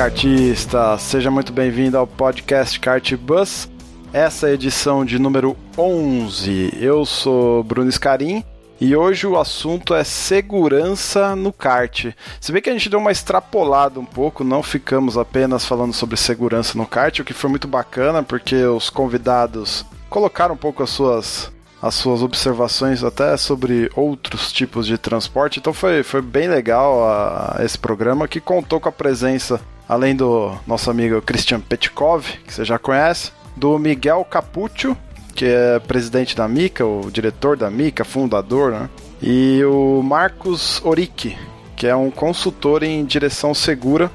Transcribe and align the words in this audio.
Fala, 0.00 0.10
kartista! 0.10 0.96
Seja 0.96 1.30
muito 1.30 1.52
bem-vindo 1.52 1.98
ao 1.98 2.06
podcast 2.06 2.80
Kart 2.80 3.14
Bus. 3.16 3.68
Essa 4.14 4.46
é 4.46 4.50
a 4.52 4.54
edição 4.54 5.04
de 5.04 5.18
número 5.18 5.54
11. 5.76 6.72
Eu 6.80 7.04
sou 7.04 7.62
Bruno 7.62 7.92
Scarim 7.92 8.42
e 8.80 8.96
hoje 8.96 9.26
o 9.26 9.38
assunto 9.38 9.94
é 9.94 10.02
segurança 10.02 11.36
no 11.36 11.52
kart. 11.52 12.14
Se 12.40 12.50
bem 12.50 12.62
que 12.62 12.70
a 12.70 12.72
gente 12.72 12.88
deu 12.88 12.98
uma 12.98 13.12
extrapolada 13.12 14.00
um 14.00 14.04
pouco, 14.06 14.42
não 14.42 14.62
ficamos 14.62 15.18
apenas 15.18 15.66
falando 15.66 15.92
sobre 15.92 16.16
segurança 16.16 16.78
no 16.78 16.86
kart, 16.86 17.18
o 17.18 17.24
que 17.24 17.34
foi 17.34 17.50
muito 17.50 17.68
bacana 17.68 18.22
porque 18.22 18.56
os 18.56 18.88
convidados 18.88 19.84
colocaram 20.08 20.54
um 20.54 20.58
pouco 20.58 20.82
as 20.82 20.88
suas 20.88 21.52
as 21.82 21.94
suas 21.94 22.22
observações 22.22 23.02
até 23.02 23.36
sobre 23.36 23.90
outros 23.94 24.52
tipos 24.52 24.86
de 24.86 24.98
transporte. 24.98 25.58
Então 25.58 25.72
foi, 25.72 26.02
foi 26.02 26.20
bem 26.20 26.48
legal 26.48 27.04
a, 27.04 27.58
esse 27.60 27.78
programa 27.78 28.28
que 28.28 28.40
contou 28.40 28.78
com 28.78 28.88
a 28.88 28.92
presença, 28.92 29.60
além 29.90 30.14
do 30.14 30.52
nosso 30.68 30.88
amigo 30.88 31.20
Christian 31.20 31.58
Petkov, 31.58 32.24
que 32.46 32.54
você 32.54 32.64
já 32.64 32.78
conhece, 32.78 33.32
do 33.56 33.76
Miguel 33.76 34.24
Capuccio, 34.24 34.96
que 35.34 35.44
é 35.44 35.80
presidente 35.80 36.36
da 36.36 36.46
Mica, 36.46 36.86
o 36.86 37.10
diretor 37.10 37.56
da 37.56 37.68
Mica, 37.68 38.04
fundador, 38.04 38.70
né? 38.70 38.88
E 39.20 39.60
o 39.64 40.00
Marcos 40.00 40.80
Oric, 40.84 41.36
que 41.74 41.88
é 41.88 41.96
um 41.96 42.08
consultor 42.08 42.84
em 42.84 43.04
direção 43.04 43.52
segura, 43.52 44.08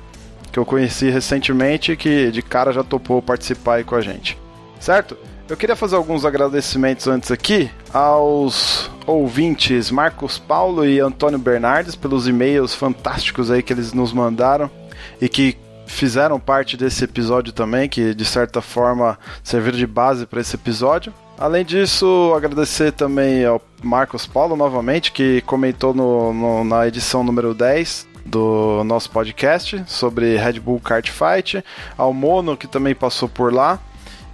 que 0.49 0.57
eu 0.57 0.65
conheci 0.65 1.09
recentemente 1.09 1.97
que 1.97 2.31
de 2.31 2.41
cara 2.41 2.71
já 2.71 2.81
topou 2.81 3.21
participar 3.21 3.75
aí 3.75 3.83
com 3.83 3.95
a 3.95 4.01
gente. 4.01 4.37
Certo? 4.79 5.17
Eu 5.49 5.57
queria 5.57 5.75
fazer 5.75 5.97
alguns 5.97 6.23
agradecimentos 6.23 7.05
antes 7.05 7.31
aqui 7.31 7.69
aos 7.93 8.89
ouvintes 9.05 9.91
Marcos 9.91 10.39
Paulo 10.39 10.85
e 10.85 11.01
Antônio 11.01 11.37
Bernardes 11.37 11.97
pelos 11.97 12.29
e-mails 12.29 12.73
fantásticos 12.73 13.51
aí 13.51 13.61
que 13.61 13.73
eles 13.73 13.91
nos 13.91 14.13
mandaram 14.13 14.71
e 15.21 15.27
que 15.27 15.57
fizeram 15.85 16.39
parte 16.39 16.77
desse 16.77 17.03
episódio 17.03 17.53
também, 17.53 17.87
que 17.87 18.13
de 18.13 18.25
certa 18.25 18.61
forma 18.61 19.17
serviram 19.43 19.77
de 19.77 19.87
base 19.87 20.25
para 20.25 20.41
esse 20.41 20.55
episódio. 20.55 21.13
Além 21.37 21.65
disso, 21.65 22.33
agradecer 22.35 22.93
também 22.93 23.43
ao 23.45 23.61
Marcos 23.83 24.25
Paulo 24.25 24.55
novamente, 24.55 25.11
que 25.11 25.41
comentou 25.41 25.93
no, 25.93 26.33
no, 26.33 26.63
na 26.63 26.87
edição 26.87 27.23
número 27.23 27.53
10 27.53 28.07
do 28.25 28.83
nosso 28.85 29.11
podcast 29.11 29.83
sobre 29.85 30.37
Red 30.37 30.59
Bull 30.59 30.79
Kart 30.79 31.09
Fight, 31.09 31.63
ao 31.97 32.13
Mono, 32.13 32.57
que 32.57 32.67
também 32.67 32.95
passou 32.95 33.29
por 33.29 33.53
lá, 33.53 33.79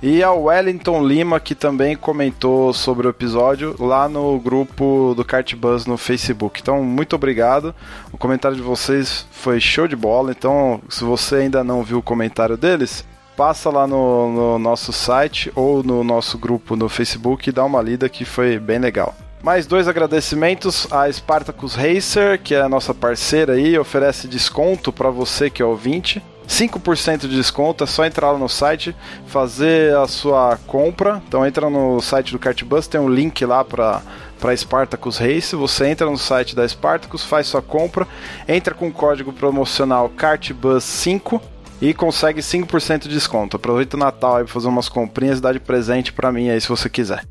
e 0.01 0.23
ao 0.23 0.43
Wellington 0.43 1.05
Lima, 1.05 1.39
que 1.39 1.53
também 1.53 1.95
comentou 1.95 2.73
sobre 2.73 3.05
o 3.05 3.09
episódio 3.09 3.75
lá 3.79 4.09
no 4.09 4.39
grupo 4.39 5.13
do 5.15 5.23
Kart 5.23 5.55
Buzz 5.55 5.85
no 5.85 5.97
Facebook. 5.97 6.59
Então, 6.59 6.83
muito 6.83 7.15
obrigado. 7.15 7.75
O 8.11 8.17
comentário 8.17 8.57
de 8.57 8.63
vocês 8.63 9.27
foi 9.31 9.59
show 9.59 9.87
de 9.87 9.95
bola. 9.95 10.31
Então, 10.31 10.81
se 10.89 11.03
você 11.03 11.35
ainda 11.35 11.63
não 11.63 11.83
viu 11.83 11.99
o 11.99 12.03
comentário 12.03 12.57
deles, 12.57 13.05
passa 13.37 13.69
lá 13.69 13.85
no, 13.85 14.31
no 14.31 14.59
nosso 14.59 14.91
site 14.91 15.51
ou 15.55 15.83
no 15.83 16.03
nosso 16.03 16.37
grupo 16.37 16.75
no 16.75 16.89
Facebook 16.89 17.47
e 17.47 17.53
dá 17.53 17.63
uma 17.63 17.81
lida 17.81 18.09
que 18.09 18.25
foi 18.25 18.57
bem 18.57 18.79
legal. 18.79 19.15
Mais 19.43 19.65
dois 19.65 19.87
agradecimentos 19.87 20.87
a 20.91 21.11
Spartacus 21.11 21.73
Racer, 21.73 22.39
que 22.39 22.53
é 22.53 22.61
a 22.61 22.69
nossa 22.69 22.93
parceira 22.93 23.53
aí, 23.53 23.77
oferece 23.77 24.27
desconto 24.27 24.91
para 24.91 25.09
você 25.09 25.49
que 25.49 25.61
é 25.61 25.65
ouvinte. 25.65 26.21
5% 26.51 27.21
de 27.21 27.29
desconto, 27.29 27.83
é 27.83 27.87
só 27.87 28.05
entrar 28.05 28.31
lá 28.31 28.37
no 28.37 28.49
site, 28.49 28.93
fazer 29.25 29.95
a 29.95 30.05
sua 30.05 30.59
compra. 30.67 31.21
Então 31.25 31.45
entra 31.45 31.69
no 31.69 32.01
site 32.01 32.33
do 32.33 32.39
Cartbus, 32.39 32.87
tem 32.87 32.99
um 32.99 33.09
link 33.09 33.43
lá 33.45 33.63
para 33.63 34.01
para 34.39 34.57
Spartacus 34.57 35.19
Race, 35.19 35.55
você 35.55 35.85
entra 35.85 36.09
no 36.09 36.17
site 36.17 36.55
da 36.55 36.67
Spartacus, 36.67 37.23
faz 37.23 37.45
sua 37.45 37.61
compra, 37.61 38.07
entra 38.47 38.73
com 38.73 38.87
o 38.87 38.91
código 38.91 39.31
promocional 39.31 40.09
CartBus5 40.09 41.39
e 41.79 41.93
consegue 41.93 42.41
5% 42.41 43.03
de 43.03 43.09
desconto. 43.09 43.57
Aproveita 43.57 43.95
o 43.95 43.99
Natal 43.99 44.37
aí 44.37 44.43
para 44.43 44.51
fazer 44.51 44.67
umas 44.67 44.89
comprinhas 44.89 45.37
e 45.37 45.41
dá 45.43 45.53
de 45.53 45.59
presente 45.59 46.11
para 46.11 46.31
mim 46.31 46.49
aí 46.49 46.59
se 46.59 46.67
você 46.67 46.89
quiser. 46.89 47.23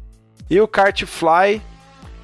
E 0.49 0.61
o 0.61 0.69
Kartfly, 0.69 1.61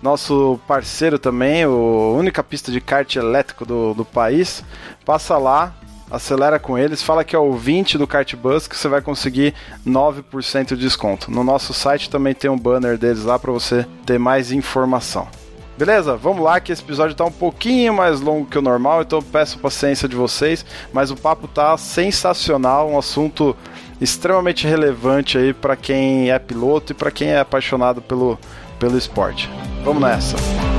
nosso 0.01 0.61
parceiro 0.69 1.19
também, 1.19 1.65
a 1.65 1.69
única 1.69 2.45
pista 2.45 2.71
de 2.71 2.81
kart 2.81 3.17
elétrico 3.17 3.67
do, 3.67 3.93
do 3.93 4.05
país, 4.05 4.63
passa 5.05 5.37
lá, 5.37 5.75
acelera 6.11 6.59
com 6.59 6.79
eles, 6.79 7.03
fala 7.03 7.25
que 7.25 7.35
é 7.35 7.39
ouvinte 7.39 7.99
do 7.99 8.07
Kartbus 8.07 8.67
que 8.67 8.77
você 8.77 8.89
vai 8.89 9.01
conseguir 9.01 9.55
9% 9.87 10.69
de 10.69 10.77
desconto. 10.77 11.31
No 11.31 11.43
nosso 11.43 11.75
site 11.75 12.11
também 12.11 12.35
tem 12.35 12.51
um 12.51 12.59
banner 12.59 12.97
deles 12.97 13.25
lá 13.25 13.39
para 13.39 13.53
você 13.53 13.87
ter 14.05 14.19
mais 14.19 14.53
informação. 14.53 15.29
Beleza? 15.77 16.17
Vamos 16.17 16.43
lá 16.43 16.59
que 16.59 16.73
esse 16.73 16.83
episódio 16.83 17.13
está 17.13 17.25
um 17.25 17.33
pouquinho 17.33 17.93
mais 17.93 18.21
longo 18.21 18.47
que 18.47 18.59
o 18.59 18.63
normal, 18.63 19.03
então 19.03 19.21
peço 19.21 19.59
paciência 19.59 20.09
de 20.09 20.17
vocês, 20.17 20.65
mas 20.91 21.11
o 21.11 21.17
papo 21.17 21.47
tá 21.47 21.77
sensacional, 21.77 22.89
um 22.89 22.99
assunto 22.99 23.55
extremamente 24.01 24.67
relevante 24.67 25.37
aí 25.37 25.53
para 25.53 25.77
quem 25.77 26.31
é 26.31 26.39
piloto 26.39 26.93
e 26.93 26.95
para 26.95 27.11
quem 27.11 27.29
é 27.29 27.41
apaixonado 27.41 28.01
pelo, 28.01 28.39
pelo 28.79 28.97
esporte. 28.97 29.51
Vamos 29.85 30.03
nessa. 30.03 30.37
Christian 30.37 30.76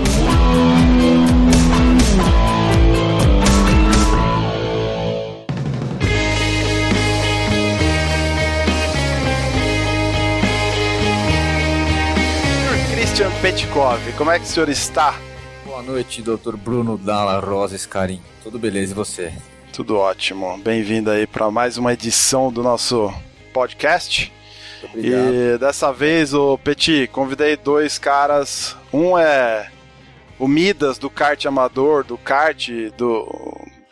Petkov, 13.42 14.02
como 14.18 14.32
é 14.32 14.40
que 14.40 14.46
o 14.46 14.48
senhor 14.48 14.68
está? 14.68 15.14
Boa 15.64 15.84
noite, 15.84 16.24
Dr. 16.24 16.56
Bruno 16.56 16.98
Dalla 16.98 17.40
Rosa 17.40 17.78
Scarim. 17.78 18.20
Tudo 18.42 18.58
beleza 18.58 18.94
e 18.94 18.96
você? 18.96 19.32
Tudo 19.72 19.96
ótimo. 19.96 20.58
Bem-vindo 20.58 21.12
aí 21.12 21.28
para 21.28 21.52
mais 21.52 21.78
uma 21.78 21.94
edição 21.94 22.52
do 22.52 22.64
nosso 22.64 23.14
podcast. 23.54 24.34
E 24.96 25.58
dessa 25.60 25.94
vez, 25.94 26.34
o 26.34 26.58
Petit, 26.58 27.08
convidei 27.08 27.56
dois 27.56 28.00
caras. 28.00 28.76
Um 28.92 29.16
é 29.18 29.70
o 30.40 30.48
Midas 30.48 30.98
do 30.98 31.10
kart 31.10 31.46
amador, 31.46 32.04
do 32.04 32.18
kart 32.18 32.70
do, 32.98 33.28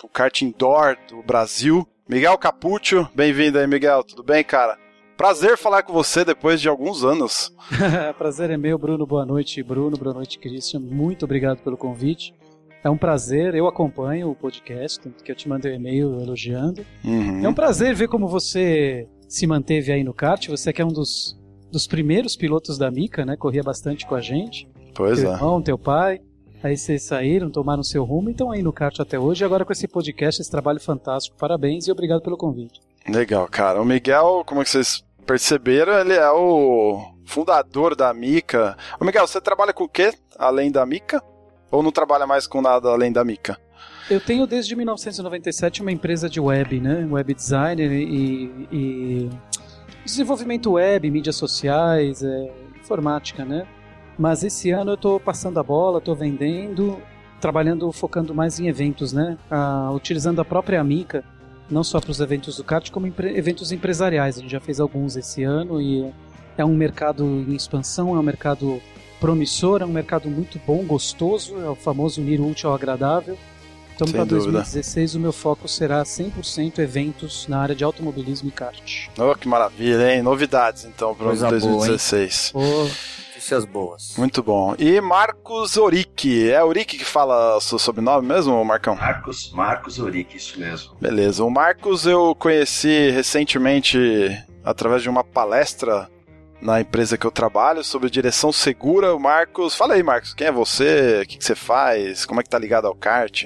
do 0.01 0.07
kart 0.11 0.41
indoor 0.41 0.97
do 1.07 1.21
Brasil. 1.21 1.87
Miguel 2.09 2.37
Capuccio, 2.39 3.07
bem-vindo 3.13 3.59
aí, 3.59 3.67
Miguel. 3.67 4.03
Tudo 4.03 4.23
bem, 4.23 4.43
cara? 4.43 4.77
Prazer 5.17 5.57
falar 5.57 5.83
com 5.83 5.93
você 5.93 6.25
depois 6.25 6.59
de 6.59 6.67
alguns 6.67 7.03
anos. 7.03 7.53
prazer 8.17 8.49
é 8.49 8.57
meu, 8.57 8.77
Bruno. 8.77 9.05
Boa 9.05 9.25
noite, 9.25 9.63
Bruno. 9.63 9.95
Boa 9.95 10.13
noite, 10.13 10.37
Christian. 10.37 10.81
Muito 10.81 11.23
obrigado 11.23 11.59
pelo 11.59 11.77
convite. 11.77 12.33
É 12.83 12.89
um 12.89 12.97
prazer, 12.97 13.55
eu 13.55 13.65
acompanho 13.65 14.29
o 14.29 14.35
podcast, 14.35 14.99
tanto 14.99 15.23
que 15.23 15.31
eu 15.31 15.35
te 15.35 15.49
mandei 15.49 15.71
um 15.71 15.75
e-mail 15.75 16.21
elogiando. 16.21 16.85
Uhum. 17.03 17.43
É 17.43 17.49
um 17.49 17.53
prazer 17.53 17.95
ver 17.95 18.07
como 18.07 18.27
você 18.27 19.07
se 19.27 19.47
manteve 19.47 19.91
aí 19.91 20.03
no 20.03 20.13
kart. 20.13 20.47
Você 20.49 20.73
que 20.73 20.81
é 20.81 20.85
um 20.85 20.91
dos, 20.91 21.35
dos 21.71 21.87
primeiros 21.87 22.35
pilotos 22.35 22.77
da 22.77 22.91
Mica, 22.91 23.25
né? 23.25 23.37
Corria 23.37 23.63
bastante 23.63 24.05
com 24.05 24.15
a 24.15 24.21
gente. 24.21 24.67
Pois 24.93 25.19
teu 25.19 25.31
é. 25.31 25.33
irmão, 25.33 25.61
teu 25.61 25.77
pai. 25.77 26.19
Aí 26.61 26.75
vocês 26.75 27.03
saíram, 27.03 27.49
tomaram 27.49 27.83
seu 27.83 28.03
rumo 28.03 28.29
e 28.29 28.31
estão 28.33 28.51
aí 28.51 28.61
no 28.61 28.73
kart 28.73 28.99
até 28.99 29.17
hoje. 29.17 29.43
E 29.43 29.45
agora 29.45 29.63
com 29.63 29.71
esse 29.71 29.87
podcast, 29.87 30.41
esse 30.41 30.51
trabalho 30.51 30.79
fantástico. 30.79 31.37
Parabéns 31.37 31.87
e 31.87 31.91
obrigado 31.91 32.21
pelo 32.21 32.37
convite. 32.37 32.81
Legal, 33.07 33.47
cara. 33.47 33.81
O 33.81 33.85
Miguel, 33.85 34.43
como 34.45 34.61
é 34.61 34.63
que 34.63 34.69
vocês 34.69 35.04
perceberam, 35.25 35.99
ele 35.99 36.13
é 36.13 36.29
o 36.31 37.13
fundador 37.25 37.95
da 37.95 38.13
Mica. 38.13 38.77
Ô 38.99 39.05
Miguel, 39.05 39.27
você 39.27 39.41
trabalha 39.41 39.73
com 39.73 39.83
o 39.85 39.89
quê 39.89 40.13
além 40.37 40.71
da 40.71 40.85
Mica? 40.85 41.21
Ou 41.71 41.81
não 41.83 41.91
trabalha 41.91 42.27
mais 42.27 42.47
com 42.47 42.61
nada 42.61 42.89
além 42.89 43.11
da 43.11 43.25
Mica? 43.25 43.57
Eu 44.09 44.21
tenho 44.21 44.45
desde 44.45 44.75
1997 44.75 45.81
uma 45.81 45.91
empresa 45.91 46.29
de 46.29 46.39
web, 46.39 46.79
né? 46.79 47.07
Web 47.09 47.33
designer 47.33 47.91
e, 47.91 48.67
e 48.71 49.29
desenvolvimento 50.05 50.73
web, 50.73 51.09
mídias 51.09 51.35
sociais, 51.35 52.23
é, 52.23 52.51
informática, 52.79 53.43
né? 53.43 53.67
Mas 54.17 54.43
esse 54.43 54.69
ano 54.69 54.91
eu 54.91 54.95
estou 54.95 55.19
passando 55.19 55.59
a 55.59 55.63
bola, 55.63 55.97
estou 55.97 56.15
vendendo, 56.15 57.01
trabalhando, 57.41 57.91
focando 57.91 58.33
mais 58.33 58.59
em 58.59 58.67
eventos, 58.67 59.11
né? 59.11 59.37
Ah, 59.49 59.89
utilizando 59.91 60.39
a 60.39 60.45
própria 60.45 60.79
Amica, 60.79 61.23
não 61.69 61.83
só 61.83 61.99
para 61.99 62.11
os 62.11 62.19
eventos 62.19 62.57
do 62.57 62.63
kart, 62.63 62.89
como 62.91 63.07
empre 63.07 63.37
eventos 63.37 63.71
empresariais. 63.71 64.37
A 64.37 64.41
gente 64.41 64.51
já 64.51 64.59
fez 64.59 64.79
alguns 64.79 65.15
esse 65.15 65.43
ano 65.43 65.81
e 65.81 66.11
é 66.57 66.63
um 66.63 66.75
mercado 66.75 67.23
em 67.23 67.55
expansão, 67.55 68.15
é 68.15 68.19
um 68.19 68.23
mercado 68.23 68.81
promissor, 69.19 69.81
é 69.81 69.85
um 69.85 69.91
mercado 69.91 70.29
muito 70.29 70.59
bom, 70.65 70.83
gostoso, 70.83 71.57
é 71.57 71.69
o 71.69 71.75
famoso 71.75 72.21
unir 72.21 72.39
útil 72.41 72.69
ao 72.69 72.75
agradável. 72.75 73.37
Então, 73.95 74.07
para 74.07 74.25
dúvida. 74.25 74.51
2016, 74.51 75.15
o 75.15 75.19
meu 75.21 75.31
foco 75.31 75.69
será 75.69 76.03
100% 76.03 76.79
eventos 76.79 77.47
na 77.47 77.59
área 77.59 77.73
de 77.73 77.83
automobilismo 77.83 78.49
e 78.49 78.51
kart. 78.51 79.07
Oh, 79.17 79.33
que 79.35 79.47
maravilha, 79.47 80.13
hein? 80.13 80.21
Novidades, 80.21 80.83
então, 80.83 81.15
para 81.15 81.27
Coisa 81.27 81.47
boa, 81.47 81.55
hein? 81.55 81.61
2016. 81.61 82.53
Notícias 83.45 83.65
boas. 83.65 84.15
Muito 84.17 84.41
bom. 84.41 84.75
E 84.79 84.99
Marcos 84.99 85.77
Oric. 85.77 86.49
É 86.49 86.63
Oric 86.63 86.97
que 86.97 87.05
fala 87.05 87.57
o 87.57 87.61
seu 87.61 87.77
sobrenome 87.77 88.27
mesmo, 88.27 88.65
Marcão? 88.65 88.95
Marcos, 88.95 89.51
Marcos 89.53 89.99
Oric, 89.99 90.35
isso 90.35 90.59
mesmo. 90.59 90.95
Beleza. 90.99 91.43
O 91.43 91.51
Marcos 91.51 92.07
eu 92.07 92.33
conheci 92.33 93.11
recentemente 93.11 93.99
através 94.63 95.03
de 95.03 95.09
uma 95.09 95.23
palestra 95.23 96.09
na 96.59 96.81
empresa 96.81 97.19
que 97.19 97.27
eu 97.27 97.29
trabalho 97.29 97.83
sobre 97.83 98.09
direção 98.09 98.51
segura. 98.51 99.13
O 99.13 99.19
Marcos, 99.19 99.75
fala 99.75 99.93
aí, 99.93 100.01
Marcos, 100.01 100.33
quem 100.33 100.47
é 100.47 100.51
você? 100.51 101.21
O 101.21 101.27
que, 101.27 101.37
que 101.37 101.45
você 101.45 101.53
faz? 101.53 102.25
Como 102.25 102.39
é 102.39 102.43
que 102.43 102.49
tá 102.49 102.57
ligado 102.57 102.87
ao 102.87 102.95
kart? 102.95 103.43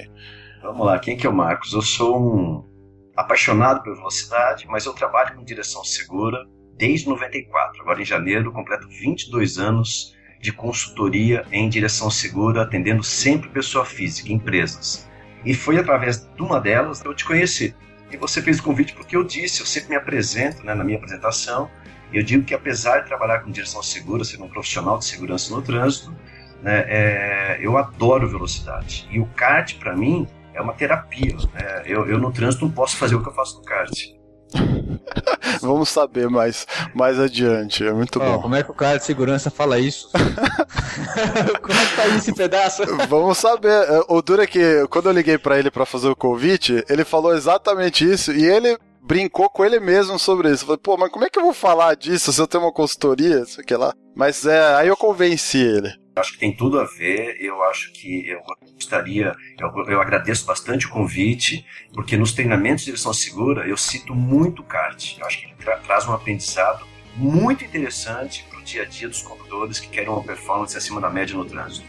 Vamos 0.62 0.86
lá, 0.86 0.98
quem 0.98 1.14
que 1.14 1.26
é 1.26 1.30
o 1.30 1.34
Marcos? 1.34 1.74
Eu 1.74 1.82
sou 1.82 2.18
um 2.18 2.64
apaixonado 3.14 3.82
por 3.82 3.94
velocidade, 3.94 4.66
mas 4.66 4.86
eu 4.86 4.94
trabalho 4.94 5.36
com 5.36 5.44
direção 5.44 5.84
segura 5.84 6.38
desde 6.80 7.06
94. 7.06 7.82
Agora 7.82 8.00
em 8.00 8.04
janeiro, 8.04 8.50
completo 8.50 8.88
22 8.88 9.58
anos 9.58 10.16
de 10.40 10.50
consultoria 10.50 11.44
em 11.52 11.68
direção 11.68 12.10
segura, 12.10 12.62
atendendo 12.62 13.04
sempre 13.04 13.50
pessoa 13.50 13.84
física, 13.84 14.32
empresas. 14.32 15.06
E 15.44 15.52
foi 15.54 15.78
através 15.78 16.26
de 16.34 16.42
uma 16.42 16.58
delas 16.58 17.02
que 17.02 17.06
eu 17.06 17.14
te 17.14 17.26
conheci. 17.26 17.74
E 18.10 18.16
você 18.16 18.40
fez 18.40 18.58
o 18.58 18.62
convite 18.62 18.94
porque 18.94 19.14
eu 19.14 19.22
disse, 19.22 19.60
eu 19.60 19.66
sempre 19.66 19.90
me 19.90 19.96
apresento 19.96 20.64
né, 20.64 20.74
na 20.74 20.82
minha 20.82 20.96
apresentação, 20.96 21.70
eu 22.12 22.22
digo 22.22 22.44
que 22.44 22.54
apesar 22.54 23.00
de 23.00 23.06
trabalhar 23.06 23.40
com 23.40 23.50
direção 23.50 23.82
segura, 23.82 24.24
ser 24.24 24.42
um 24.42 24.48
profissional 24.48 24.98
de 24.98 25.04
segurança 25.04 25.54
no 25.54 25.62
trânsito, 25.62 26.10
né, 26.62 26.84
é, 26.88 27.58
eu 27.60 27.76
adoro 27.76 28.26
velocidade. 28.26 29.06
E 29.10 29.20
o 29.20 29.26
kart, 29.26 29.78
para 29.78 29.94
mim, 29.94 30.26
é 30.54 30.60
uma 30.60 30.72
terapia. 30.72 31.36
né? 31.52 31.82
eu, 31.84 32.08
eu 32.08 32.18
no 32.18 32.32
trânsito 32.32 32.64
não 32.64 32.72
posso 32.72 32.96
fazer 32.96 33.14
o 33.14 33.22
que 33.22 33.28
eu 33.28 33.34
faço 33.34 33.58
no 33.58 33.64
kart. 33.64 33.92
Vamos 35.60 35.88
saber 35.88 36.28
mais, 36.28 36.66
mais 36.94 37.18
adiante. 37.18 37.84
É 37.86 37.92
muito 37.92 38.20
Ó, 38.20 38.24
bom. 38.36 38.42
como 38.42 38.54
é 38.54 38.62
que 38.62 38.70
o 38.70 38.74
cara 38.74 38.98
de 38.98 39.04
segurança 39.04 39.50
fala 39.50 39.78
isso? 39.78 40.08
como 41.62 41.78
é 41.78 41.86
que 41.86 41.96
tá 41.96 42.02
aí 42.02 42.16
esse 42.16 42.32
pedaço? 42.34 42.82
Vamos 43.08 43.38
saber. 43.38 43.68
É, 43.70 44.00
O 44.08 44.22
duro 44.22 44.42
é 44.42 44.46
que 44.46 44.86
quando 44.88 45.06
eu 45.06 45.12
liguei 45.12 45.38
pra 45.38 45.58
ele 45.58 45.70
pra 45.70 45.86
fazer 45.86 46.08
o 46.08 46.16
convite, 46.16 46.84
ele 46.88 47.04
falou 47.04 47.34
exatamente 47.34 48.10
isso 48.10 48.32
e 48.32 48.44
ele 48.44 48.78
brincou 49.02 49.48
com 49.50 49.64
ele 49.64 49.80
mesmo 49.80 50.18
sobre 50.18 50.50
isso. 50.50 50.62
Eu 50.62 50.66
falei, 50.66 50.80
pô, 50.82 50.96
mas 50.96 51.10
como 51.10 51.24
é 51.24 51.30
que 51.30 51.38
eu 51.38 51.42
vou 51.44 51.54
falar 51.54 51.96
disso 51.96 52.32
se 52.32 52.40
eu 52.40 52.46
tenho 52.46 52.64
uma 52.64 52.72
consultoria, 52.72 53.40
isso 53.40 53.60
aqui 53.60 53.74
lá? 53.74 53.92
Mas 54.14 54.44
é, 54.46 54.74
aí 54.76 54.88
eu 54.88 54.96
convenci 54.96 55.58
ele. 55.58 55.92
Acho 56.20 56.32
que 56.32 56.38
tem 56.38 56.54
tudo 56.54 56.78
a 56.78 56.84
ver. 56.84 57.36
Eu 57.40 57.62
acho 57.64 57.92
que 57.92 58.28
eu 58.28 58.40
gostaria, 58.74 59.34
eu, 59.58 59.84
eu 59.86 60.00
agradeço 60.00 60.44
bastante 60.46 60.86
o 60.86 60.90
convite, 60.90 61.64
porque 61.92 62.16
nos 62.16 62.32
treinamentos 62.32 62.80
de 62.80 62.86
direção 62.86 63.12
segura 63.12 63.66
eu 63.66 63.76
cito 63.76 64.14
muito 64.14 64.62
o 64.62 64.64
kart. 64.64 65.18
Eu 65.18 65.26
acho 65.26 65.40
que 65.40 65.46
ele 65.46 65.54
tra 65.58 65.78
traz 65.78 66.06
um 66.06 66.12
aprendizado 66.12 66.86
muito 67.16 67.64
interessante 67.64 68.44
para 68.48 68.58
o 68.58 68.62
dia 68.62 68.82
a 68.82 68.84
dia 68.84 69.08
dos 69.08 69.22
condutores 69.22 69.80
que 69.80 69.88
querem 69.88 70.08
uma 70.08 70.22
performance 70.22 70.76
acima 70.76 71.00
da 71.00 71.10
média 71.10 71.36
no 71.36 71.44
trânsito. 71.44 71.86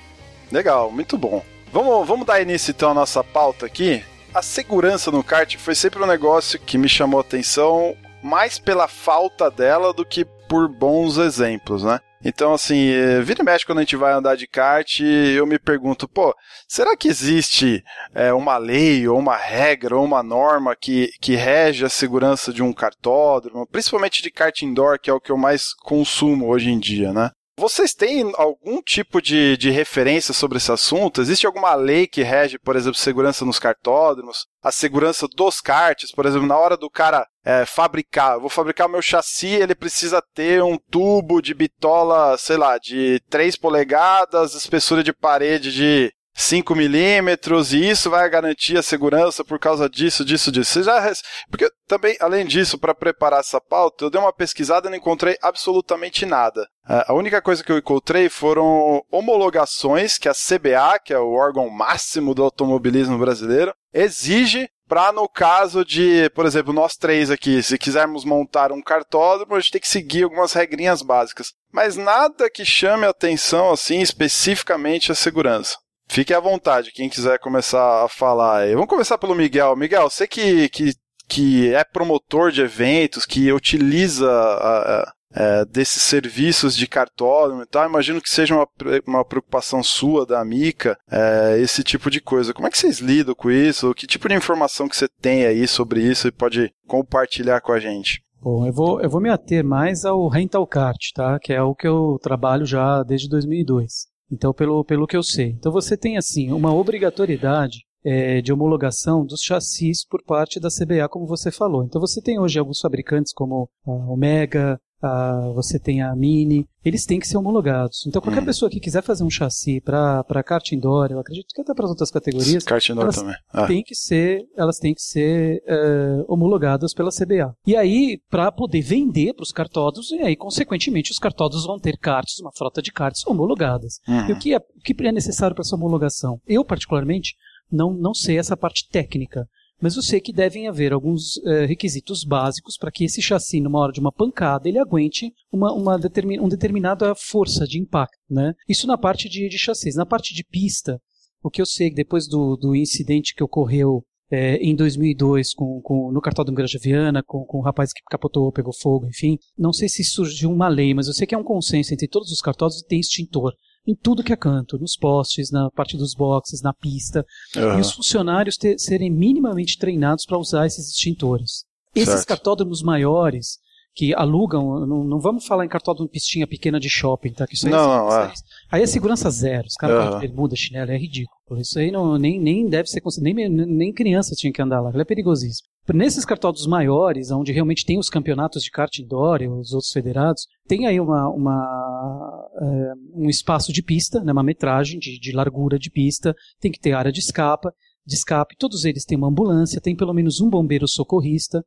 Legal, 0.51 0.91
muito 0.91 1.17
bom. 1.17 1.43
Vamos, 1.71 2.07
vamos 2.07 2.25
dar 2.25 2.41
início 2.41 2.71
então 2.71 2.91
à 2.91 2.93
nossa 2.93 3.23
pauta 3.23 3.65
aqui. 3.65 4.03
A 4.33 4.41
segurança 4.41 5.11
no 5.11 5.23
kart 5.23 5.55
foi 5.57 5.75
sempre 5.75 6.01
um 6.01 6.07
negócio 6.07 6.59
que 6.59 6.77
me 6.77 6.89
chamou 6.89 7.19
a 7.19 7.21
atenção 7.21 7.95
mais 8.21 8.59
pela 8.59 8.87
falta 8.87 9.49
dela 9.49 9.93
do 9.93 10.05
que 10.05 10.25
por 10.47 10.67
bons 10.67 11.17
exemplos, 11.17 11.83
né? 11.83 11.99
Então, 12.23 12.53
assim, 12.53 12.89
eh, 12.89 13.21
vira 13.21 13.41
e 13.41 13.45
mexe 13.45 13.65
quando 13.65 13.79
a 13.79 13.81
gente 13.81 13.95
vai 13.95 14.13
andar 14.13 14.35
de 14.35 14.47
kart, 14.47 14.99
eu 14.99 15.45
me 15.47 15.57
pergunto, 15.57 16.07
pô, 16.07 16.35
será 16.67 16.95
que 16.95 17.07
existe 17.07 17.83
eh, 18.13 18.31
uma 18.31 18.57
lei, 18.57 19.07
ou 19.07 19.17
uma 19.17 19.35
regra, 19.35 19.97
ou 19.97 20.05
uma 20.05 20.21
norma 20.21 20.75
que, 20.75 21.09
que 21.19 21.35
rege 21.35 21.83
a 21.83 21.89
segurança 21.89 22.53
de 22.53 22.61
um 22.61 22.71
kartódromo, 22.71 23.67
principalmente 23.67 24.21
de 24.21 24.29
kart 24.29 24.61
indoor, 24.61 24.99
que 24.99 25.09
é 25.09 25.13
o 25.13 25.19
que 25.19 25.31
eu 25.31 25.37
mais 25.37 25.73
consumo 25.83 26.47
hoje 26.47 26.69
em 26.69 26.79
dia, 26.79 27.11
né? 27.11 27.31
Vocês 27.61 27.93
têm 27.93 28.31
algum 28.37 28.81
tipo 28.81 29.21
de, 29.21 29.55
de 29.55 29.69
referência 29.69 30.33
sobre 30.33 30.57
esse 30.57 30.71
assunto? 30.71 31.21
Existe 31.21 31.45
alguma 31.45 31.75
lei 31.75 32.07
que 32.07 32.23
rege, 32.23 32.57
por 32.57 32.75
exemplo, 32.75 32.97
segurança 32.97 33.45
nos 33.45 33.59
kartódromos? 33.59 34.47
A 34.63 34.71
segurança 34.71 35.27
dos 35.27 35.61
karts, 35.61 36.11
por 36.11 36.25
exemplo, 36.25 36.47
na 36.47 36.57
hora 36.57 36.75
do 36.75 36.89
cara 36.89 37.23
é, 37.45 37.63
fabricar, 37.63 38.39
vou 38.39 38.49
fabricar 38.49 38.87
o 38.87 38.91
meu 38.91 38.99
chassi, 38.99 39.45
ele 39.45 39.75
precisa 39.75 40.23
ter 40.33 40.63
um 40.63 40.75
tubo 40.75 41.39
de 41.39 41.53
bitola, 41.53 42.35
sei 42.35 42.57
lá, 42.57 42.79
de 42.79 43.21
3 43.29 43.55
polegadas, 43.55 44.55
espessura 44.55 45.03
de 45.03 45.13
parede 45.13 45.71
de 45.71 46.11
5 46.33 46.73
milímetros, 46.75 47.73
e 47.73 47.89
isso 47.89 48.09
vai 48.09 48.29
garantir 48.29 48.77
a 48.77 48.83
segurança 48.83 49.43
por 49.43 49.59
causa 49.59 49.89
disso, 49.89 50.23
disso, 50.23 50.51
disso. 50.51 50.71
Você 50.71 50.83
já. 50.83 51.11
Porque 51.49 51.69
também, 51.87 52.15
além 52.19 52.45
disso, 52.45 52.77
para 52.77 52.95
preparar 52.95 53.41
essa 53.41 53.59
pauta, 53.59 54.05
eu 54.05 54.09
dei 54.09 54.19
uma 54.19 54.33
pesquisada 54.33 54.87
e 54.87 54.89
não 54.89 54.97
encontrei 54.97 55.37
absolutamente 55.41 56.25
nada. 56.25 56.65
A 56.85 57.13
única 57.13 57.41
coisa 57.41 57.63
que 57.63 57.71
eu 57.71 57.77
encontrei 57.77 58.29
foram 58.29 59.03
homologações 59.11 60.17
que 60.17 60.27
a 60.27 60.33
CBA, 60.33 60.99
que 61.03 61.13
é 61.13 61.19
o 61.19 61.33
órgão 61.33 61.69
máximo 61.69 62.33
do 62.33 62.43
automobilismo 62.43 63.17
brasileiro, 63.17 63.73
exige 63.93 64.69
para 64.91 65.13
no 65.13 65.25
caso 65.29 65.85
de, 65.85 66.29
por 66.31 66.45
exemplo, 66.45 66.73
nós 66.73 66.97
três 66.97 67.31
aqui, 67.31 67.63
se 67.63 67.77
quisermos 67.77 68.25
montar 68.25 68.73
um 68.73 68.81
cartódromo, 68.81 69.55
a 69.55 69.59
gente 69.61 69.71
tem 69.71 69.79
que 69.79 69.87
seguir 69.87 70.23
algumas 70.23 70.51
regrinhas 70.51 71.01
básicas. 71.01 71.53
Mas 71.71 71.95
nada 71.95 72.49
que 72.49 72.65
chame 72.65 73.05
a 73.05 73.11
atenção 73.11 73.71
assim 73.71 74.01
especificamente 74.01 75.09
a 75.09 75.15
segurança. 75.15 75.77
Fique 76.13 76.33
à 76.33 76.41
vontade, 76.41 76.91
quem 76.93 77.07
quiser 77.07 77.39
começar 77.39 78.03
a 78.03 78.09
falar. 78.09 78.67
Vamos 78.73 78.87
começar 78.89 79.17
pelo 79.17 79.33
Miguel. 79.33 79.77
Miguel, 79.77 80.09
você 80.09 80.27
que, 80.27 80.67
que, 80.67 80.91
que 81.29 81.73
é 81.73 81.85
promotor 81.85 82.51
de 82.51 82.59
eventos, 82.61 83.25
que 83.25 83.49
utiliza 83.53 84.29
a- 84.29 84.99
a- 85.03 85.13
é, 85.33 85.63
desses 85.63 86.03
serviços 86.03 86.75
de 86.75 86.85
cartódromo 86.85 87.61
e 87.61 87.65
tal, 87.65 87.87
imagino 87.87 88.19
que 88.21 88.29
seja 88.29 88.53
uma, 88.53 88.67
uma 89.07 89.23
preocupação 89.23 89.81
sua, 89.81 90.25
da 90.25 90.43
Mica, 90.43 90.97
é, 91.09 91.57
esse 91.61 91.81
tipo 91.81 92.11
de 92.11 92.19
coisa. 92.19 92.53
Como 92.53 92.67
é 92.67 92.69
que 92.69 92.77
vocês 92.77 92.99
lidam 92.99 93.33
com 93.33 93.49
isso? 93.49 93.93
Que 93.93 94.05
tipo 94.05 94.27
de 94.27 94.35
informação 94.35 94.89
que 94.89 94.97
você 94.97 95.07
tem 95.21 95.45
aí 95.45 95.65
sobre 95.65 96.01
isso 96.01 96.27
e 96.27 96.31
pode 96.33 96.69
compartilhar 96.85 97.61
com 97.61 97.71
a 97.71 97.79
gente? 97.79 98.21
Bom, 98.41 98.67
eu 98.67 98.73
vou, 98.73 98.99
eu 99.01 99.09
vou 99.09 99.21
me 99.21 99.29
ater 99.29 99.63
mais 99.63 100.03
ao 100.03 100.27
rental 100.27 100.67
kart, 100.67 100.97
tá? 101.15 101.39
Que 101.39 101.53
é 101.53 101.61
o 101.61 101.73
que 101.73 101.87
eu 101.87 102.17
trabalho 102.21 102.65
já 102.65 103.01
desde 103.03 103.29
2002. 103.29 104.10
Então, 104.31 104.53
pelo, 104.53 104.83
pelo 104.85 105.07
que 105.07 105.17
eu 105.17 105.23
sei. 105.23 105.49
Então, 105.49 105.71
você 105.71 105.97
tem, 105.97 106.17
assim, 106.17 106.51
uma 106.51 106.73
obrigatoriedade 106.73 107.79
é, 108.03 108.41
de 108.41 108.53
homologação 108.53 109.25
dos 109.25 109.41
chassis 109.41 110.05
por 110.07 110.23
parte 110.23 110.59
da 110.59 110.69
CBA, 110.69 111.09
como 111.09 111.27
você 111.27 111.51
falou. 111.51 111.83
Então, 111.83 111.99
você 111.99 112.21
tem 112.21 112.39
hoje 112.39 112.57
alguns 112.57 112.79
fabricantes 112.79 113.33
como 113.33 113.69
a 113.85 113.91
Omega, 113.91 114.79
a- 115.01 115.51
você 115.55 115.79
tem 115.79 116.01
a 116.01 116.15
Mini, 116.15 116.65
eles 116.83 117.05
têm 117.05 117.19
que 117.19 117.27
ser 117.27 117.37
homologados. 117.37 118.05
Então, 118.07 118.21
qualquer 118.21 118.41
Hum. 118.41 118.45
pessoa 118.45 118.69
que 118.69 118.79
quiser 118.79 119.01
fazer 119.03 119.23
um 119.23 119.29
chassi 119.29 119.79
para 119.81 120.43
kart 120.43 120.71
indoor, 120.71 121.11
eu 121.11 121.19
acredito 121.19 121.47
que 121.53 121.61
até 121.61 121.73
para 121.73 121.85
as 121.85 121.89
outras 121.91 122.11
categorias, 122.11 122.63
Kart 122.63 122.87
indoor 122.89 123.03
elas 123.05 123.15
também. 123.15 123.35
Ah, 123.51 123.67
tem 123.67 123.83
que 123.83 123.95
ser, 123.95 124.41
elas 124.57 124.77
têm 124.77 124.93
que 124.93 125.01
ser 125.01 125.61
é, 125.67 126.23
homologadas 126.27 126.93
pela 126.93 127.11
CBA. 127.11 127.53
E 127.65 127.75
aí, 127.75 128.19
para 128.29 128.51
poder 128.51 128.81
vender 128.81 129.33
para 129.33 129.43
os 129.43 129.51
cartódromos, 129.51 130.11
e 130.11 130.21
aí, 130.21 130.35
consequentemente, 130.35 131.11
os 131.11 131.19
cartódromos 131.19 131.65
vão 131.65 131.79
ter 131.79 131.97
karts, 131.97 132.39
uma 132.39 132.51
frota 132.51 132.81
de 132.81 132.91
karts 132.91 133.25
homologadas. 133.27 133.99
uhum. 134.07 134.29
E 134.29 134.33
o 134.33 134.39
que 134.39 134.53
é, 134.53 134.57
o 134.57 134.81
que 134.83 134.95
é 135.05 135.11
necessário 135.11 135.55
para 135.55 135.61
essa 135.63 135.75
homologação? 135.75 136.39
Eu, 136.47 136.63
particularmente, 136.65 137.35
não, 137.71 137.93
não 137.93 138.13
sei 138.13 138.37
essa 138.37 138.57
parte 138.57 138.87
técnica. 138.89 139.45
Mas 139.81 139.95
eu 139.95 140.03
sei 140.03 140.21
que 140.21 140.31
devem 140.31 140.67
haver 140.67 140.93
alguns 140.93 141.37
eh, 141.43 141.65
requisitos 141.65 142.23
básicos 142.23 142.77
para 142.77 142.91
que 142.91 143.03
esse 143.03 143.21
chassi, 143.21 143.59
numa 143.59 143.79
hora 143.79 143.91
de 143.91 143.99
uma 143.99 144.11
pancada, 144.11 144.69
ele 144.69 144.77
aguente 144.77 145.33
uma, 145.51 145.73
uma 145.73 145.97
determin, 145.97 146.39
um 146.39 146.47
determinada 146.47 147.15
força 147.15 147.65
de 147.65 147.79
impacto. 147.79 148.19
Né? 148.29 148.53
Isso 148.69 148.85
na 148.85 148.97
parte 148.97 149.27
de, 149.27 149.49
de 149.49 149.57
chassis. 149.57 149.95
Na 149.95 150.05
parte 150.05 150.35
de 150.35 150.43
pista, 150.43 151.01
o 151.43 151.49
que 151.49 151.61
eu 151.61 151.65
sei 151.65 151.89
que 151.89 151.95
depois 151.95 152.27
do, 152.27 152.55
do 152.55 152.75
incidente 152.75 153.33
que 153.33 153.43
ocorreu 153.43 154.03
eh, 154.31 154.57
em 154.57 154.75
2002 154.75 155.53
com, 155.53 155.81
com, 155.81 156.11
no 156.11 156.21
cartódromo 156.21 156.55
Granja 156.55 156.79
Viana, 156.79 157.23
com, 157.25 157.43
com 157.43 157.57
o 157.57 157.61
rapaz 157.61 157.91
que 157.91 158.01
capotou, 158.09 158.51
pegou 158.51 158.73
fogo, 158.73 159.07
enfim, 159.07 159.37
não 159.57 159.73
sei 159.73 159.89
se 159.89 160.03
surgiu 160.03 160.51
uma 160.51 160.67
lei, 160.67 160.93
mas 160.93 161.07
eu 161.07 161.13
sei 161.13 161.25
que 161.25 161.35
é 161.35 161.37
um 161.37 161.43
consenso 161.43 161.93
entre 161.93 162.07
todos 162.07 162.31
os 162.31 162.39
cartódromos 162.39 162.81
e 162.81 162.87
tem 162.87 162.99
extintor 162.99 163.53
em 163.87 163.95
tudo 163.95 164.23
que 164.23 164.31
é 164.31 164.35
canto, 164.35 164.77
nos 164.77 164.95
postes, 164.95 165.51
na 165.51 165.69
parte 165.71 165.97
dos 165.97 166.13
boxes, 166.13 166.61
na 166.61 166.73
pista, 166.73 167.25
Aham. 167.57 167.77
e 167.77 167.81
os 167.81 167.91
funcionários 167.91 168.55
ter- 168.57 168.77
serem 168.79 169.09
minimamente 169.09 169.77
treinados 169.77 170.25
para 170.25 170.37
usar 170.37 170.65
esses 170.67 170.87
extintores. 170.89 171.65
Esses 171.95 172.13
Certo. 172.13 172.27
cartódromos 172.27 172.81
maiores 172.83 173.59
que 173.93 174.13
alugam, 174.15 174.85
não, 174.85 175.03
não 175.03 175.19
vamos 175.19 175.45
falar 175.45 175.65
em 175.65 175.69
cartódromo 175.69 176.07
pistinha 176.09 176.47
pequena 176.47 176.79
de 176.79 176.89
shopping, 176.89 177.33
tá? 177.33 177.45
Que 177.45 177.55
isso 177.55 177.65
aí, 177.67 177.71
Não, 177.73 177.79
é, 177.79 177.97
não, 177.97 178.23
é. 178.23 178.33
Aí 178.71 178.81
é 178.81 178.87
segurança 178.87 179.29
zero. 179.29 179.67
Os 179.67 179.75
caras 179.75 180.15
de 180.15 180.27
bermuda, 180.27 180.55
chinelo, 180.55 180.91
é 180.91 180.97
ridículo. 180.97 181.59
Isso 181.59 181.77
aí 181.77 181.91
não, 181.91 182.17
nem, 182.17 182.39
nem 182.39 182.67
deve 182.67 182.89
ser 182.89 183.01
nem, 183.19 183.49
nem 183.49 183.93
criança 183.93 184.35
tinha 184.35 184.53
que 184.53 184.61
andar 184.61 184.79
lá, 184.81 184.91
é 184.93 185.03
perigosíssimo. 185.03 185.67
Nesses 185.93 186.23
cartódromos 186.23 186.67
maiores, 186.67 187.31
onde 187.31 187.51
realmente 187.51 187.85
tem 187.85 187.97
os 187.97 188.09
campeonatos 188.09 188.63
de 188.63 188.71
kart 188.71 188.97
indoor 188.99 189.41
e 189.41 189.47
os 189.47 189.73
outros 189.73 189.91
federados, 189.91 190.45
tem 190.67 190.87
aí 190.87 190.99
uma, 190.99 191.27
uma, 191.29 192.49
é, 192.61 192.93
um 193.13 193.29
espaço 193.29 193.73
de 193.73 193.83
pista, 193.83 194.23
né, 194.23 194.31
uma 194.31 194.43
metragem 194.43 194.99
de, 194.99 195.19
de 195.19 195.31
largura 195.31 195.77
de 195.77 195.89
pista, 195.89 196.35
tem 196.59 196.71
que 196.71 196.79
ter 196.79 196.93
área 196.93 197.11
de 197.11 197.19
escapa, 197.19 197.73
de 198.05 198.15
escape, 198.15 198.55
todos 198.57 198.85
eles 198.85 199.03
têm 199.03 199.17
uma 199.17 199.27
ambulância, 199.27 199.81
tem 199.81 199.95
pelo 199.95 200.13
menos 200.13 200.39
um 200.39 200.49
bombeiro 200.49 200.87
socorrista, 200.87 201.63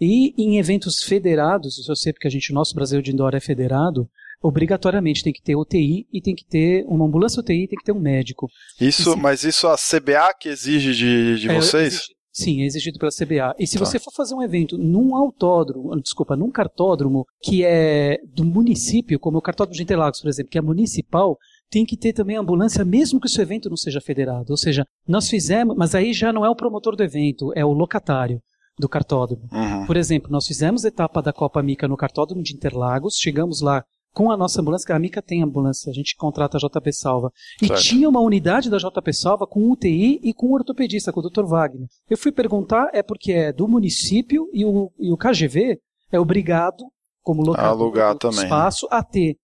e 0.00 0.34
em 0.36 0.58
eventos 0.58 1.02
federados, 1.02 1.88
eu 1.88 1.96
sei 1.96 2.12
porque 2.12 2.26
a 2.26 2.30
gente, 2.30 2.50
o 2.50 2.54
nosso 2.54 2.74
Brasil 2.74 3.00
de 3.00 3.12
Indoor 3.12 3.34
é 3.34 3.40
federado, 3.40 4.08
obrigatoriamente 4.44 5.24
tem 5.24 5.32
que 5.32 5.42
ter 5.42 5.56
UTI 5.56 6.06
e 6.12 6.20
tem 6.20 6.34
que 6.34 6.44
ter 6.44 6.84
uma 6.86 7.06
ambulância 7.06 7.40
UTI 7.40 7.64
e 7.64 7.68
tem 7.68 7.78
que 7.78 7.84
ter 7.84 7.92
um 7.92 8.00
médico. 8.00 8.46
Isso, 8.78 9.12
se... 9.12 9.16
mas 9.18 9.42
isso 9.42 9.66
a 9.66 9.74
CBA 9.76 10.34
que 10.38 10.50
exige 10.50 10.92
de, 10.92 11.40
de 11.40 11.48
é, 11.48 11.54
vocês? 11.54 11.94
Exige, 11.94 12.14
sim, 12.30 12.62
é 12.62 12.66
exigido 12.66 12.98
pela 12.98 13.10
CBA. 13.10 13.54
E 13.58 13.66
se 13.66 13.78
tá. 13.78 13.84
você 13.84 13.98
for 13.98 14.12
fazer 14.14 14.34
um 14.34 14.42
evento 14.42 14.76
num 14.76 15.16
autódromo, 15.16 15.98
desculpa, 15.98 16.36
num 16.36 16.50
cartódromo 16.50 17.24
que 17.42 17.64
é 17.64 18.18
do 18.34 18.44
município, 18.44 19.18
como 19.18 19.38
o 19.38 19.42
cartódromo 19.42 19.76
de 19.76 19.82
Interlagos, 19.82 20.20
por 20.20 20.28
exemplo, 20.28 20.50
que 20.50 20.58
é 20.58 20.62
municipal, 20.62 21.38
tem 21.70 21.86
que 21.86 21.96
ter 21.96 22.12
também 22.12 22.36
ambulância, 22.36 22.84
mesmo 22.84 23.18
que 23.18 23.26
o 23.26 23.30
seu 23.30 23.42
evento 23.42 23.70
não 23.70 23.78
seja 23.78 24.00
federado. 24.00 24.50
Ou 24.50 24.58
seja, 24.58 24.84
nós 25.08 25.26
fizemos, 25.26 25.74
mas 25.74 25.94
aí 25.94 26.12
já 26.12 26.34
não 26.34 26.44
é 26.44 26.50
o 26.50 26.56
promotor 26.56 26.94
do 26.94 27.02
evento, 27.02 27.50
é 27.56 27.64
o 27.64 27.72
locatário 27.72 28.42
do 28.78 28.90
cartódromo. 28.90 29.48
Uhum. 29.50 29.86
Por 29.86 29.96
exemplo, 29.96 30.30
nós 30.30 30.46
fizemos 30.46 30.84
a 30.84 30.88
etapa 30.88 31.22
da 31.22 31.32
Copa 31.32 31.62
Mica 31.62 31.88
no 31.88 31.96
cartódromo 31.96 32.42
de 32.42 32.54
Interlagos, 32.54 33.16
chegamos 33.16 33.62
lá 33.62 33.82
com 34.14 34.30
a 34.30 34.36
nossa 34.36 34.60
ambulância, 34.60 34.86
que 34.86 34.92
a 34.92 34.98
Mica 34.98 35.20
tem 35.20 35.42
ambulância, 35.42 35.90
a 35.90 35.92
gente 35.92 36.16
contrata 36.16 36.56
a 36.56 36.60
JP 36.60 36.92
Salva. 36.92 37.32
E 37.60 37.66
certo. 37.66 37.82
tinha 37.82 38.08
uma 38.08 38.20
unidade 38.20 38.70
da 38.70 38.78
JP 38.78 39.12
Salva 39.12 39.44
com 39.46 39.68
UTI 39.70 40.20
e 40.22 40.32
com 40.32 40.52
ortopedista, 40.52 41.12
com 41.12 41.18
o 41.20 41.28
Dr. 41.28 41.44
Wagner. 41.44 41.88
Eu 42.08 42.16
fui 42.16 42.30
perguntar, 42.30 42.88
é 42.92 43.02
porque 43.02 43.32
é 43.32 43.52
do 43.52 43.66
município 43.66 44.48
e 44.52 44.64
o, 44.64 44.92
e 44.98 45.12
o 45.12 45.16
KGV 45.16 45.80
é 46.12 46.20
obrigado, 46.20 46.84
como 47.22 47.42
local 47.42 47.76
do 47.76 48.30
espaço, 48.30 48.86
a 48.90 49.02
ter. 49.02 49.36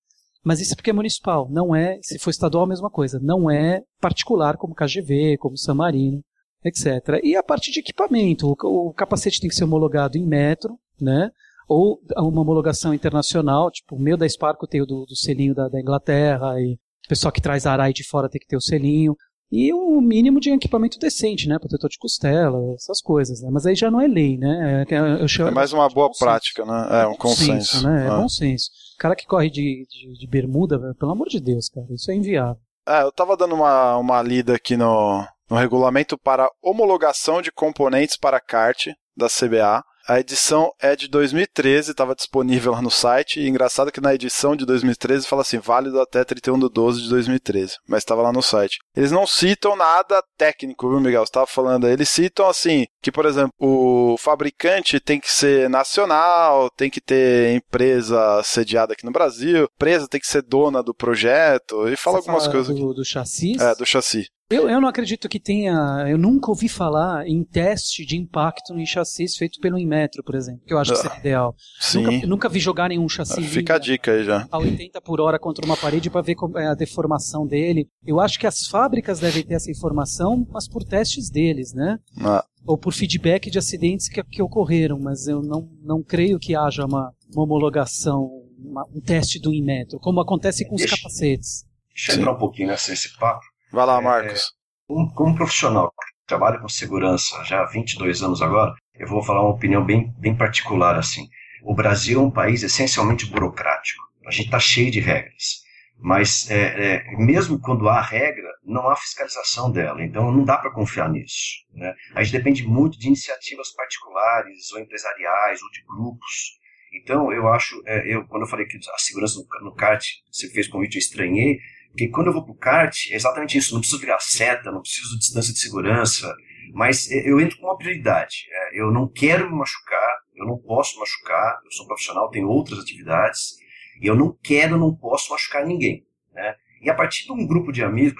Mas 0.44 0.60
isso 0.60 0.72
é 0.72 0.76
porque 0.76 0.90
é 0.90 0.94
municipal, 0.94 1.48
não 1.50 1.74
é, 1.74 1.98
se 2.00 2.18
for 2.18 2.30
estadual, 2.30 2.64
a 2.64 2.68
mesma 2.68 2.88
coisa. 2.88 3.18
Não 3.20 3.50
é 3.50 3.82
particular 4.00 4.56
como 4.56 4.74
KGV, 4.74 5.36
como 5.38 5.58
San 5.58 5.74
Marino, 5.74 6.22
etc. 6.64 7.20
E 7.22 7.34
a 7.36 7.42
parte 7.42 7.72
de 7.72 7.80
equipamento, 7.80 8.46
o, 8.46 8.88
o 8.88 8.94
capacete 8.94 9.40
tem 9.40 9.50
que 9.50 9.56
ser 9.56 9.64
homologado 9.64 10.16
em 10.16 10.24
metro, 10.24 10.78
né? 11.00 11.30
Ou 11.70 12.00
uma 12.16 12.42
homologação 12.42 12.92
internacional, 12.92 13.70
tipo, 13.70 13.94
o 13.94 14.00
meu 14.00 14.16
da 14.16 14.28
Sparco 14.28 14.66
tem 14.66 14.82
o 14.82 14.86
do, 14.86 15.06
do 15.06 15.14
selinho 15.14 15.54
da, 15.54 15.68
da, 15.68 15.80
Inglaterra, 15.80 16.60
e 16.60 16.74
o 16.74 17.08
pessoal 17.08 17.30
que 17.30 17.40
traz 17.40 17.64
a 17.64 17.70
Arai 17.70 17.92
de 17.92 18.02
fora 18.02 18.28
tem 18.28 18.40
que 18.40 18.46
ter 18.48 18.56
o 18.56 18.60
selinho, 18.60 19.14
e 19.52 19.72
um 19.72 20.00
mínimo 20.00 20.40
de 20.40 20.50
equipamento 20.50 20.98
decente, 20.98 21.48
né, 21.48 21.60
protetor 21.60 21.88
de 21.88 21.98
costela, 21.98 22.58
essas 22.74 23.00
coisas, 23.00 23.40
né, 23.40 23.50
mas 23.52 23.66
aí 23.66 23.76
já 23.76 23.88
não 23.88 24.00
é 24.00 24.08
lei, 24.08 24.36
né, 24.36 24.84
é, 24.90 25.22
eu 25.22 25.28
chamo, 25.28 25.48
é 25.48 25.52
mais 25.52 25.72
uma 25.72 25.88
boa 25.88 26.10
prática, 26.18 26.64
né, 26.64 27.02
é, 27.02 27.06
um 27.06 27.14
consenso. 27.14 27.74
consenso 27.76 27.88
né? 27.88 28.06
É 28.06 28.08
ah. 28.08 28.16
bom 28.16 28.28
senso. 28.28 28.68
O 28.96 28.98
cara 28.98 29.14
que 29.14 29.26
corre 29.26 29.48
de, 29.48 29.86
de, 29.88 30.18
de 30.18 30.26
bermuda, 30.26 30.76
pelo 30.98 31.12
amor 31.12 31.28
de 31.28 31.38
Deus, 31.38 31.68
cara, 31.68 31.86
isso 31.90 32.10
é 32.10 32.16
inviável. 32.16 32.60
É, 32.88 33.02
eu 33.02 33.12
tava 33.12 33.36
dando 33.36 33.54
uma, 33.54 33.96
uma 33.96 34.20
lida 34.22 34.56
aqui 34.56 34.76
no, 34.76 35.24
no 35.48 35.56
regulamento 35.56 36.18
para 36.18 36.50
homologação 36.60 37.40
de 37.40 37.52
componentes 37.52 38.16
para 38.16 38.40
kart 38.40 38.88
da 39.16 39.28
CBA. 39.28 39.84
A 40.10 40.18
edição 40.18 40.72
é 40.80 40.96
de 40.96 41.06
2013, 41.06 41.92
estava 41.92 42.16
disponível 42.16 42.72
lá 42.72 42.82
no 42.82 42.90
site. 42.90 43.38
E 43.38 43.48
engraçado 43.48 43.92
que 43.92 44.00
na 44.00 44.12
edição 44.12 44.56
de 44.56 44.66
2013 44.66 45.24
fala 45.24 45.42
assim, 45.42 45.60
válido 45.60 46.00
até 46.00 46.24
31 46.24 46.58
de 46.58 46.68
12 46.68 47.02
de 47.02 47.08
2013. 47.08 47.76
Mas 47.88 47.98
estava 47.98 48.20
lá 48.20 48.32
no 48.32 48.42
site. 48.42 48.80
Eles 48.96 49.12
não 49.12 49.24
citam 49.24 49.76
nada 49.76 50.20
técnico, 50.36 50.90
viu, 50.90 50.98
Miguel? 50.98 51.20
Você 51.20 51.30
estava 51.30 51.46
falando 51.46 51.86
aí. 51.86 51.92
Eles 51.92 52.08
citam 52.08 52.48
assim, 52.48 52.86
que, 53.00 53.12
por 53.12 53.24
exemplo, 53.24 53.52
o 53.56 54.16
fabricante 54.18 54.98
tem 54.98 55.20
que 55.20 55.30
ser 55.30 55.70
nacional, 55.70 56.68
tem 56.76 56.90
que 56.90 57.00
ter 57.00 57.54
empresa 57.54 58.42
sediada 58.42 58.94
aqui 58.94 59.04
no 59.04 59.12
Brasil, 59.12 59.68
empresa 59.72 60.08
tem 60.08 60.20
que 60.20 60.26
ser 60.26 60.42
dona 60.42 60.82
do 60.82 60.92
projeto, 60.92 61.86
e 61.86 61.94
fala 61.94 62.16
Você 62.16 62.28
algumas 62.28 62.46
fala 62.46 62.56
coisas. 62.56 62.76
Do, 62.76 62.94
do 62.94 63.04
chassi? 63.04 63.52
É, 63.62 63.76
do 63.76 63.86
chassi. 63.86 64.26
Eu, 64.50 64.68
eu 64.68 64.80
não 64.80 64.88
acredito 64.88 65.28
que 65.28 65.38
tenha. 65.38 66.06
Eu 66.08 66.18
nunca 66.18 66.50
ouvi 66.50 66.68
falar 66.68 67.24
em 67.24 67.44
teste 67.44 68.04
de 68.04 68.16
impacto 68.16 68.74
em 68.74 68.84
chassis 68.84 69.36
feito 69.36 69.60
pelo 69.60 69.78
Inmetro, 69.78 70.24
por 70.24 70.34
exemplo, 70.34 70.62
que 70.66 70.74
eu 70.74 70.78
acho 70.78 70.90
que 70.90 70.98
seria 70.98 71.16
ah, 71.16 71.20
ideal. 71.20 71.54
Sim. 71.78 72.02
Nunca, 72.02 72.26
nunca 72.26 72.48
vi 72.48 72.58
jogar 72.58 72.88
nenhum 72.88 73.08
chassi. 73.08 73.40
Fica 73.42 73.76
a 73.76 73.78
dica 73.78 74.10
aí 74.10 74.24
já. 74.24 74.48
A 74.50 74.58
80 74.58 75.00
por 75.02 75.20
hora 75.20 75.38
contra 75.38 75.64
uma 75.64 75.76
parede 75.76 76.10
para 76.10 76.20
ver 76.20 76.34
é 76.56 76.66
a 76.66 76.74
deformação 76.74 77.46
dele. 77.46 77.88
Eu 78.04 78.20
acho 78.20 78.40
que 78.40 78.46
as 78.46 78.66
fábricas 78.66 79.20
devem 79.20 79.44
ter 79.44 79.54
essa 79.54 79.70
informação, 79.70 80.44
mas 80.52 80.66
por 80.66 80.82
testes 80.82 81.30
deles, 81.30 81.72
né? 81.72 82.00
Ah. 82.20 82.44
Ou 82.66 82.76
por 82.76 82.92
feedback 82.92 83.48
de 83.50 83.58
acidentes 83.58 84.08
que, 84.08 84.20
que 84.24 84.42
ocorreram, 84.42 84.98
mas 84.98 85.28
eu 85.28 85.42
não, 85.42 85.68
não 85.80 86.02
creio 86.02 86.40
que 86.40 86.56
haja 86.56 86.84
uma, 86.84 87.12
uma 87.32 87.44
homologação, 87.44 88.28
uma, 88.58 88.84
um 88.92 89.00
teste 89.00 89.38
do 89.38 89.54
Inmetro, 89.54 90.00
como 90.00 90.20
acontece 90.20 90.66
com 90.66 90.74
deixa, 90.74 90.96
os 90.96 91.00
capacetes. 91.00 91.64
Deixa 91.94 92.12
eu 92.12 92.16
entrar 92.16 92.32
um 92.32 92.38
pouquinho 92.38 92.68
nessa, 92.68 92.92
esse 92.92 93.16
papo. 93.16 93.49
Vai 93.72 93.86
lá, 93.86 93.98
é, 93.98 94.00
Marcos. 94.00 94.42
É, 94.42 94.46
como, 94.88 95.14
como 95.14 95.36
profissional 95.36 95.90
que 95.90 96.26
trabalha 96.26 96.58
com 96.58 96.68
segurança 96.68 97.42
já 97.44 97.62
há 97.62 97.66
22 97.66 98.22
anos 98.22 98.42
agora, 98.42 98.74
eu 98.94 99.06
vou 99.06 99.22
falar 99.22 99.42
uma 99.42 99.54
opinião 99.54 99.84
bem, 99.84 100.12
bem 100.18 100.36
particular 100.36 100.96
assim. 100.96 101.28
O 101.62 101.74
Brasil 101.74 102.20
é 102.20 102.22
um 102.22 102.30
país 102.30 102.62
essencialmente 102.62 103.26
burocrático. 103.26 104.02
A 104.26 104.30
gente 104.30 104.46
está 104.46 104.58
cheio 104.58 104.90
de 104.90 105.00
regras. 105.00 105.60
Mas 106.02 106.50
é, 106.50 106.96
é, 106.96 107.16
mesmo 107.18 107.60
quando 107.60 107.88
há 107.88 108.00
regra, 108.00 108.48
não 108.64 108.88
há 108.88 108.96
fiscalização 108.96 109.70
dela. 109.70 110.02
Então 110.02 110.32
não 110.32 110.44
dá 110.44 110.56
para 110.56 110.72
confiar 110.72 111.10
nisso. 111.10 111.64
Né? 111.74 111.94
A 112.14 112.22
gente 112.22 112.32
depende 112.32 112.66
muito 112.66 112.98
de 112.98 113.06
iniciativas 113.06 113.72
particulares 113.74 114.72
ou 114.72 114.80
empresariais 114.80 115.62
ou 115.62 115.70
de 115.70 115.82
grupos. 115.84 116.58
Então 116.92 117.32
eu 117.32 117.46
acho, 117.48 117.80
é, 117.86 118.14
eu 118.14 118.26
quando 118.26 118.42
eu 118.42 118.48
falei 118.48 118.66
que 118.66 118.78
a 118.78 118.98
segurança 118.98 119.38
no, 119.38 119.70
no 119.70 119.74
kart 119.76 120.04
você 120.30 120.48
fez 120.48 120.68
convite, 120.68 120.96
eu 120.96 121.00
estranhei, 121.00 121.58
porque 121.90 122.08
quando 122.08 122.28
eu 122.28 122.32
vou 122.32 122.44
pro 122.44 122.54
kart, 122.54 122.94
é 123.10 123.16
exatamente 123.16 123.58
isso. 123.58 123.74
Não 123.74 123.80
preciso 123.80 124.00
virar 124.00 124.18
seta, 124.20 124.70
não 124.70 124.80
preciso 124.80 125.10
de 125.10 125.18
distância 125.18 125.52
de 125.52 125.58
segurança, 125.58 126.32
mas 126.72 127.10
eu 127.10 127.40
entro 127.40 127.58
com 127.58 127.66
uma 127.66 127.76
prioridade. 127.76 128.46
É, 128.50 128.80
eu 128.80 128.90
não 128.90 129.08
quero 129.08 129.50
me 129.50 129.56
machucar, 129.56 130.18
eu 130.34 130.46
não 130.46 130.56
posso 130.58 130.98
machucar, 130.98 131.60
eu 131.64 131.72
sou 131.72 131.86
profissional, 131.86 132.30
tenho 132.30 132.48
outras 132.48 132.78
atividades, 132.78 133.56
e 134.00 134.06
eu 134.06 134.14
não 134.14 134.36
quero, 134.42 134.78
não 134.78 134.94
posso 134.94 135.30
machucar 135.30 135.66
ninguém. 135.66 136.06
Né? 136.32 136.54
E 136.80 136.88
a 136.88 136.94
partir 136.94 137.26
de 137.26 137.32
um 137.32 137.46
grupo 137.46 137.72
de 137.72 137.82
amigos, 137.82 138.14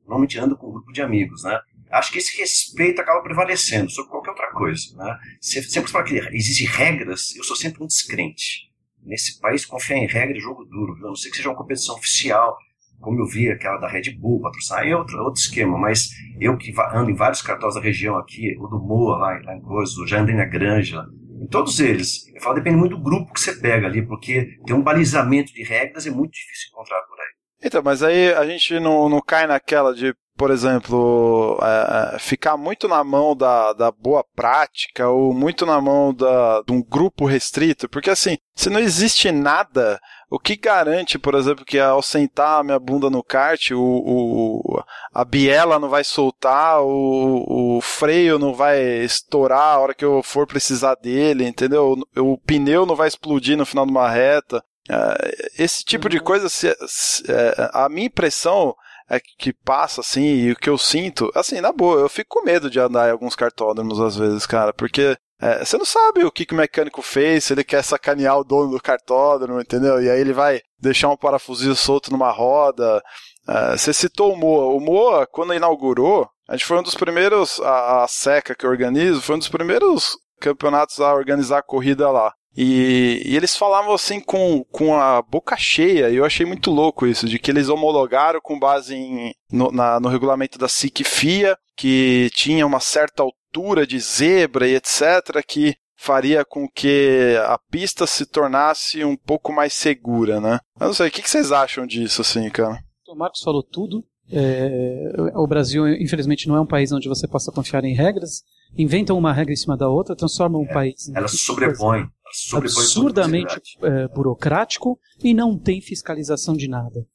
normalmente 0.00 0.38
ando 0.38 0.56
com 0.56 0.68
um 0.68 0.72
grupo 0.72 0.92
de 0.92 1.02
amigos, 1.02 1.42
né? 1.44 1.60
Acho 1.90 2.12
que 2.12 2.18
esse 2.18 2.36
respeito 2.38 3.00
acaba 3.00 3.22
prevalecendo 3.22 3.90
sobre 3.90 4.10
qualquer 4.10 4.30
outra 4.30 4.50
coisa. 4.52 4.94
Né? 4.94 5.18
Sempre 5.40 5.90
fala 5.90 6.04
que 6.04 6.16
existem 6.32 6.66
regras, 6.66 7.34
eu 7.34 7.42
sou 7.42 7.56
sempre 7.56 7.82
um 7.82 7.86
descrente. 7.86 8.68
Nesse 9.02 9.40
país, 9.40 9.64
confiar 9.64 9.96
em 9.96 10.06
regra 10.06 10.36
é 10.36 10.40
jogo 10.40 10.66
duro. 10.66 10.94
A 10.96 11.08
não 11.08 11.16
sei 11.16 11.30
que 11.30 11.38
seja 11.38 11.48
uma 11.48 11.56
competição 11.56 11.94
oficial, 11.94 12.58
como 13.00 13.20
eu 13.20 13.26
vi 13.26 13.50
aquela 13.50 13.78
da 13.78 13.88
Red 13.88 14.10
Bull 14.18 14.40
patrocinar, 14.40 14.86
é 14.86 14.96
outro, 14.96 15.18
outro 15.22 15.40
esquema, 15.40 15.78
mas 15.78 16.10
eu 16.40 16.56
que 16.56 16.74
ando 16.92 17.10
em 17.10 17.14
vários 17.14 17.42
cartórios 17.42 17.76
da 17.76 17.80
região 17.80 18.16
aqui, 18.16 18.56
o 18.58 18.66
do 18.66 18.78
Moa 18.78 19.16
lá, 19.18 19.40
lá 19.44 19.56
em 19.56 19.60
Coisa, 19.60 20.06
já 20.06 20.20
andei 20.20 20.34
na 20.34 20.44
Granja, 20.44 21.04
em 21.40 21.46
todos 21.46 21.78
eles, 21.78 22.26
eu 22.34 22.42
falo, 22.42 22.56
depende 22.56 22.76
muito 22.76 22.96
do 22.96 23.02
grupo 23.02 23.32
que 23.32 23.40
você 23.40 23.54
pega 23.54 23.86
ali, 23.86 24.04
porque 24.04 24.58
tem 24.66 24.74
um 24.74 24.82
balizamento 24.82 25.52
de 25.52 25.62
regras 25.62 26.06
é 26.06 26.10
muito 26.10 26.32
difícil 26.32 26.68
encontrar 26.72 27.00
por 27.02 27.18
aí. 27.20 27.38
Então, 27.62 27.82
mas 27.82 28.02
aí 28.02 28.32
a 28.32 28.44
gente 28.46 28.78
não, 28.80 29.08
não 29.08 29.20
cai 29.20 29.46
naquela 29.46 29.94
de, 29.94 30.14
por 30.38 30.52
exemplo, 30.52 31.58
é, 31.60 32.14
é, 32.14 32.18
ficar 32.20 32.56
muito 32.56 32.86
na 32.86 33.02
mão 33.02 33.34
da, 33.34 33.72
da 33.72 33.90
boa 33.90 34.24
prática 34.36 35.08
ou 35.08 35.34
muito 35.34 35.66
na 35.66 35.80
mão 35.80 36.14
da, 36.14 36.62
de 36.62 36.72
um 36.72 36.80
grupo 36.80 37.26
restrito, 37.26 37.88
porque 37.88 38.08
assim, 38.08 38.38
se 38.54 38.70
não 38.70 38.78
existe 38.78 39.32
nada, 39.32 39.98
o 40.30 40.38
que 40.38 40.54
garante, 40.54 41.18
por 41.18 41.34
exemplo, 41.34 41.64
que 41.64 41.76
ao 41.76 42.00
sentar 42.00 42.60
a 42.60 42.62
minha 42.62 42.78
bunda 42.78 43.10
no 43.10 43.20
kart, 43.20 43.72
o, 43.72 43.80
o 43.80 44.80
a 45.12 45.24
biela 45.24 45.76
não 45.80 45.88
vai 45.88 46.04
soltar, 46.04 46.82
o, 46.82 47.76
o, 47.76 47.80
freio 47.80 48.38
não 48.38 48.54
vai 48.54 48.80
estourar 48.80 49.74
a 49.74 49.78
hora 49.80 49.94
que 49.94 50.04
eu 50.04 50.22
for 50.22 50.46
precisar 50.46 50.94
dele, 50.94 51.48
entendeu? 51.48 51.98
O, 52.16 52.34
o 52.34 52.38
pneu 52.38 52.86
não 52.86 52.94
vai 52.94 53.08
explodir 53.08 53.56
no 53.56 53.66
final 53.66 53.84
de 53.84 53.90
uma 53.90 54.08
reta. 54.08 54.62
É, 54.88 55.62
esse 55.64 55.84
tipo 55.84 56.08
de 56.08 56.18
uhum. 56.18 56.24
coisa, 56.24 56.48
se, 56.48 56.72
se, 56.86 57.24
é, 57.28 57.70
a 57.72 57.88
minha 57.88 58.06
impressão 58.06 58.72
é 59.08 59.20
que 59.20 59.52
passa 59.52 60.00
assim, 60.00 60.22
e 60.22 60.52
o 60.52 60.56
que 60.56 60.68
eu 60.68 60.76
sinto, 60.76 61.30
assim, 61.34 61.60
na 61.60 61.72
boa, 61.72 62.00
eu 62.00 62.08
fico 62.08 62.38
com 62.38 62.44
medo 62.44 62.70
de 62.70 62.78
andar 62.78 63.08
em 63.08 63.12
alguns 63.12 63.34
cartódromos 63.34 64.00
às 64.00 64.16
vezes, 64.16 64.44
cara, 64.46 64.72
porque 64.72 65.16
é, 65.40 65.64
você 65.64 65.78
não 65.78 65.84
sabe 65.84 66.24
o 66.24 66.32
que, 66.32 66.44
que 66.44 66.52
o 66.52 66.56
mecânico 66.56 67.00
fez, 67.00 67.44
se 67.44 67.52
ele 67.52 67.62
quer 67.62 67.82
sacanear 67.82 68.38
o 68.38 68.44
dono 68.44 68.72
do 68.72 68.82
cartódromo, 68.82 69.60
entendeu? 69.60 70.02
E 70.02 70.10
aí 70.10 70.20
ele 70.20 70.32
vai 70.32 70.60
deixar 70.80 71.08
um 71.08 71.16
parafusinho 71.16 71.76
solto 71.76 72.10
numa 72.10 72.30
roda. 72.30 73.00
É, 73.48 73.76
você 73.76 73.92
citou 73.92 74.32
o 74.32 74.36
Moa. 74.36 74.74
O 74.74 74.80
Moa, 74.80 75.26
quando 75.26 75.54
inaugurou, 75.54 76.28
a 76.48 76.56
gente 76.56 76.66
foi 76.66 76.78
um 76.78 76.82
dos 76.82 76.94
primeiros, 76.94 77.60
a, 77.60 78.02
a 78.02 78.08
SECA 78.08 78.54
que 78.54 78.66
eu 78.66 78.70
organizo, 78.70 79.22
foi 79.22 79.36
um 79.36 79.38
dos 79.38 79.48
primeiros 79.48 80.16
campeonatos 80.40 81.00
a 81.00 81.14
organizar 81.14 81.58
a 81.58 81.62
corrida 81.62 82.10
lá. 82.10 82.32
E, 82.60 83.22
e, 83.24 83.36
eles 83.36 83.56
falavam 83.56 83.94
assim 83.94 84.18
com, 84.18 84.64
com 84.64 84.92
a 84.96 85.22
boca 85.22 85.56
cheia, 85.56 86.10
e 86.10 86.16
eu 86.16 86.24
achei 86.24 86.44
muito 86.44 86.72
louco 86.72 87.06
isso, 87.06 87.28
de 87.28 87.38
que 87.38 87.52
eles 87.52 87.68
homologaram 87.68 88.40
com 88.42 88.58
base 88.58 88.96
em, 88.96 89.32
no, 89.48 89.70
na, 89.70 90.00
no 90.00 90.08
regulamento 90.08 90.58
da 90.58 90.66
SIC 90.66 91.04
FIA, 91.04 91.56
que 91.76 92.28
tinha 92.34 92.66
uma 92.66 92.80
certa 92.80 93.22
altura 93.22 93.86
de 93.86 94.00
zebra 94.00 94.66
e 94.66 94.74
etc., 94.74 95.40
que 95.46 95.76
faria 95.96 96.44
com 96.44 96.68
que 96.68 97.36
a 97.46 97.56
pista 97.70 98.08
se 98.08 98.26
tornasse 98.26 99.04
um 99.04 99.16
pouco 99.16 99.52
mais 99.52 99.72
segura, 99.72 100.40
né? 100.40 100.58
Eu 100.80 100.88
não 100.88 100.94
sei, 100.94 101.06
o 101.06 101.10
que 101.12 101.30
vocês 101.30 101.52
acham 101.52 101.86
disso, 101.86 102.22
assim, 102.22 102.50
cara? 102.50 102.82
O 103.06 103.14
Marcos 103.14 103.40
falou 103.40 103.62
tudo, 103.62 104.04
É, 104.30 105.12
o 105.34 105.46
Brasil, 105.46 105.88
infelizmente, 105.88 106.48
não 106.48 106.56
é 106.56 106.60
um 106.60 106.66
país 106.66 106.92
onde 106.92 107.08
você 107.08 107.26
possa 107.26 107.50
confiar 107.50 107.84
em 107.84 107.94
regras. 107.94 108.42
Inventam 108.76 109.16
uma 109.16 109.32
regra 109.32 109.52
em 109.52 109.56
cima 109.56 109.76
da 109.76 109.88
outra, 109.88 110.14
transformam 110.14 110.62
um 110.62 110.66
é, 110.66 110.72
país. 110.72 111.08
Ela 111.14 111.28
sobrepõe. 111.28 112.00
Ela 112.00 112.10
sobrepõe 112.32 112.82
absurdamente 112.82 113.78
é, 113.82 114.08
burocrático 114.08 114.98
e 115.22 115.32
não 115.32 115.58
tem 115.58 115.80
fiscalização 115.80 116.54
de 116.54 116.68
nada. 116.68 117.06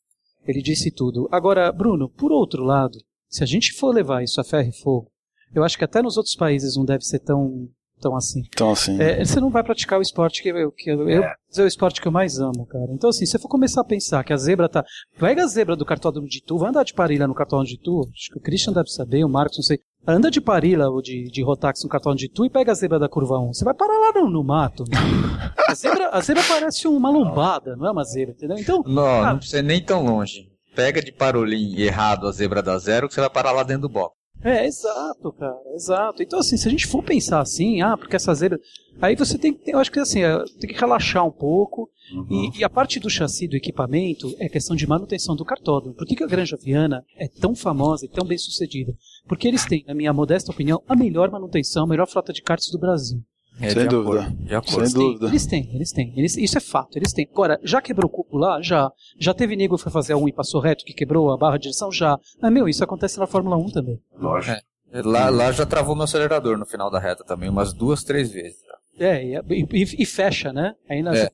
Ele 0.47 0.61
disse 0.61 0.91
tudo. 0.91 1.29
Agora, 1.31 1.71
Bruno, 1.71 2.09
por 2.09 2.31
outro 2.31 2.63
lado, 2.63 2.97
se 3.29 3.43
a 3.43 3.47
gente 3.47 3.73
for 3.73 3.93
levar 3.93 4.23
isso 4.23 4.41
a 4.41 4.43
ferro 4.43 4.69
e 4.69 4.81
fogo, 4.81 5.11
eu 5.53 5.63
acho 5.63 5.77
que 5.77 5.83
até 5.83 6.01
nos 6.01 6.17
outros 6.17 6.35
países 6.35 6.75
não 6.75 6.83
deve 6.83 7.03
ser 7.03 7.19
tão 7.19 7.69
tão 8.03 8.15
assim. 8.15 8.43
Tão 8.55 8.71
assim. 8.71 9.01
É, 9.01 9.23
você 9.23 9.39
não 9.39 9.49
vai 9.49 9.63
praticar 9.63 9.97
o 9.97 10.01
esporte 10.01 10.43
que 10.43 10.49
eu, 10.49 10.71
que 10.71 10.91
eu, 10.91 11.07
é. 11.07 11.17
eu, 11.17 11.23
é 11.23 11.61
o 11.61 11.67
esporte 11.67 12.01
que 12.01 12.07
eu 12.07 12.11
mais 12.11 12.37
amo, 12.39 12.65
cara. 12.67 12.91
Então, 12.91 13.09
assim, 13.09 13.25
se 13.25 13.31
você 13.31 13.39
for 13.39 13.47
começar 13.47 13.81
a 13.81 13.85
pensar 13.85 14.23
que 14.23 14.33
a 14.33 14.37
zebra 14.37 14.67
tá. 14.67 14.83
Pega 15.17 15.43
a 15.43 15.47
zebra 15.47 15.75
do 15.75 15.85
cartódromo 15.85 16.27
de 16.27 16.43
Tu, 16.43 16.57
vai 16.57 16.69
andar 16.69 16.83
de 16.83 16.93
Parilha 16.93 17.27
no 17.27 17.33
cartódromo 17.33 17.69
de 17.69 17.79
Tu. 17.79 18.01
Acho 18.13 18.31
que 18.31 18.37
o 18.37 18.41
Christian 18.41 18.73
deve 18.73 18.89
saber, 18.89 19.23
o 19.23 19.29
Marcos, 19.29 19.57
não 19.57 19.63
sei. 19.63 19.79
Anda 20.05 20.29
de 20.29 20.41
Parilha 20.41 20.89
ou 20.89 21.01
de, 21.01 21.29
de 21.31 21.41
Rotax 21.41 21.81
no 21.83 21.89
cartódromo 21.89 22.19
de 22.19 22.29
Tu 22.29 22.45
e 22.45 22.49
pega 22.49 22.73
a 22.73 22.75
zebra 22.75 22.99
da 22.99 23.07
curva 23.07 23.39
1. 23.39 23.53
Você 23.53 23.63
vai 23.63 23.73
parar 23.73 23.97
lá 23.97 24.11
no, 24.13 24.29
no 24.29 24.43
mato. 24.43 24.83
Né? 24.83 24.97
a, 25.65 25.73
zebra, 25.73 26.09
a 26.09 26.19
zebra 26.19 26.43
parece 26.45 26.87
uma 26.89 27.09
lombada, 27.09 27.75
não 27.77 27.87
é 27.87 27.91
uma 27.91 28.03
zebra, 28.03 28.33
entendeu? 28.33 28.57
Então. 28.57 28.83
Não, 28.85 29.03
cara, 29.03 29.31
não 29.31 29.37
precisa 29.37 29.61
nem 29.61 29.81
tão 29.81 30.05
longe. 30.05 30.51
Pega 30.75 31.01
de 31.01 31.11
parolim 31.11 31.79
errado 31.79 32.27
a 32.27 32.31
zebra 32.31 32.61
da 32.61 32.77
zero 32.77 33.07
que 33.07 33.13
você 33.13 33.21
vai 33.21 33.29
parar 33.29 33.51
lá 33.51 33.63
dentro 33.63 33.83
do 33.83 33.89
box. 33.89 34.22
É, 34.43 34.65
exato, 34.65 35.31
cara, 35.31 35.57
exato. 35.73 36.21
Então, 36.21 36.39
assim, 36.39 36.57
se 36.57 36.67
a 36.67 36.71
gente 36.71 36.85
for 36.85 37.01
pensar 37.01 37.39
assim, 37.39 37.81
ah, 37.81 37.95
porque 37.95 38.15
essa 38.15 38.33
zebra. 38.33 38.59
Aí 39.01 39.15
você 39.15 39.37
tem 39.37 39.53
que. 39.53 39.71
Eu 39.71 39.79
acho 39.79 39.91
que 39.91 39.99
assim, 39.99 40.21
é, 40.21 40.37
tem 40.59 40.69
que 40.69 40.79
relaxar 40.79 41.25
um 41.25 41.31
pouco. 41.31 41.89
Uhum. 42.13 42.51
E, 42.53 42.59
e, 42.59 42.63
a 42.63 42.69
parte 42.69 42.99
do 42.99 43.09
chassi 43.09 43.47
do 43.47 43.55
equipamento 43.55 44.35
é 44.37 44.49
questão 44.49 44.75
de 44.75 44.85
manutenção 44.85 45.35
do 45.35 45.45
cartódromo. 45.45 45.95
Por 45.95 46.05
que, 46.05 46.15
que 46.15 46.23
a 46.23 46.27
Granja 46.27 46.57
Viana 46.57 47.03
é 47.17 47.27
tão 47.27 47.55
famosa 47.55 48.05
e 48.05 48.09
tão 48.09 48.27
bem 48.27 48.37
sucedida? 48.37 48.93
Porque 49.25 49.47
eles 49.47 49.65
têm, 49.65 49.85
na 49.87 49.93
minha 49.93 50.11
modesta 50.11 50.51
opinião, 50.51 50.83
a 50.87 50.95
melhor 50.95 51.31
manutenção, 51.31 51.85
a 51.85 51.87
melhor 51.87 52.07
frota 52.07 52.33
de 52.33 52.41
karts 52.41 52.69
do 52.69 52.77
Brasil. 52.77 53.23
É, 53.61 53.69
Sem 53.69 53.87
dúvida. 53.87 54.33
Sem 54.65 54.79
eles 54.79 54.93
dúvida. 54.93 55.19
Têm, 55.19 55.29
eles 55.29 55.45
têm, 55.45 55.75
eles 55.75 55.91
têm. 55.91 56.13
Eles, 56.17 56.37
isso 56.37 56.57
é 56.57 56.61
fato, 56.61 56.97
eles 56.97 57.13
têm. 57.13 57.27
Agora, 57.31 57.59
já 57.63 57.81
quebrou 57.81 58.09
o 58.09 58.11
cubo 58.11 58.37
lá? 58.37 58.61
Já. 58.61 58.91
Já 59.19 59.33
teve 59.33 59.55
nego 59.55 59.77
que 59.77 59.83
foi 59.83 59.91
fazer 59.91 60.13
a 60.13 60.17
1 60.17 60.27
e 60.29 60.33
passou 60.33 60.59
reto, 60.59 60.83
que 60.83 60.93
quebrou 60.93 61.31
a 61.31 61.37
barra 61.37 61.57
de 61.57 61.63
direção? 61.63 61.91
Já. 61.91 62.19
Mas, 62.41 62.51
meu, 62.51 62.67
isso 62.67 62.83
acontece 62.83 63.19
na 63.19 63.27
Fórmula 63.27 63.55
1 63.57 63.69
também. 63.71 64.01
Lógico. 64.17 64.57
É. 64.91 65.01
Lá, 65.01 65.29
lá 65.29 65.51
já 65.51 65.65
travou 65.65 65.95
meu 65.95 66.03
acelerador 66.03 66.57
no 66.57 66.65
final 66.65 66.89
da 66.91 66.99
reta 66.99 67.23
também, 67.23 67.49
umas 67.49 67.73
duas, 67.73 68.03
três 68.03 68.31
vezes. 68.31 68.59
Já. 68.99 69.07
É, 69.07 69.23
e, 69.23 69.35
e, 69.71 70.03
e 70.03 70.05
fecha, 70.05 70.53
né? 70.53 70.75
Aí 70.87 71.01
na, 71.01 71.15
é. 71.15 71.29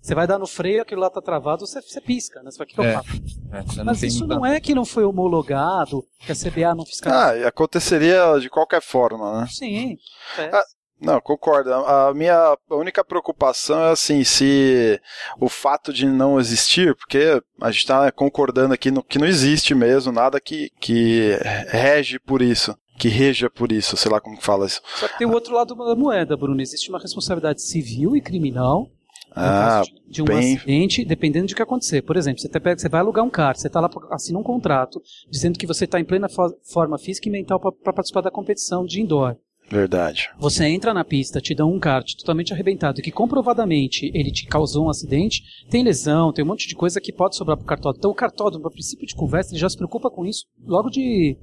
Você 0.00 0.14
vai 0.14 0.26
dar 0.26 0.38
no 0.38 0.46
freio, 0.46 0.80
aquilo 0.80 1.00
lá 1.00 1.10
tá 1.10 1.20
travado, 1.20 1.66
você, 1.66 1.82
você 1.82 2.00
pisca, 2.00 2.42
né? 2.42 2.50
Você 2.50 2.58
vai, 2.58 2.66
que, 2.66 2.78
eu 2.78 2.84
é. 2.84 2.94
É, 3.52 3.82
Mas 3.84 4.02
isso 4.02 4.26
não 4.26 4.44
é 4.46 4.60
que 4.60 4.74
não 4.74 4.84
foi 4.84 5.04
homologado, 5.04 6.02
que 6.20 6.32
a 6.32 6.34
CBA 6.34 6.74
não 6.74 6.86
fiscaliza. 6.86 7.44
Ah, 7.44 7.48
aconteceria 7.48 8.38
de 8.40 8.48
qualquer 8.48 8.80
forma, 8.80 9.40
né? 9.40 9.46
Sim. 9.50 9.98
É. 10.38 10.50
Ah, 10.54 10.64
não, 11.00 11.20
concordo. 11.20 11.72
A 11.72 12.12
minha 12.14 12.56
única 12.70 13.04
preocupação 13.04 13.80
é 13.84 13.90
assim, 13.92 14.24
se 14.24 15.00
o 15.40 15.48
fato 15.48 15.92
de 15.92 16.06
não 16.06 16.40
existir, 16.40 16.94
porque 16.96 17.40
a 17.60 17.70
gente 17.70 17.80
está 17.80 18.10
concordando 18.10 18.74
aqui 18.74 18.90
no, 18.90 19.02
que 19.02 19.18
não 19.18 19.26
existe 19.26 19.74
mesmo 19.74 20.12
nada 20.12 20.40
que, 20.40 20.70
que 20.80 21.38
rege 21.68 22.18
por 22.18 22.42
isso 22.42 22.76
que 22.98 23.08
reja 23.08 23.48
por 23.48 23.70
isso, 23.70 23.96
sei 23.96 24.10
lá 24.10 24.20
como 24.20 24.40
fala 24.40 24.66
isso. 24.66 24.82
Só 24.96 25.06
que 25.06 25.18
tem 25.18 25.26
o 25.26 25.32
outro 25.32 25.54
lado 25.54 25.72
da 25.72 25.94
moeda, 25.94 26.36
Bruno. 26.36 26.60
Existe 26.60 26.90
uma 26.90 26.98
responsabilidade 26.98 27.62
civil 27.62 28.16
e 28.16 28.20
criminal 28.20 28.90
ah, 29.34 29.82
de, 29.84 30.12
de 30.14 30.22
um 30.22 30.24
bem... 30.24 30.56
acidente, 30.56 31.04
dependendo 31.04 31.46
de 31.46 31.54
que 31.54 31.62
acontecer. 31.62 32.02
Por 32.02 32.16
exemplo, 32.16 32.40
você, 32.40 32.48
pega, 32.48 32.76
você 32.76 32.88
vai 32.88 33.00
alugar 33.00 33.24
um 33.24 33.30
carro, 33.30 33.56
você 33.56 33.68
está 33.68 33.80
lá, 33.80 33.88
assina 34.10 34.38
um 34.38 34.42
contrato, 34.42 35.00
dizendo 35.30 35.58
que 35.58 35.66
você 35.66 35.84
está 35.84 36.00
em 36.00 36.04
plena 36.04 36.28
forma 36.64 36.98
física 36.98 37.28
e 37.28 37.32
mental 37.32 37.60
para 37.60 37.92
participar 37.92 38.20
da 38.20 38.32
competição 38.32 38.84
de 38.84 39.00
indoor. 39.00 39.36
Verdade. 39.70 40.30
Você 40.38 40.64
entra 40.64 40.94
na 40.94 41.04
pista, 41.04 41.40
te 41.40 41.54
dão 41.54 41.72
um 41.72 41.78
kart 41.78 42.14
totalmente 42.16 42.52
arrebentado, 42.52 43.02
que 43.02 43.10
comprovadamente 43.10 44.10
ele 44.14 44.32
te 44.32 44.46
causou 44.46 44.86
um 44.86 44.90
acidente, 44.90 45.42
tem 45.68 45.84
lesão, 45.84 46.32
tem 46.32 46.44
um 46.44 46.48
monte 46.48 46.66
de 46.66 46.74
coisa 46.74 47.00
que 47.00 47.12
pode 47.12 47.36
sobrar 47.36 47.56
pro 47.56 47.66
cartódromo. 47.66 47.98
Então 47.98 48.10
o 48.10 48.14
cartódromo, 48.14 48.66
a 48.66 48.70
princípio 48.70 49.06
de 49.06 49.14
conversa, 49.14 49.52
ele 49.52 49.60
já 49.60 49.68
se 49.68 49.76
preocupa 49.76 50.10
com 50.10 50.24
isso 50.24 50.46
logo 50.66 50.88
de, 50.88 51.36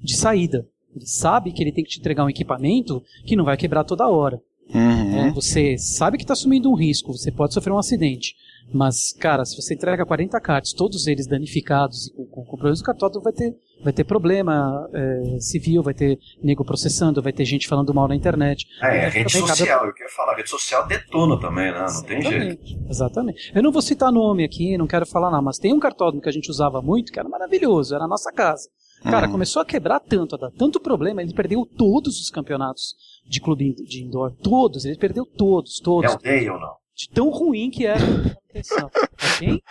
de 0.00 0.16
saída. 0.16 0.66
Ele 0.94 1.06
sabe 1.06 1.52
que 1.52 1.62
ele 1.62 1.72
tem 1.72 1.82
que 1.82 1.90
te 1.90 1.98
entregar 1.98 2.24
um 2.24 2.30
equipamento 2.30 3.02
que 3.24 3.34
não 3.34 3.44
vai 3.44 3.56
quebrar 3.56 3.84
toda 3.84 4.08
hora. 4.08 4.40
Uhum. 4.74 5.26
É, 5.26 5.30
você 5.32 5.76
sabe 5.76 6.16
que 6.16 6.24
está 6.24 6.32
assumindo 6.32 6.70
um 6.70 6.74
risco, 6.74 7.12
você 7.12 7.30
pode 7.30 7.54
sofrer 7.54 7.72
um 7.72 7.78
acidente. 7.78 8.34
Mas, 8.72 9.12
cara, 9.12 9.44
se 9.44 9.54
você 9.54 9.74
entrega 9.74 10.06
40 10.06 10.40
cards, 10.40 10.72
todos 10.72 11.06
eles 11.06 11.26
danificados 11.26 12.06
e 12.06 12.12
com, 12.12 12.24
com, 12.26 12.44
com 12.44 12.56
problemas, 12.56 12.80
o 12.80 12.84
cartódromo 12.84 13.22
vai 13.22 13.32
ter, 13.32 13.54
vai 13.82 13.92
ter 13.92 14.04
problema 14.04 14.88
é, 14.94 15.38
civil, 15.40 15.82
vai 15.82 15.92
ter 15.92 16.18
nego 16.42 16.64
processando, 16.64 17.22
vai 17.22 17.32
ter 17.32 17.44
gente 17.44 17.68
falando 17.68 17.92
mal 17.92 18.08
na 18.08 18.14
internet. 18.14 18.66
É, 18.80 18.96
é 18.96 19.08
rede 19.08 19.32
social, 19.32 19.80
cada... 19.80 19.90
eu 19.90 19.94
quero 19.94 20.10
falar, 20.10 20.36
rede 20.36 20.48
social 20.48 20.86
detona 20.86 21.38
também, 21.38 21.70
né? 21.70 21.78
Não 21.78 21.84
exatamente, 21.84 22.28
tem 22.28 22.40
jeito. 22.40 22.62
Exatamente. 22.88 23.52
Eu 23.54 23.62
não 23.62 23.72
vou 23.72 23.82
citar 23.82 24.10
nome 24.10 24.44
aqui, 24.44 24.78
não 24.78 24.86
quero 24.86 25.04
falar 25.04 25.30
nada, 25.30 25.42
mas 25.42 25.58
tem 25.58 25.74
um 25.74 25.80
cartódromo 25.80 26.22
que 26.22 26.28
a 26.28 26.32
gente 26.32 26.50
usava 26.50 26.80
muito, 26.80 27.12
que 27.12 27.18
era 27.18 27.28
maravilhoso, 27.28 27.94
era 27.94 28.04
a 28.04 28.08
nossa 28.08 28.32
casa. 28.32 28.68
Cara, 29.02 29.26
uhum. 29.26 29.32
começou 29.32 29.60
a 29.60 29.64
quebrar 29.64 30.00
tanto, 30.00 30.36
a 30.36 30.38
dar 30.38 30.50
tanto 30.52 30.78
problema, 30.78 31.20
ele 31.20 31.34
perdeu 31.34 31.66
todos 31.66 32.20
os 32.20 32.30
campeonatos 32.30 32.94
de 33.24 33.40
clube 33.40 33.74
de 33.74 34.02
indoor. 34.02 34.32
Todos, 34.42 34.84
ele 34.84 34.96
perdeu 34.96 35.24
todos, 35.24 35.80
todos. 35.80 36.10
É 36.10 36.14
o 36.14 36.18
Day 36.18 36.50
ou 36.50 36.60
não? 36.60 36.74
De 36.94 37.08
tão 37.08 37.30
ruim 37.30 37.70
que 37.70 37.86
era 37.86 37.98
a. 37.98 39.38
Quem? 39.38 39.62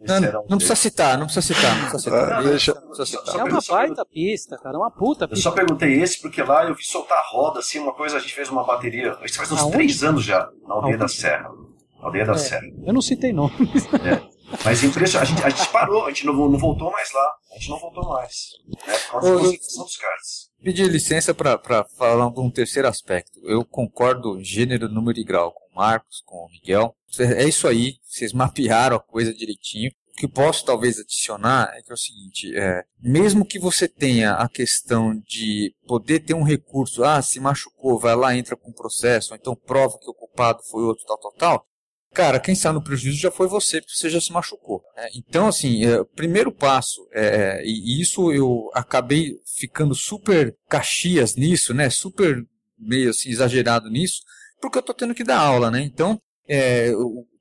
Não, 0.00 0.44
não, 0.48 0.58
precisa 0.58 0.76
citar, 0.76 1.18
não 1.18 1.24
precisa 1.26 1.54
citar, 1.54 1.74
não 1.74 1.88
precisa 1.88 1.98
citar. 1.98 2.32
Ah, 2.32 2.42
deixa, 2.42 2.74
não 2.74 2.88
precisa 2.88 3.06
citar. 3.06 3.40
É 3.40 3.44
uma 3.44 3.60
baita 3.66 4.04
pista, 4.04 4.58
cara, 4.58 4.76
é 4.76 4.78
uma 4.78 4.90
puta 4.90 5.26
pista. 5.26 5.38
Eu 5.38 5.50
só 5.50 5.56
perguntei 5.56 6.00
esse 6.00 6.20
porque 6.20 6.42
lá 6.42 6.64
eu 6.64 6.74
vi 6.74 6.84
soltar 6.84 7.22
roda, 7.30 7.60
assim, 7.60 7.78
uma 7.78 7.94
coisa, 7.94 8.18
a 8.18 8.20
gente 8.20 8.34
fez 8.34 8.50
uma 8.50 8.64
bateria, 8.64 9.16
isso 9.24 9.38
faz 9.38 9.50
uns 9.50 9.60
Aonde? 9.60 9.76
três 9.76 10.04
anos 10.04 10.24
já, 10.24 10.50
na 10.66 10.74
Aldeia 10.74 10.94
Aonde? 10.94 10.96
da 10.98 11.08
Serra. 11.08 11.50
Aldeia 12.00 12.26
da 12.26 12.32
é, 12.32 12.38
Serra. 12.38 12.66
Eu 12.84 12.92
não 12.92 13.02
citei 13.02 13.32
nomes. 13.32 13.86
É. 14.04 14.38
Mas 14.64 14.82
impressionante, 14.82 15.32
a 15.32 15.34
gente, 15.34 15.44
a 15.44 15.50
gente 15.50 15.68
parou, 15.70 16.04
a 16.06 16.08
gente 16.08 16.24
não, 16.24 16.34
não 16.34 16.58
voltou 16.58 16.90
mais 16.90 17.12
lá. 17.12 17.34
A 17.50 17.54
gente 17.54 17.70
não 17.70 17.78
voltou 17.78 18.08
mais. 18.08 18.50
Né, 18.86 18.94
por 19.10 19.20
causa 19.20 19.34
da 19.34 19.84
dos 19.84 19.96
caras. 19.96 20.47
Pedir 20.62 20.90
licença 20.90 21.32
para 21.32 21.84
falar 21.96 22.30
de 22.30 22.40
um 22.40 22.50
terceiro 22.50 22.88
aspecto. 22.88 23.38
Eu 23.44 23.64
concordo 23.64 24.42
gênero, 24.42 24.88
número 24.88 25.18
e 25.18 25.24
grau 25.24 25.52
com 25.52 25.72
o 25.72 25.76
Marcos, 25.76 26.20
com 26.26 26.36
o 26.36 26.48
Miguel. 26.50 26.96
É 27.18 27.44
isso 27.44 27.68
aí, 27.68 27.96
vocês 28.02 28.32
mapearam 28.34 28.96
a 28.96 29.00
coisa 29.00 29.32
direitinho. 29.32 29.90
O 30.12 30.20
que 30.20 30.26
posso 30.26 30.64
talvez 30.64 30.98
adicionar 30.98 31.72
é 31.76 31.82
que 31.82 31.92
é 31.92 31.94
o 31.94 31.96
seguinte, 31.96 32.52
é, 32.56 32.82
mesmo 33.00 33.46
que 33.46 33.56
você 33.56 33.86
tenha 33.86 34.32
a 34.32 34.48
questão 34.48 35.14
de 35.24 35.72
poder 35.86 36.18
ter 36.20 36.34
um 36.34 36.42
recurso, 36.42 37.04
ah, 37.04 37.22
se 37.22 37.38
machucou, 37.38 38.00
vai 38.00 38.16
lá, 38.16 38.36
entra 38.36 38.56
com 38.56 38.72
processo, 38.72 39.32
ou 39.32 39.36
então 39.36 39.54
prova 39.54 39.96
que 40.00 40.10
o 40.10 40.14
culpado 40.14 40.60
foi 40.64 40.82
outro, 40.82 41.04
tal, 41.06 41.18
tal, 41.18 41.32
tal, 41.34 41.66
cara, 42.12 42.40
quem 42.40 42.52
está 42.52 42.72
no 42.72 42.82
prejuízo 42.82 43.18
já 43.18 43.30
foi 43.30 43.48
você, 43.48 43.80
porque 43.80 43.94
você 43.94 44.10
já 44.10 44.20
se 44.20 44.32
machucou. 44.32 44.82
Né? 44.96 45.08
Então, 45.14 45.48
assim, 45.48 45.84
é, 45.84 46.02
primeiro 46.16 46.52
passo, 46.52 47.06
é, 47.12 47.62
e 47.64 48.00
isso 48.00 48.32
eu 48.32 48.70
acabei 48.74 49.36
ficando 49.56 49.94
super 49.94 50.56
caxias 50.68 51.36
nisso, 51.36 51.72
né? 51.74 51.90
Super 51.90 52.44
meio 52.78 53.10
assim, 53.10 53.30
exagerado 53.30 53.90
nisso, 53.90 54.22
porque 54.60 54.78
eu 54.78 54.80
estou 54.80 54.94
tendo 54.94 55.14
que 55.14 55.24
dar 55.24 55.38
aula, 55.38 55.70
né? 55.70 55.82
Então, 55.82 56.20
é, 56.48 56.90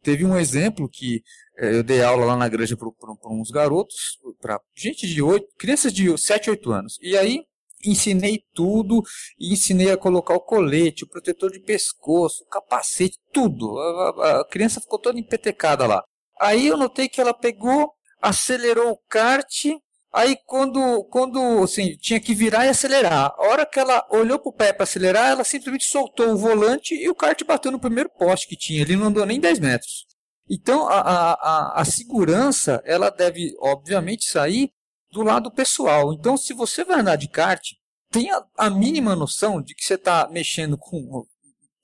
teve 0.01 0.25
um 0.25 0.38
exemplo 0.38 0.89
que 0.89 1.21
é, 1.58 1.75
eu 1.75 1.84
dei 1.84 2.01
aula 2.03 2.25
lá 2.25 2.36
na 2.36 2.47
granja 2.47 2.77
para 2.77 2.89
uns 3.32 3.49
garotos, 3.51 4.19
para 4.39 4.60
gente 4.75 5.08
de 5.08 5.21
8, 5.21 5.47
crianças 5.58 5.93
de 5.93 6.15
7, 6.17 6.49
8 6.49 6.71
anos. 6.71 6.97
E 7.01 7.17
aí 7.17 7.43
ensinei 7.86 8.44
tudo 8.54 9.04
ensinei 9.40 9.92
a 9.92 9.98
colocar 9.98 10.36
o 10.36 10.42
colete, 10.42 11.04
o 11.04 11.08
protetor 11.08 11.52
de 11.52 11.60
pescoço, 11.60 12.44
o 12.44 12.48
capacete, 12.48 13.18
tudo. 13.32 13.78
A, 13.80 14.10
a, 14.10 14.42
a 14.42 14.46
criança 14.46 14.82
ficou 14.82 15.00
toda 15.00 15.20
empetecada 15.20 15.86
lá. 15.86 16.04
Aí 16.40 16.68
eu 16.68 16.78
notei 16.78 17.08
que 17.08 17.20
ela 17.20 17.34
pegou, 17.34 17.92
acelerou 18.22 18.92
o 18.92 19.00
kart, 19.10 19.66
aí 20.13 20.38
quando, 20.46 21.04
quando 21.06 21.63
assim, 21.63 21.96
tinha 21.98 22.20
que 22.20 22.34
virar 22.34 22.66
e 22.66 22.70
acelerar, 22.70 23.34
a 23.38 23.48
hora 23.48 23.66
que 23.66 23.80
ela 23.80 24.06
olhou 24.12 24.40
pro 24.40 24.54
pé 24.54 24.72
para 24.72 24.84
acelerar, 24.84 25.32
ela 25.32 25.44
simplesmente 25.44 25.86
soltou 25.86 26.32
o 26.32 26.38
volante 26.38 26.94
e 26.96 27.10
o 27.10 27.16
kart 27.16 27.44
bateu 27.44 27.72
no 27.72 27.80
primeiro 27.80 28.10
poste 28.10 28.48
que 28.48 28.56
tinha, 28.56 28.82
ele 28.82 28.96
não 28.96 29.08
andou 29.08 29.26
nem 29.26 29.40
10 29.40 29.60
metros. 29.60 30.06
Então 30.50 30.88
a, 30.88 31.00
a, 31.02 31.82
a, 31.82 31.86
segurança 31.86 32.82
ela 32.86 33.10
deve 33.10 33.54
obviamente 33.60 34.30
sair 34.30 34.72
do 35.12 35.24
lado 35.24 35.52
pessoal. 35.52 36.13
Então, 36.13 36.38
se 36.38 36.54
você 36.54 36.84
vai 36.84 37.00
andar 37.00 37.15
de 37.15 37.28
kart, 37.28 37.74
tenha 38.10 38.43
a 38.58 38.70
mínima 38.70 39.15
noção 39.15 39.62
de 39.62 39.74
que 39.76 39.84
você 39.84 39.96
está 39.96 40.28
mexendo 40.30 40.78
com 40.78 41.26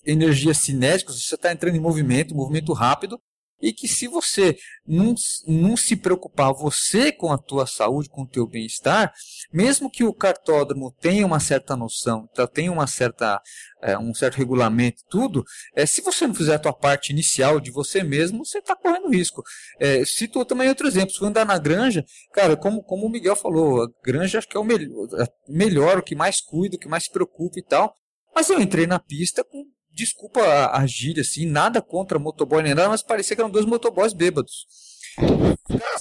energia 0.05 0.53
cinética, 0.53 1.11
você 1.11 1.35
está 1.35 1.51
entrando 1.51 1.75
em 1.75 1.79
movimento, 1.79 2.35
movimento 2.35 2.73
rápido, 2.73 3.19
e 3.63 3.71
que 3.71 3.87
se 3.87 4.09
você 4.09 4.57
não, 4.85 5.15
não 5.47 5.77
se 5.77 5.95
preocupar 5.95 6.53
você 6.53 7.13
com 7.13 7.31
a 7.31 7.37
tua 7.37 7.65
saúde, 7.65 8.09
com 8.09 8.23
o 8.23 8.27
teu 8.27 8.45
bem-estar, 8.45 9.13
mesmo 9.53 9.89
que 9.89 10.03
o 10.03 10.13
cartódromo 10.13 10.93
tenha 10.99 11.25
uma 11.25 11.39
certa 11.39 11.73
noção, 11.73 12.27
então 12.29 12.45
tenha 12.45 12.69
uma 12.69 12.85
certa, 12.85 13.41
é, 13.81 13.97
um 13.97 14.13
certo 14.13 14.35
regulamento 14.35 15.01
tudo, 15.09 15.45
é, 15.73 15.85
se 15.85 16.01
você 16.01 16.27
não 16.27 16.35
fizer 16.35 16.55
a 16.55 16.59
tua 16.59 16.73
parte 16.73 17.11
inicial 17.13 17.61
de 17.61 17.71
você 17.71 18.03
mesmo, 18.03 18.45
você 18.45 18.59
está 18.59 18.75
correndo 18.75 19.09
risco. 19.09 19.41
É, 19.79 20.03
cito 20.03 20.43
também 20.43 20.67
outro 20.67 20.85
exemplo, 20.85 21.11
se 21.11 21.19
for 21.19 21.27
andar 21.27 21.45
na 21.45 21.57
granja, 21.57 22.03
cara, 22.33 22.57
como, 22.57 22.83
como 22.83 23.05
o 23.05 23.09
Miguel 23.09 23.37
falou, 23.37 23.83
a 23.83 23.87
granja 24.03 24.39
acho 24.39 24.47
que 24.49 24.57
é 24.57 24.59
o 24.59 24.65
melhor, 24.65 25.07
é 25.21 25.25
melhor, 25.47 25.99
o 25.99 26.03
que 26.03 26.15
mais 26.15 26.41
cuida, 26.41 26.75
o 26.75 26.79
que 26.79 26.89
mais 26.89 27.05
se 27.05 27.11
preocupa 27.11 27.57
e 27.57 27.63
tal, 27.63 27.95
mas 28.35 28.49
eu 28.49 28.59
entrei 28.59 28.85
na 28.85 28.99
pista 28.99 29.41
com 29.41 29.63
desculpa 29.93 30.41
a, 30.71 30.85
gíria, 30.85 31.21
assim, 31.21 31.45
nada 31.45 31.81
contra 31.81 32.19
motoboy 32.19 32.63
nem 32.63 32.73
nada, 32.73 32.89
mas 32.89 33.03
parecia 33.03 33.35
que 33.35 33.41
eram 33.41 33.51
dois 33.51 33.65
motoboys 33.65 34.13
bêbados. 34.13 34.65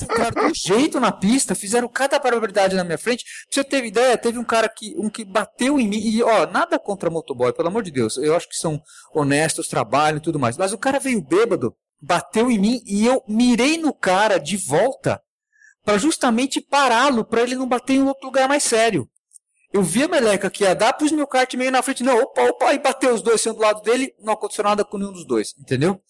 Cara, 0.09 0.31
do 0.31 0.55
jeito 0.55 0.99
na 0.99 1.13
pista, 1.13 1.55
fizeram 1.55 1.89
cada 1.89 2.19
barbaridade 2.19 2.75
na 2.75 2.85
minha 2.85 2.99
frente. 2.99 3.25
Pra 3.25 3.55
você 3.55 3.65
ter 3.65 3.85
ideia, 3.85 4.17
teve 4.17 4.39
um 4.39 4.45
cara 4.45 4.69
que, 4.69 4.95
um 4.97 5.11
que 5.11 5.25
bateu 5.25 5.79
em 5.79 5.87
mim, 5.87 5.99
e 5.99 6.23
ó, 6.23 6.47
nada 6.47 6.79
contra 6.79 7.11
motoboy, 7.11 7.53
pelo 7.53 7.69
amor 7.69 7.83
de 7.83 7.91
Deus. 7.91 8.17
Eu 8.17 8.35
acho 8.35 8.49
que 8.49 8.57
são 8.57 8.81
honestos, 9.15 9.69
trabalham 9.69 10.19
e 10.19 10.23
tudo 10.23 10.39
mais. 10.39 10.57
Mas 10.57 10.73
o 10.73 10.79
cara 10.79 10.99
veio 10.99 11.21
bêbado, 11.21 11.75
bateu 12.01 12.51
em 12.51 12.59
mim 12.59 12.83
e 12.87 13.07
eu 13.07 13.23
mirei 13.29 13.77
no 13.77 13.93
cara 13.93 14.39
de 14.39 14.57
volta 14.57 15.21
para 15.85 15.99
justamente 15.99 16.61
pará-lo, 16.61 17.25
para 17.25 17.43
ele 17.43 17.57
não 17.57 17.69
bater 17.69 17.95
em 17.95 18.03
outro 18.03 18.27
lugar 18.27 18.49
mais 18.49 18.63
sério. 18.63 19.09
Eu 19.73 19.83
vi 19.83 20.03
a 20.03 20.09
meleca 20.09 20.51
que 20.51 20.65
ia 20.65 20.75
dar, 20.75 20.93
pus 20.93 21.11
meu 21.13 21.27
kart 21.27 21.53
meio 21.55 21.71
na 21.71 21.83
frente, 21.83 22.03
não, 22.03 22.19
opa, 22.21 22.43
opa, 22.43 22.75
e 22.75 22.79
bateu 22.79 23.15
os 23.15 23.23
dois 23.23 23.41
sendo 23.41 23.57
do 23.57 23.63
lado 23.63 23.81
dele, 23.83 24.15
não 24.21 24.35
aconteceu 24.35 24.65
nada 24.65 24.85
com 24.85 24.99
nenhum 24.99 25.13
dos 25.13 25.27
dois, 25.27 25.55
entendeu? 25.59 26.01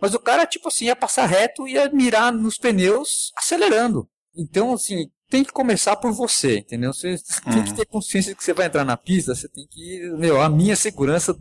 Mas 0.00 0.12
o 0.12 0.18
cara, 0.18 0.46
tipo 0.46 0.68
assim, 0.68 0.86
ia 0.86 0.96
passar 0.96 1.24
reto 1.26 1.66
e 1.66 1.72
ia 1.72 1.88
mirar 1.88 2.30
nos 2.30 2.58
pneus 2.58 3.32
acelerando. 3.36 4.06
Então, 4.36 4.74
assim, 4.74 5.08
tem 5.30 5.42
que 5.42 5.52
começar 5.52 5.96
por 5.96 6.12
você, 6.12 6.58
entendeu? 6.58 6.92
Você 6.92 7.12
uhum. 7.12 7.16
tem 7.52 7.64
que 7.64 7.74
ter 7.74 7.86
consciência 7.86 8.32
de 8.32 8.36
que 8.36 8.44
você 8.44 8.52
vai 8.52 8.66
entrar 8.66 8.84
na 8.84 8.96
pista, 8.96 9.34
você 9.34 9.48
tem 9.48 9.66
que. 9.66 10.10
Meu, 10.18 10.40
a 10.40 10.48
minha 10.48 10.76
segurança, 10.76 11.34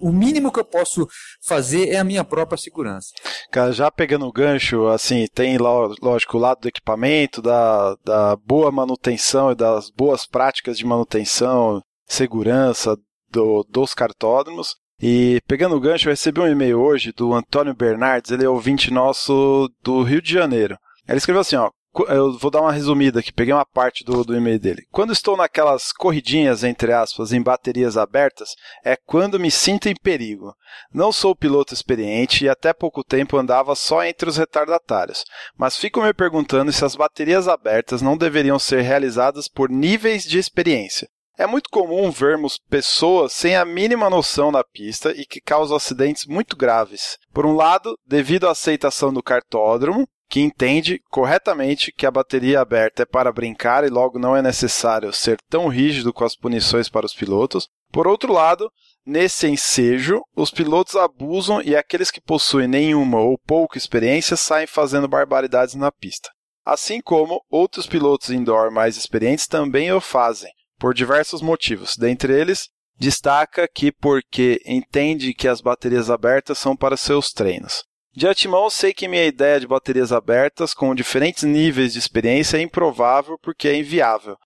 o 0.00 0.12
mínimo 0.12 0.52
que 0.52 0.60
eu 0.60 0.64
posso 0.64 1.08
fazer 1.46 1.88
é 1.88 1.98
a 1.98 2.04
minha 2.04 2.24
própria 2.24 2.58
segurança. 2.58 3.08
Cara, 3.50 3.72
já 3.72 3.90
pegando 3.90 4.26
o 4.26 4.32
gancho, 4.32 4.86
assim, 4.88 5.26
tem, 5.34 5.56
lógico, 5.58 6.36
o 6.36 6.40
lado 6.40 6.60
do 6.60 6.68
equipamento, 6.68 7.40
da, 7.40 7.96
da 8.04 8.36
boa 8.36 8.70
manutenção 8.70 9.52
e 9.52 9.54
das 9.54 9.90
boas 9.90 10.26
práticas 10.26 10.78
de 10.78 10.84
manutenção, 10.84 11.82
segurança 12.06 12.96
do, 13.30 13.64
dos 13.68 13.94
cartódromos. 13.94 14.76
E 15.00 15.40
pegando 15.48 15.74
o 15.74 15.80
gancho, 15.80 16.08
eu 16.08 16.12
recebi 16.12 16.40
um 16.40 16.46
e-mail 16.46 16.78
hoje 16.78 17.12
do 17.12 17.34
Antônio 17.34 17.74
Bernardes, 17.74 18.30
ele 18.30 18.44
é 18.44 18.48
ouvinte 18.48 18.92
nosso 18.92 19.68
do 19.82 20.02
Rio 20.02 20.22
de 20.22 20.32
Janeiro. 20.32 20.76
Ele 21.08 21.18
escreveu 21.18 21.40
assim, 21.40 21.56
ó, 21.56 21.70
eu 22.08 22.38
vou 22.38 22.50
dar 22.50 22.62
uma 22.62 22.72
resumida 22.72 23.20
aqui, 23.20 23.32
peguei 23.32 23.52
uma 23.52 23.66
parte 23.66 24.04
do, 24.04 24.24
do 24.24 24.36
e-mail 24.36 24.58
dele. 24.58 24.86
Quando 24.90 25.12
estou 25.12 25.36
naquelas 25.36 25.92
corridinhas, 25.92 26.64
entre 26.64 26.92
aspas, 26.92 27.32
em 27.32 27.42
baterias 27.42 27.96
abertas, 27.96 28.54
é 28.84 28.96
quando 28.96 29.38
me 29.38 29.50
sinto 29.50 29.88
em 29.88 29.94
perigo. 29.94 30.54
Não 30.92 31.12
sou 31.12 31.36
piloto 31.36 31.74
experiente 31.74 32.44
e 32.44 32.48
até 32.48 32.72
pouco 32.72 33.04
tempo 33.04 33.36
andava 33.36 33.74
só 33.74 34.02
entre 34.04 34.28
os 34.28 34.36
retardatários, 34.36 35.24
mas 35.56 35.76
fico 35.76 36.00
me 36.00 36.14
perguntando 36.14 36.72
se 36.72 36.84
as 36.84 36.96
baterias 36.96 37.46
abertas 37.46 38.00
não 38.00 38.16
deveriam 38.16 38.58
ser 38.58 38.80
realizadas 38.80 39.48
por 39.48 39.68
níveis 39.68 40.24
de 40.24 40.38
experiência. 40.38 41.08
É 41.38 41.46
muito 41.46 41.70
comum 41.70 42.10
vermos 42.10 42.58
pessoas 42.58 43.32
sem 43.32 43.56
a 43.56 43.64
mínima 43.64 44.10
noção 44.10 44.52
na 44.52 44.62
pista 44.62 45.12
e 45.12 45.24
que 45.24 45.40
causam 45.40 45.76
acidentes 45.76 46.26
muito 46.26 46.56
graves. 46.56 47.16
Por 47.32 47.46
um 47.46 47.54
lado, 47.54 47.98
devido 48.06 48.46
à 48.46 48.50
aceitação 48.50 49.12
do 49.12 49.22
cartódromo, 49.22 50.06
que 50.32 50.40
entende 50.40 50.98
corretamente 51.10 51.92
que 51.92 52.06
a 52.06 52.10
bateria 52.10 52.58
aberta 52.58 53.02
é 53.02 53.04
para 53.04 53.30
brincar 53.30 53.84
e 53.84 53.90
logo 53.90 54.18
não 54.18 54.34
é 54.34 54.40
necessário 54.40 55.12
ser 55.12 55.36
tão 55.50 55.68
rígido 55.68 56.10
com 56.10 56.24
as 56.24 56.34
punições 56.34 56.88
para 56.88 57.04
os 57.04 57.12
pilotos. 57.12 57.68
Por 57.92 58.08
outro 58.08 58.32
lado, 58.32 58.72
nesse 59.04 59.46
ensejo, 59.46 60.22
os 60.34 60.50
pilotos 60.50 60.96
abusam 60.96 61.60
e 61.60 61.76
aqueles 61.76 62.10
que 62.10 62.18
possuem 62.18 62.66
nenhuma 62.66 63.20
ou 63.20 63.38
pouca 63.46 63.76
experiência 63.76 64.34
saem 64.34 64.66
fazendo 64.66 65.06
barbaridades 65.06 65.74
na 65.74 65.92
pista. 65.92 66.30
Assim 66.64 67.02
como 67.02 67.44
outros 67.50 67.86
pilotos 67.86 68.30
indoor 68.30 68.72
mais 68.72 68.96
experientes 68.96 69.46
também 69.46 69.92
o 69.92 70.00
fazem, 70.00 70.50
por 70.78 70.94
diversos 70.94 71.42
motivos. 71.42 71.92
Dentre 71.94 72.32
eles, 72.32 72.70
destaca 72.98 73.68
que 73.68 73.92
porque 73.92 74.62
entende 74.64 75.34
que 75.34 75.46
as 75.46 75.60
baterias 75.60 76.08
abertas 76.08 76.58
são 76.58 76.74
para 76.74 76.96
seus 76.96 77.32
treinos. 77.32 77.84
De 78.14 78.26
antemão, 78.26 78.68
sei 78.68 78.92
que 78.92 79.08
minha 79.08 79.24
ideia 79.24 79.58
de 79.58 79.66
baterias 79.66 80.12
abertas 80.12 80.74
com 80.74 80.94
diferentes 80.94 81.44
níveis 81.44 81.94
de 81.94 81.98
experiência 81.98 82.58
é 82.58 82.60
improvável 82.60 83.38
porque 83.38 83.66
é 83.66 83.74
inviável. 83.74 84.36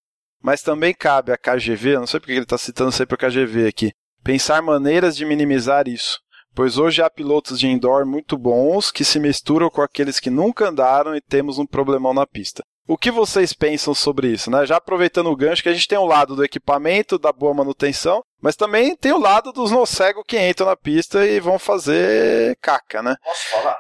Mas 0.40 0.62
também 0.62 0.94
cabe 0.94 1.33
à 1.33 1.37
KGV, 1.37 1.94
não 1.98 2.07
sei 2.07 2.20
porque 2.20 2.33
ele 2.33 2.42
está 2.42 2.57
citando 2.57 2.92
sempre 2.92 3.16
a 3.16 3.18
KGV 3.18 3.66
aqui, 3.66 3.92
pensar 4.22 4.62
maneiras 4.62 5.16
de 5.16 5.24
minimizar 5.24 5.88
isso, 5.88 6.20
pois 6.55 6.79
hoje 6.79 7.02
há 7.02 7.11
pilotos 7.11 7.59
de 7.59 7.66
indoor 7.66 8.07
muito 8.07 8.38
bons 8.38 8.92
que 8.92 9.05
se 9.05 9.18
misturam 9.18 9.68
com 9.68 9.83
aqueles 9.83 10.20
que 10.20 10.31
nunca 10.31 10.68
andaram 10.68 11.16
e 11.16 11.20
temos 11.20 11.59
um 11.59 11.66
problemão 11.66 12.14
na 12.14 12.24
pista. 12.24 12.62
O 12.87 12.96
que 12.96 13.11
vocês 13.11 13.53
pensam 13.53 13.92
sobre 13.94 14.29
isso, 14.29 14.51
né? 14.51 14.64
Já 14.64 14.77
aproveitando 14.77 15.27
o 15.27 15.37
gancho 15.37 15.62
que 15.62 15.68
a 15.68 15.72
gente 15.72 15.88
tem 15.88 15.99
o 15.99 16.07
lado 16.07 16.37
do 16.37 16.44
equipamento, 16.44 17.18
da 17.18 17.33
boa 17.33 17.53
manutenção, 17.53 18.22
mas 18.40 18.55
também 18.55 18.96
tem 18.96 19.12
o 19.12 19.18
lado 19.18 19.53
dos 19.53 19.70
nocegos 19.72 20.22
que 20.27 20.38
entram 20.38 20.66
na 20.66 20.77
pista 20.77 21.27
e 21.27 21.40
vão 21.40 21.59
fazer 21.59 22.57
caca, 22.61 23.03
né? 23.03 23.16
Posso 23.22 23.51
falar? 23.51 23.79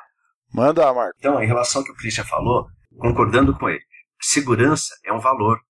Manda, 0.52 0.92
Marco. 0.92 1.14
Então, 1.18 1.42
em 1.42 1.46
relação 1.46 1.80
ao 1.80 1.84
que 1.84 1.92
o 1.92 1.96
Christian 1.96 2.24
falou, 2.24 2.66
concordando 2.98 3.56
com 3.56 3.68
ele, 3.68 3.84
segurança 4.20 4.94
é 5.04 5.12
um 5.12 5.20
valor. 5.20 5.60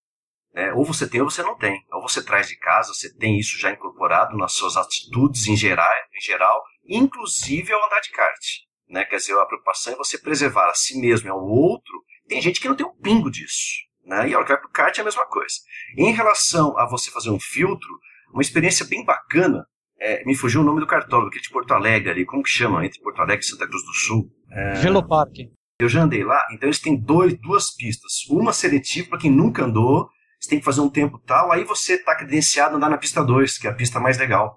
Né? 0.54 0.72
Ou 0.72 0.84
você 0.84 1.06
tem 1.06 1.20
ou 1.20 1.30
você 1.30 1.42
não 1.42 1.58
tem. 1.58 1.78
Ou 1.92 2.00
você 2.00 2.24
traz 2.24 2.48
de 2.48 2.56
casa, 2.56 2.94
você 2.94 3.14
tem 3.16 3.38
isso 3.38 3.58
já 3.58 3.70
incorporado 3.70 4.36
nas 4.36 4.52
suas 4.52 4.76
atitudes 4.76 5.46
em 5.46 5.56
geral, 5.56 5.92
em 6.14 6.20
geral 6.20 6.62
inclusive 6.88 7.72
ao 7.72 7.84
andar 7.84 8.00
de 8.00 8.10
kart. 8.10 8.40
Né? 8.88 9.04
Quer 9.04 9.16
dizer, 9.16 9.38
a 9.38 9.46
preocupação 9.46 9.92
é 9.92 9.96
você 9.96 10.18
preservar 10.18 10.70
a 10.70 10.74
si 10.74 10.98
mesmo 11.00 11.28
e 11.28 11.30
ao 11.30 11.44
outro 11.44 12.04
tem 12.28 12.40
gente 12.40 12.60
que 12.60 12.68
não 12.68 12.76
tem 12.76 12.86
um 12.86 12.94
pingo 12.94 13.30
disso. 13.30 13.86
Né? 14.04 14.28
E 14.28 14.34
a 14.34 14.36
hora 14.36 14.46
que 14.46 14.52
vai 14.52 14.60
pro 14.60 14.70
kart 14.70 14.96
é 14.96 15.00
a 15.00 15.04
mesma 15.04 15.26
coisa. 15.26 15.54
Em 15.96 16.12
relação 16.12 16.78
a 16.78 16.86
você 16.86 17.10
fazer 17.10 17.30
um 17.30 17.40
filtro, 17.40 17.88
uma 18.32 18.42
experiência 18.42 18.86
bem 18.86 19.04
bacana, 19.04 19.66
é, 19.98 20.24
me 20.24 20.34
fugiu 20.34 20.60
o 20.60 20.64
nome 20.64 20.80
do 20.80 20.86
cartódromo, 20.86 21.28
aquele 21.28 21.42
de 21.42 21.50
Porto 21.50 21.72
Alegre 21.72 22.10
ali, 22.10 22.24
como 22.24 22.42
que 22.42 22.50
chama? 22.50 22.84
Entre 22.84 23.00
Porto 23.00 23.20
Alegre 23.20 23.44
e 23.44 23.48
Santa 23.48 23.66
Cruz 23.66 23.84
do 23.84 23.92
Sul. 23.92 24.30
É... 24.50 24.74
Velopark. 24.74 25.34
Eu 25.78 25.88
já 25.88 26.02
andei 26.02 26.24
lá, 26.24 26.40
então 26.52 26.68
eles 26.68 26.80
têm 26.80 26.96
dois, 26.98 27.38
duas 27.38 27.74
pistas. 27.74 28.24
Uma 28.30 28.52
seletiva 28.52 29.10
para 29.10 29.18
quem 29.18 29.30
nunca 29.30 29.64
andou, 29.64 30.08
você 30.40 30.50
tem 30.50 30.58
que 30.58 30.64
fazer 30.64 30.80
um 30.80 30.88
tempo 30.88 31.18
tal, 31.18 31.52
aí 31.52 31.64
você 31.64 31.94
está 31.94 32.14
credenciado 32.14 32.74
a 32.74 32.76
andar 32.76 32.88
na 32.88 32.98
pista 32.98 33.22
2, 33.22 33.58
que 33.58 33.66
é 33.66 33.70
a 33.70 33.74
pista 33.74 34.00
mais 34.00 34.16
legal. 34.16 34.56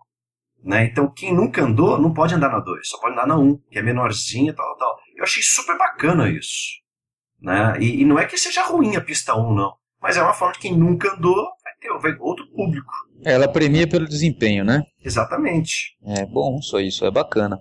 Né? 0.64 0.86
Então, 0.86 1.12
quem 1.12 1.34
nunca 1.34 1.64
andou 1.64 2.00
não 2.00 2.14
pode 2.14 2.36
andar 2.36 2.50
na 2.50 2.60
2, 2.60 2.88
só 2.88 3.00
pode 3.00 3.14
andar 3.14 3.28
na 3.28 3.38
1, 3.38 3.42
um, 3.42 3.58
que 3.70 3.80
é 3.80 3.82
menorzinha 3.82 4.52
e 4.52 4.56
tal, 4.56 4.78
tal. 4.78 4.98
Eu 5.16 5.24
achei 5.24 5.44
super 5.44 5.78
bacana 5.78 6.30
isso. 6.30 6.80
Né? 7.42 7.78
E, 7.80 8.02
e, 8.02 8.06
não 8.06 8.20
é 8.20 8.26
que 8.26 8.38
seja 8.38 8.66
ruim 8.66 8.96
a 8.96 9.02
pista 9.02 9.36
1, 9.36 9.54
não. 9.54 9.74
Mas 10.02 10.18
é 10.18 10.22
uma 10.22 10.34
forma 10.34 10.54
de 10.54 10.60
quem 10.60 10.78
nunca 10.78 11.14
andou 11.14 11.36
vai 11.36 11.74
ter 11.80 12.00
vai, 12.00 12.16
outro 12.20 12.46
público. 12.52 12.92
Ela 13.24 13.48
premia 13.48 13.88
pelo 13.88 14.08
desempenho, 14.08 14.64
né? 14.64 14.84
Exatamente. 15.04 15.98
É 16.06 16.26
bom 16.26 16.62
só 16.62 16.80
isso, 16.80 17.06
é 17.06 17.12
bacana. 17.12 17.60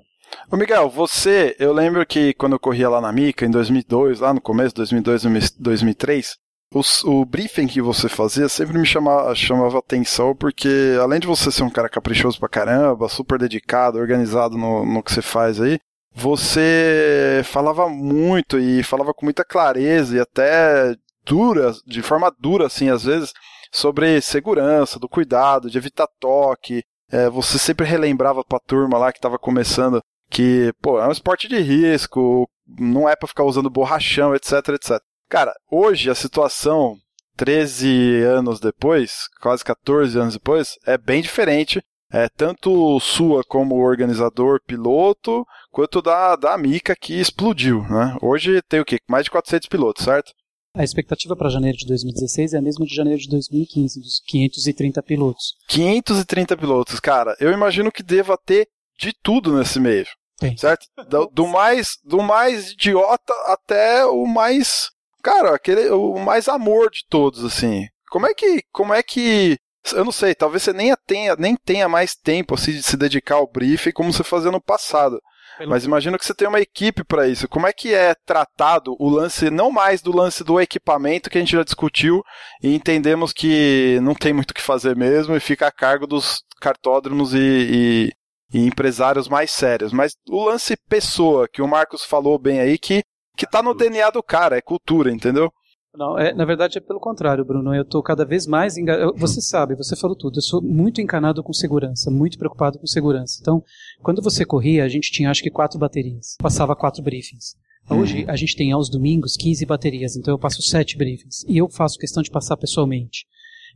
Ô 0.50 0.56
Miguel, 0.56 0.88
você, 0.90 1.56
eu 1.58 1.72
lembro 1.72 2.04
que 2.06 2.34
quando 2.34 2.52
eu 2.52 2.60
corria 2.60 2.88
lá 2.88 3.00
na 3.00 3.12
Mica, 3.12 3.46
em 3.46 3.50
2002, 3.50 4.20
lá 4.20 4.32
no 4.32 4.40
começo, 4.40 4.74
2002, 4.74 5.52
2003, 5.58 6.36
o, 6.72 6.82
o 7.06 7.24
briefing 7.24 7.66
que 7.66 7.80
você 7.80 8.08
fazia 8.08 8.48
sempre 8.48 8.78
me 8.78 8.86
chamava, 8.86 9.34
chamava 9.34 9.78
atenção, 9.78 10.36
porque 10.36 10.96
além 11.00 11.18
de 11.18 11.26
você 11.26 11.50
ser 11.50 11.62
um 11.62 11.70
cara 11.70 11.88
caprichoso 11.88 12.38
pra 12.38 12.48
caramba, 12.48 13.08
super 13.08 13.38
dedicado, 13.38 13.98
organizado 13.98 14.56
no, 14.56 14.84
no 14.84 15.02
que 15.02 15.12
você 15.12 15.22
faz 15.22 15.60
aí, 15.60 15.78
você 16.18 17.42
falava 17.44 17.88
muito 17.88 18.58
e 18.58 18.82
falava 18.82 19.14
com 19.14 19.24
muita 19.24 19.44
clareza 19.44 20.16
e 20.16 20.20
até 20.20 20.96
dura, 21.24 21.72
de 21.86 22.02
forma 22.02 22.34
dura, 22.40 22.66
assim, 22.66 22.88
às 22.90 23.04
vezes, 23.04 23.32
sobre 23.70 24.20
segurança, 24.20 24.98
do 24.98 25.08
cuidado, 25.08 25.70
de 25.70 25.78
evitar 25.78 26.08
toque. 26.18 26.82
É, 27.10 27.30
você 27.30 27.56
sempre 27.56 27.86
relembrava 27.86 28.44
pra 28.44 28.58
turma 28.58 28.98
lá 28.98 29.12
que 29.12 29.18
estava 29.18 29.38
começando 29.38 30.02
que, 30.28 30.72
pô, 30.82 31.00
é 31.00 31.06
um 31.06 31.12
esporte 31.12 31.46
de 31.46 31.58
risco, 31.60 32.50
não 32.66 33.08
é 33.08 33.14
para 33.14 33.28
ficar 33.28 33.44
usando 33.44 33.70
borrachão, 33.70 34.34
etc, 34.34 34.70
etc. 34.70 35.00
Cara, 35.28 35.54
hoje 35.70 36.10
a 36.10 36.14
situação, 36.16 36.96
13 37.36 38.24
anos 38.24 38.58
depois, 38.58 39.28
quase 39.40 39.64
14 39.64 40.18
anos 40.18 40.34
depois, 40.34 40.74
é 40.84 40.98
bem 40.98 41.22
diferente 41.22 41.80
é, 42.12 42.28
tanto 42.28 42.98
sua 43.00 43.42
como 43.44 43.76
organizador, 43.76 44.60
piloto, 44.66 45.46
quanto 45.70 46.00
da, 46.00 46.36
da 46.36 46.56
Mica 46.56 46.94
que 46.96 47.14
explodiu. 47.14 47.82
Né? 47.82 48.16
Hoje 48.22 48.62
tem 48.62 48.80
o 48.80 48.84
quê? 48.84 48.98
Mais 49.08 49.24
de 49.24 49.30
400 49.30 49.68
pilotos, 49.68 50.04
certo? 50.04 50.32
A 50.74 50.84
expectativa 50.84 51.34
para 51.34 51.48
janeiro 51.48 51.76
de 51.76 51.86
2016 51.86 52.54
é 52.54 52.58
a 52.58 52.62
mesma 52.62 52.86
de 52.86 52.94
janeiro 52.94 53.20
de 53.20 53.28
2015, 53.28 54.00
dos 54.00 54.22
530 54.26 55.02
pilotos. 55.02 55.56
530 55.68 56.56
pilotos, 56.56 57.00
cara. 57.00 57.34
Eu 57.40 57.52
imagino 57.52 57.90
que 57.90 58.02
deva 58.02 58.38
ter 58.38 58.68
de 58.98 59.12
tudo 59.22 59.56
nesse 59.56 59.80
meio. 59.80 60.06
Tem. 60.38 60.56
Certo? 60.56 60.86
Do, 61.08 61.26
do, 61.32 61.46
mais, 61.48 61.98
do 62.04 62.22
mais 62.22 62.70
idiota 62.70 63.32
até 63.46 64.04
o 64.04 64.24
mais. 64.24 64.90
Cara, 65.22 65.54
aquele, 65.54 65.88
o 65.90 66.16
mais 66.18 66.48
amor 66.48 66.90
de 66.90 67.04
todos, 67.08 67.44
assim. 67.44 67.86
Como 68.08 68.26
é 68.26 68.34
que. 68.34 68.62
Como 68.70 68.94
é 68.94 69.02
que. 69.02 69.58
Eu 69.92 70.04
não 70.04 70.12
sei, 70.12 70.34
talvez 70.34 70.62
você 70.62 70.72
nem 70.72 70.94
tenha, 71.06 71.36
nem 71.36 71.56
tenha 71.56 71.88
mais 71.88 72.14
tempo 72.14 72.54
assim, 72.54 72.72
de 72.72 72.82
se 72.82 72.96
dedicar 72.96 73.36
ao 73.36 73.50
briefing 73.50 73.92
como 73.92 74.12
você 74.12 74.22
fazia 74.22 74.50
no 74.50 74.60
passado. 74.60 75.18
Mas 75.66 75.84
imagino 75.84 76.16
que 76.16 76.24
você 76.24 76.34
tem 76.34 76.46
uma 76.46 76.60
equipe 76.60 77.02
para 77.02 77.26
isso. 77.26 77.48
Como 77.48 77.66
é 77.66 77.72
que 77.72 77.92
é 77.92 78.14
tratado 78.26 78.94
o 78.98 79.08
lance, 79.08 79.50
não 79.50 79.70
mais 79.70 80.00
do 80.00 80.14
lance 80.14 80.44
do 80.44 80.60
equipamento 80.60 81.28
que 81.28 81.38
a 81.38 81.40
gente 81.40 81.52
já 81.52 81.64
discutiu 81.64 82.22
e 82.62 82.74
entendemos 82.74 83.32
que 83.32 83.98
não 84.02 84.14
tem 84.14 84.32
muito 84.32 84.52
o 84.52 84.54
que 84.54 84.62
fazer 84.62 84.94
mesmo 84.94 85.34
e 85.34 85.40
fica 85.40 85.66
a 85.66 85.72
cargo 85.72 86.06
dos 86.06 86.42
cartódromos 86.60 87.34
e, 87.34 87.38
e, 87.38 88.12
e 88.52 88.66
empresários 88.66 89.28
mais 89.28 89.50
sérios. 89.50 89.92
Mas 89.92 90.12
o 90.28 90.44
lance 90.44 90.76
pessoa, 90.88 91.48
que 91.52 91.62
o 91.62 91.68
Marcos 91.68 92.04
falou 92.04 92.38
bem 92.38 92.60
aí, 92.60 92.78
que, 92.78 93.02
que 93.36 93.46
tá 93.46 93.62
no 93.62 93.74
DNA 93.74 94.10
do 94.10 94.22
cara, 94.22 94.56
é 94.56 94.62
cultura, 94.62 95.10
entendeu? 95.10 95.50
Não, 95.98 96.16
é, 96.16 96.32
na 96.32 96.44
verdade 96.44 96.78
é 96.78 96.80
pelo 96.80 97.00
contrário, 97.00 97.44
Bruno. 97.44 97.74
Eu 97.74 97.82
estou 97.82 98.00
cada 98.04 98.24
vez 98.24 98.46
mais. 98.46 98.76
Enga... 98.76 99.10
Você 99.16 99.40
sabe, 99.40 99.74
você 99.74 99.96
falou 99.96 100.14
tudo. 100.14 100.38
Eu 100.38 100.42
sou 100.42 100.62
muito 100.62 101.00
encanado 101.00 101.42
com 101.42 101.52
segurança, 101.52 102.08
muito 102.08 102.38
preocupado 102.38 102.78
com 102.78 102.86
segurança. 102.86 103.38
Então, 103.40 103.64
quando 104.00 104.22
você 104.22 104.44
corria, 104.44 104.84
a 104.84 104.88
gente 104.88 105.10
tinha 105.10 105.28
acho 105.28 105.42
que 105.42 105.50
quatro 105.50 105.76
baterias. 105.76 106.36
Passava 106.40 106.76
quatro 106.76 107.02
briefings. 107.02 107.56
Hoje 107.90 108.22
uhum. 108.22 108.30
a 108.30 108.36
gente 108.36 108.54
tem 108.54 108.70
aos 108.70 108.88
domingos 108.88 109.36
15 109.36 109.66
baterias, 109.66 110.14
então 110.14 110.32
eu 110.32 110.38
passo 110.38 110.62
sete 110.62 110.96
briefings. 110.96 111.44
E 111.48 111.58
eu 111.58 111.68
faço 111.68 111.98
questão 111.98 112.22
de 112.22 112.30
passar 112.30 112.56
pessoalmente. 112.56 113.26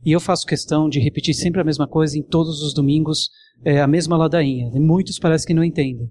E 0.05 0.13
eu 0.13 0.21
faço 0.21 0.47
questão 0.47 0.87
de 0.87 1.01
repetir 1.01 1.33
sempre 1.33 1.59
a 1.59 1.63
mesma 1.63 1.87
coisa 1.87 2.17
em 2.17 2.23
todos 2.23 2.61
os 2.61 2.73
domingos, 2.73 3.29
é, 3.65 3.81
a 3.81 3.87
mesma 3.87 4.15
ladainha. 4.15 4.71
Muitos 4.79 5.19
parece 5.19 5.45
que 5.45 5.53
não 5.53 5.63
entendem. 5.63 6.09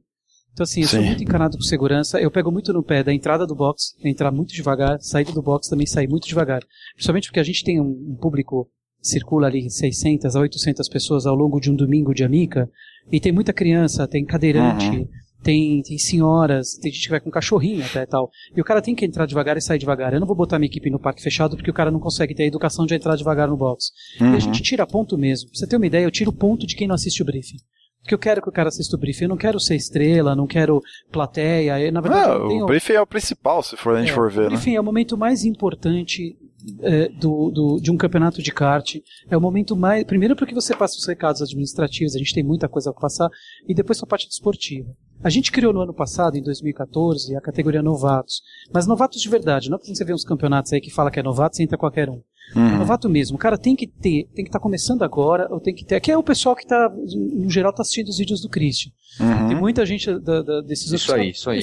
Então, 0.53 0.65
assim, 0.65 0.83
eu 0.83 0.89
Sim. 0.89 0.97
sou 0.97 1.05
muito 1.05 1.23
encanado 1.23 1.57
com 1.57 1.63
segurança. 1.63 2.21
Eu 2.21 2.31
pego 2.31 2.53
muito 2.53 2.73
no 2.73 2.83
pé 2.83 3.03
da 3.03 3.13
entrada 3.13 3.47
do 3.47 3.55
box, 3.55 3.95
entrar 4.05 4.31
muito 4.31 4.53
devagar, 4.53 5.01
saída 5.01 5.33
do 5.33 5.43
box 5.43 5.69
também 5.69 5.87
sair 5.87 6.09
muito 6.09 6.29
devagar. 6.29 6.63
Principalmente 6.95 7.29
porque 7.29 7.41
a 7.41 7.45
gente 7.45 7.65
tem 7.65 7.81
um, 7.81 8.17
público 8.21 8.69
circula 9.01 9.47
ali 9.47 9.69
600 9.69 10.37
a 10.37 10.41
800 10.41 10.89
pessoas 10.89 11.27
ao 11.27 11.35
longo 11.35 11.59
de 11.59 11.71
um 11.71 11.75
domingo 11.75 12.15
de 12.15 12.23
Amica, 12.23 12.71
e 13.11 13.19
tem 13.19 13.33
muita 13.33 13.53
criança, 13.53 14.07
tem 14.07 14.25
cadeirante, 14.25 14.87
uhum. 14.87 15.09
tem, 15.43 15.83
tem 15.83 15.99
senhoras, 15.99 16.77
tem 16.81 16.93
gente 16.93 17.05
que 17.05 17.11
vai 17.11 17.21
com 17.21 17.31
cachorrinho 17.31 17.85
até 17.85 18.07
tal. 18.07 18.31
E 18.55 18.61
o 18.61 18.65
cara 18.65 18.81
tem 18.81 18.95
que 18.95 19.05
entrar 19.05 19.27
devagar 19.27 19.57
e 19.57 19.61
sair 19.61 19.79
devagar. 19.79 20.13
Eu 20.13 20.21
não 20.21 20.27
vou 20.27 20.37
botar 20.37 20.59
minha 20.59 20.69
equipe 20.69 20.89
no 20.91 21.01
parque 21.01 21.23
fechado 21.23 21.57
porque 21.57 21.71
o 21.71 21.75
cara 21.75 21.91
não 21.91 21.99
consegue 21.99 22.35
ter 22.35 22.45
a 22.45 22.47
educação 22.47 22.87
de 22.87 22.95
entrar 22.95 23.17
devagar 23.17 23.49
no 23.49 23.57
box. 23.57 23.87
Uhum. 24.21 24.27
E 24.27 24.31
a 24.31 24.33
uhum. 24.35 24.41
gente 24.41 24.63
tira 24.63 24.87
ponto 24.87 25.19
mesmo. 25.19 25.49
Pra 25.51 25.59
você 25.59 25.67
ter 25.67 25.77
uma 25.77 25.87
ideia, 25.87 26.05
eu 26.05 26.11
tiro 26.11 26.33
ponto 26.33 26.67
de 26.67 26.77
quem 26.77 26.87
não 26.87 26.95
assiste 26.95 27.23
o 27.23 27.25
briefing. 27.25 27.59
Porque 28.03 28.15
eu 28.15 28.19
quero 28.19 28.43
que 28.43 28.49
o 28.49 28.53
cara 28.53 28.69
assista 28.69 28.97
o 28.97 28.99
briefing. 28.99 29.25
Eu 29.25 29.29
não 29.31 29.37
quero 29.37 29.61
ser 29.61 29.77
estrela, 29.77 30.35
não 30.35 30.47
quero 30.47 30.81
plateia. 31.11 31.81
Eu, 31.81 31.93
na 31.93 32.01
verdade, 32.01 32.31
ah, 32.31 32.49
tenho... 32.49 32.65
o 32.65 32.67
briefing 32.67 32.95
é 32.95 33.01
o 33.01 33.07
principal, 33.07 33.63
se 33.63 33.77
for, 33.77 33.95
a 33.95 34.01
gente 34.01 34.11
é, 34.11 34.15
for 34.15 34.31
ver. 34.31 34.41
O 34.41 34.43
né? 34.45 34.49
briefing 34.49 34.71
né? 34.71 34.77
é 34.77 34.81
o 34.81 34.85
momento 34.85 35.17
mais 35.17 35.45
importante 35.45 36.37
é, 36.81 37.09
do, 37.09 37.51
do, 37.51 37.81
de 37.81 37.91
um 37.91 37.97
campeonato 37.97 38.43
de 38.43 38.53
kart. 38.53 38.97
É 39.31 39.37
o 39.37 39.41
momento 39.41 39.77
mais. 39.77 40.05
Primeiro, 40.05 40.35
porque 40.35 40.55
você 40.55 40.75
passa 40.75 40.97
os 40.97 41.07
recados 41.07 41.41
administrativos, 41.43 42.17
a 42.17 42.19
gente 42.19 42.35
tem 42.35 42.43
muita 42.43 42.69
coisa 42.69 42.93
para 42.93 43.01
passar, 43.01 43.29
e 43.69 43.75
depois 43.75 43.99
sua 43.99 44.09
parte 44.09 44.29
desportiva. 44.29 44.91
A 45.23 45.31
gente 45.31 45.53
criou 45.53 45.73
no 45.73 45.81
ano 45.81 45.95
passado, 45.95 46.37
em 46.37 46.43
2014, 46.43 47.37
a 47.37 47.41
categoria 47.41 47.81
novatos. 47.81 48.43
Mas 48.73 48.89
novatos 48.89 49.23
de 49.23 49.29
verdade, 49.29 49.71
não 49.71 49.77
é 49.77 49.81
que 49.81 49.95
você 49.95 50.05
vê 50.05 50.13
uns 50.13 50.25
campeonatos 50.25 50.73
aí 50.73 50.81
que 50.81 50.91
fala 50.91 51.11
que 51.11 51.21
é 51.21 51.23
novato, 51.23 51.57
você 51.57 51.63
entra 51.63 51.79
qualquer 51.79 52.11
um. 52.11 52.21
Uhum. 52.55 52.79
Novato 52.79 53.09
mesmo. 53.09 53.37
O 53.37 53.39
cara 53.39 53.57
tem 53.57 53.75
que 53.75 53.87
ter, 53.87 54.29
tem 54.35 54.45
que 54.45 54.49
estar 54.49 54.59
tá 54.59 54.63
começando 54.63 55.03
agora, 55.03 55.49
ou 55.51 55.61
tem 55.61 55.75
que 55.75 55.85
ter. 55.85 55.97
Aqui 55.97 56.11
é 56.11 56.17
o 56.17 56.23
pessoal 56.23 56.55
que 56.55 56.63
está, 56.63 56.89
no 56.89 57.49
geral, 57.49 57.71
está 57.71 57.83
assistindo 57.83 58.09
os 58.09 58.19
vídeos 58.19 58.41
do 58.41 58.49
Christian. 58.49 58.93
Uhum. 59.21 59.49
Tem 59.49 59.57
muita 59.57 59.87
gente 59.87 60.19
da, 60.19 60.43
da, 60.43 60.61
desses 60.61 60.93
Isso 60.93 61.15
aí, 61.15 61.31
isso 61.31 61.51
aí. 61.51 61.63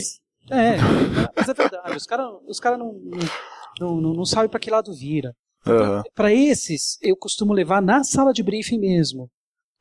É, 0.52 0.78
mas 1.36 1.48
é 1.48 1.54
verdade. 1.54 1.96
Os 1.96 2.06
caras 2.06 2.28
os 2.48 2.60
cara 2.60 2.78
não, 2.78 2.94
não, 3.80 4.02
não, 4.02 4.13
não 4.13 4.26
sabem 4.26 4.50
para 4.50 4.60
que 4.60 4.72
lado 4.72 4.94
vira. 4.94 5.36
Uhum. 5.68 6.02
Para 6.15 6.34
esses, 6.34 6.98
eu 7.02 7.15
costumo 7.15 7.54
levar 7.54 7.82
na 7.82 8.04
sala 8.04 8.34
de 8.34 8.42
briefing 8.42 8.80
mesmo 8.80 9.30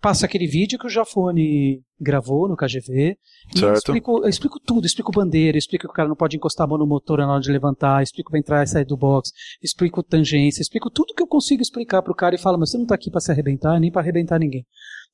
passa 0.00 0.26
aquele 0.26 0.46
vídeo 0.46 0.78
que 0.78 0.87
o 0.87 0.90
Jafone 0.90 1.82
gravou 2.00 2.48
no 2.48 2.56
KGV. 2.56 3.16
E 3.54 3.61
eu 3.61 3.72
explico, 3.72 4.22
eu 4.22 4.28
explico 4.28 4.61
tudo, 4.61 4.87
explico 4.87 5.12
bandeira, 5.12 5.58
explico 5.58 5.87
que 5.87 5.90
o 5.90 5.94
cara 5.94 6.08
não 6.08 6.16
pode 6.16 6.37
encostar 6.37 6.66
a 6.66 6.68
mão 6.68 6.78
no 6.78 6.87
motor 6.87 7.18
na 7.18 7.32
hora 7.32 7.40
de 7.40 7.50
levantar, 7.50 8.02
explico 8.02 8.30
para 8.30 8.38
entrar 8.38 8.62
e 8.62 8.66
sair 8.66 8.84
do 8.84 8.96
box, 8.96 9.30
explico 9.62 10.02
tangência, 10.02 10.62
explico 10.62 10.90
tudo 10.90 11.14
que 11.14 11.22
eu 11.22 11.26
consigo 11.26 11.62
explicar 11.62 12.02
pro 12.02 12.14
cara 12.14 12.34
e 12.34 12.38
falo, 12.38 12.58
mas 12.58 12.70
você 12.70 12.78
não 12.78 12.87
tá 12.87 12.94
aqui 12.94 13.11
para 13.11 13.20
se 13.20 13.32
arrebentar, 13.32 13.78
nem 13.80 13.90
para 13.90 14.00
arrebentar 14.00 14.38
ninguém. 14.38 14.64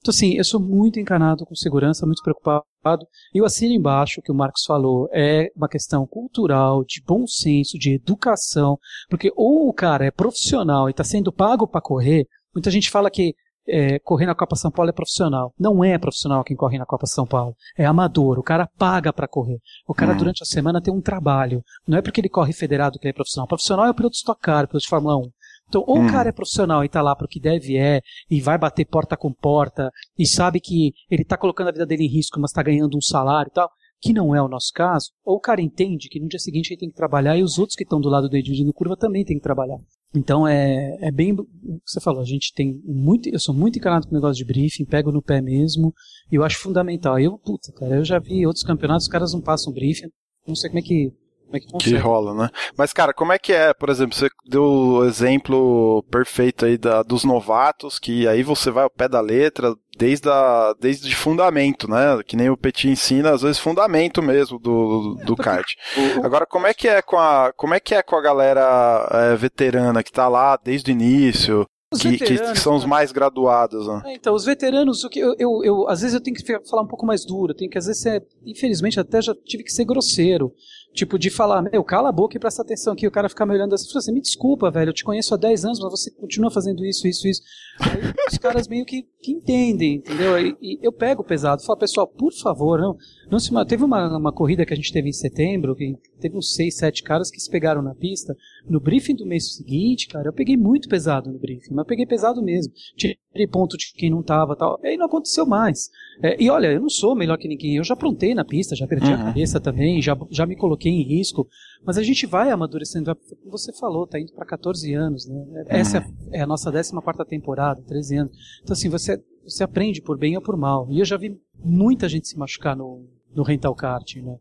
Então 0.01 0.13
assim, 0.13 0.35
eu 0.35 0.45
sou 0.45 0.61
muito 0.61 1.01
encanado 1.01 1.47
com 1.47 1.55
segurança, 1.55 2.05
muito 2.05 2.23
preocupado. 2.23 3.07
E 3.33 3.41
o 3.41 3.45
assino 3.47 3.73
embaixo 3.73 4.21
que 4.21 4.31
o 4.31 4.35
Marcos 4.35 4.65
falou 4.67 5.09
é 5.13 5.51
uma 5.57 5.69
questão 5.69 6.07
cultural, 6.07 6.85
de 6.85 7.03
bom 7.07 7.27
senso, 7.27 7.79
de 7.79 7.95
educação, 7.95 8.79
porque 9.09 9.33
ou 9.35 9.69
o 9.69 9.73
cara 9.73 10.05
é 10.05 10.11
profissional 10.11 10.89
e 10.89 10.91
está 10.91 11.05
sendo 11.05 11.33
pago 11.33 11.67
para 11.67 11.81
correr, 11.81 12.27
muita 12.55 12.71
gente 12.71 12.91
fala 12.91 13.11
que 13.11 13.35
é, 13.67 13.99
correr 13.99 14.27
na 14.27 14.35
Copa 14.35 14.57
São 14.57 14.71
Paulo 14.71 14.91
é 14.91 14.93
profissional. 14.93 15.53
Não 15.59 15.83
é 15.83 15.99
profissional 15.99 16.45
quem 16.45 16.57
corre 16.57 16.79
na 16.79 16.87
Copa 16.87 17.07
São 17.07 17.27
Paulo. 17.27 17.55
É 17.77 17.85
amador. 17.85 18.39
O 18.39 18.43
cara 18.43 18.69
paga 18.79 19.13
para 19.13 19.29
correr. 19.29 19.59
O 19.87 19.95
cara, 19.95 20.13
hum. 20.13 20.17
durante 20.17 20.43
a 20.43 20.47
semana, 20.47 20.81
tem 20.81 20.93
um 20.93 21.01
trabalho. 21.01 21.63
Não 21.87 21.99
é 21.99 22.03
porque 22.03 22.21
ele 22.21 22.29
corre 22.29 22.53
federado 22.53 22.99
que 22.99 23.07
ele 23.07 23.11
é 23.11 23.15
profissional. 23.15 23.49
Profissional 23.49 23.87
é 23.87 23.91
o 23.91 23.95
piloto 23.95 24.13
de 24.13 24.19
Stock 24.19 24.41
Car, 24.41 24.67
piloto 24.67 24.85
de 24.85 24.89
Fórmula 24.89 25.17
1. 25.19 25.31
Então, 25.69 25.83
ou 25.87 26.05
o 26.05 26.07
cara 26.11 26.29
é 26.29 26.33
profissional 26.33 26.85
e 26.85 26.89
tá 26.89 27.01
lá 27.03 27.17
pro 27.17 27.27
que 27.27 27.41
deve 27.41 27.77
é, 27.77 28.01
e 28.31 28.41
vai 28.41 28.59
bater 28.59 28.85
porta 28.85 29.17
com 29.17 29.33
porta, 29.33 29.91
e 30.17 30.27
sabe 30.27 30.61
que 30.61 30.93
ele 31.11 31.25
tá 31.25 31.37
colocando 31.37 31.69
a 31.69 31.73
vida 31.73 31.87
dele 31.87 32.05
em 32.05 32.09
risco, 32.09 32.39
mas 32.39 32.53
tá 32.53 32.63
ganhando 32.63 32.97
um 32.97 33.01
salário 33.01 33.49
e 33.49 33.53
tal, 33.53 33.71
que 34.01 34.13
não 34.13 34.35
é 34.37 34.43
o 34.43 34.47
nosso 34.47 34.71
caso, 34.75 35.11
ou 35.25 35.37
o 35.37 35.41
cara 35.41 35.63
entende 35.63 36.09
que 36.09 36.21
no 36.21 36.29
dia 36.29 36.39
seguinte 36.39 36.71
ele 36.71 36.81
tem 36.81 36.91
que 36.91 36.95
trabalhar 36.95 37.37
e 37.37 37.43
os 37.43 37.59
outros 37.59 37.75
que 37.75 37.83
estão 37.83 38.01
do 38.01 38.09
lado 38.09 38.29
dele 38.29 38.43
dividindo 38.43 38.73
curva 38.73 38.97
também 38.97 39.25
tem 39.25 39.37
que 39.37 39.43
trabalhar. 39.43 39.79
Então 40.15 40.47
é, 40.47 40.97
é 41.01 41.11
bem 41.11 41.33
o 41.33 41.45
que 41.45 41.81
você 41.85 42.01
falou, 42.01 42.21
a 42.21 42.27
gente 42.27 42.53
tem 42.55 42.81
muito, 42.85 43.29
eu 43.29 43.41
sou 43.41 43.55
muito 43.55 43.79
encanado 43.79 44.07
com 44.07 44.13
o 44.13 44.15
negócio 44.15 44.37
de 44.37 44.45
briefing, 44.45 44.85
pego 44.85 45.11
no 45.11 45.21
pé 45.21 45.41
mesmo, 45.41 45.93
e 46.31 46.37
eu 46.37 46.45
acho 46.45 46.59
fundamental. 46.59 47.19
Eu, 47.19 47.37
puta, 47.39 47.73
cara, 47.73 47.97
eu 47.97 48.05
já 48.05 48.19
vi 48.19 48.47
outros 48.47 48.65
campeonatos, 48.65 49.07
os 49.07 49.13
caras 49.13 49.33
não 49.33 49.41
passam 49.41 49.73
briefing, 49.73 50.09
não 50.47 50.55
sei 50.55 50.71
como 50.71 50.79
é 50.79 50.83
que 50.83 51.13
como 51.47 51.57
é 51.57 51.61
que, 51.61 51.91
que 51.91 51.97
rola, 51.97 52.35
né? 52.35 52.51
Mas, 52.77 52.93
cara, 52.93 53.13
como 53.13 53.33
é 53.33 53.39
que 53.39 53.53
é, 53.53 53.73
por 53.75 53.89
exemplo, 53.89 54.17
você 54.17 54.29
deu 54.49 54.65
o 54.65 55.05
exemplo 55.05 56.03
perfeito 56.11 56.65
aí 56.65 56.77
da, 56.77 57.03
dos 57.03 57.23
novatos, 57.23 57.99
que 57.99 58.27
aí 58.27 58.43
você 58.43 58.71
vai 58.71 58.85
ao 58.85 58.91
pé 58.91 59.09
da 59.09 59.21
letra, 59.21 59.75
desde, 59.97 60.29
a, 60.29 60.75
desde 60.81 61.15
fundamento, 61.15 61.89
né? 61.89 62.23
Que 62.27 62.37
nem 62.37 62.51
o 62.51 62.57
Petit 62.57 62.89
ensina, 62.89 63.33
às 63.33 63.43
vezes 63.43 63.59
fundamento 63.59 64.23
mesmo 64.23 64.59
do, 64.59 65.17
do 65.25 65.37
kart. 65.37 65.75
Agora, 66.23 66.47
como 66.47 66.67
é 66.67 66.75
que 66.75 66.89
é 66.89 67.03
com 67.03 67.19
a, 67.19 67.53
como 67.57 67.75
é 67.75 67.81
que 67.81 67.95
é 67.95 68.03
com 68.03 68.17
a 68.17 68.23
galera 68.23 69.09
é, 69.11 69.37
veterana 69.37 70.03
que 70.03 70.13
tá 70.13 70.29
lá 70.29 70.59
desde 70.63 70.91
o 70.91 70.93
início? 70.93 71.67
Que, 72.01 72.19
que, 72.19 72.57
são 72.57 72.75
os 72.75 72.83
né? 72.83 72.89
mais 72.89 73.13
graduados. 73.13 73.87
Né? 73.87 74.03
É, 74.07 74.15
então, 74.15 74.35
os 74.35 74.45
veteranos, 74.45 75.05
o 75.05 75.09
que 75.09 75.21
eu, 75.21 75.35
eu, 75.39 75.61
eu, 75.63 75.89
às 75.89 76.01
vezes 76.01 76.15
eu 76.15 76.21
tenho 76.21 76.37
que 76.37 76.45
falar 76.69 76.83
um 76.83 76.89
pouco 76.89 77.07
mais 77.07 77.25
duro, 77.25 77.55
tenho 77.55 77.71
que, 77.71 77.79
às 77.79 77.87
vezes, 77.87 78.03
ser, 78.03 78.27
infelizmente, 78.45 78.99
até 78.99 79.23
já 79.23 79.33
tive 79.45 79.63
que 79.63 79.73
ser 79.73 79.85
grosseiro. 79.85 80.53
Tipo, 80.95 81.19
de 81.19 81.29
falar, 81.29 81.61
meu, 81.61 81.83
cala 81.83 82.09
a 82.09 82.13
boca 82.13 82.37
e 82.37 82.41
presta 82.41 82.63
atenção 82.63 82.93
aqui. 82.93 83.05
O 83.05 83.11
cara 83.11 83.29
fica 83.29 83.45
me 83.45 83.53
olhando 83.53 83.75
assim, 83.75 83.99
assim, 83.99 84.13
me 84.13 84.21
desculpa, 84.21 84.71
velho, 84.71 84.91
eu 84.91 84.95
te 84.95 85.03
conheço 85.03 85.35
há 85.35 85.37
10 85.37 85.65
anos, 85.65 85.81
mas 85.81 85.91
você 85.91 86.11
continua 86.13 86.53
fazendo 86.53 86.85
isso, 86.87 87.09
isso, 87.09 87.27
isso. 87.27 87.43
Aí 87.81 88.13
os 88.31 88.39
caras 88.39 88.69
meio 88.69 88.85
que, 88.85 89.03
que 89.21 89.33
entendem, 89.33 89.97
entendeu? 89.97 90.39
E, 90.39 90.57
e 90.63 90.79
eu 90.81 90.93
pego 90.93 91.25
pesado, 91.25 91.65
falo, 91.65 91.81
pessoal, 91.81 92.07
por 92.07 92.33
favor, 92.33 92.79
não, 92.79 92.97
não 93.29 93.41
se 93.41 93.53
Teve 93.67 93.85
uma, 93.85 94.17
uma 94.17 94.33
corrida 94.33 94.65
que 94.65 94.73
a 94.73 94.77
gente 94.77 94.93
teve 94.93 95.09
em 95.09 95.13
setembro, 95.13 95.75
que 95.75 95.97
teve 96.21 96.37
uns 96.37 96.55
6, 96.55 96.77
7 96.77 97.03
caras 97.03 97.31
que 97.31 97.41
se 97.41 97.51
pegaram 97.51 97.83
na 97.83 97.95
pista. 97.95 98.37
No 98.69 98.79
briefing 98.79 99.17
do 99.17 99.27
mês 99.27 99.57
seguinte, 99.57 100.07
cara, 100.07 100.29
eu 100.29 100.33
peguei 100.33 100.57
muito 100.57 100.89
pesado 100.89 101.31
no 101.31 101.39
briefing, 101.39 101.75
mas 101.75 101.87
peguei 101.87 102.07
pesado 102.07 102.43
mesmo. 102.43 102.73
Tirei 102.97 103.19
ponto 103.49 103.77
de 103.77 103.93
quem 103.95 104.11
não 104.11 104.23
tava 104.23 104.55
tal. 104.57 104.79
E 104.83 104.89
aí 104.89 104.97
não 104.97 105.07
aconteceu 105.07 105.45
mais. 105.45 105.91
É, 106.23 106.41
e 106.43 106.49
olha, 106.49 106.69
eu 106.69 106.81
não 106.81 106.89
sou 106.89 107.15
melhor 107.15 107.37
que 107.37 107.49
ninguém. 107.49 107.77
Eu 107.77 107.85
já 107.85 107.95
aprontei 107.95 108.35
na 108.35 108.45
pista, 108.45 108.77
já 108.77 108.87
perdi 108.87 109.09
uhum. 109.09 109.15
a 109.15 109.25
cabeça 109.25 109.61
também, 109.61 110.01
já, 110.01 110.17
já 110.31 110.47
me 110.47 110.57
coloquei 110.57 110.93
em 110.93 111.03
risco. 111.03 111.47
Mas 111.85 111.99
a 111.99 112.03
gente 112.03 112.27
vai 112.27 112.51
amadurecendo. 112.51 113.15
Como 113.15 113.51
você 113.51 113.73
falou, 113.73 114.07
tá 114.07 114.19
indo 114.21 114.33
para 114.33 114.47
14 114.47 114.95
anos, 114.95 115.27
né? 115.27 115.35
Uhum. 115.35 115.65
Essa 115.69 115.99
uhum. 115.99 116.29
é 116.33 116.41
a 116.43 116.47
nossa 116.47 116.71
14 116.71 116.93
temporada, 117.29 117.83
13 117.83 118.17
anos. 118.17 118.33
Então, 118.63 118.73
assim, 118.73 118.89
você, 118.89 119.23
você 119.43 119.65
aprende 119.65 120.01
por 120.01 120.17
bem 120.17 120.37
ou 120.37 120.43
por 120.43 120.57
mal. 120.57 120.87
E 120.91 121.01
eu 121.01 121.05
já 121.05 121.17
vi 121.17 121.37
muita 121.59 122.09
gente 122.09 122.29
se 122.29 122.39
machucar 122.39 122.77
no, 122.77 123.05
no 123.35 123.43
rental 123.43 123.75
kart, 123.75 124.17
né? 124.17 124.37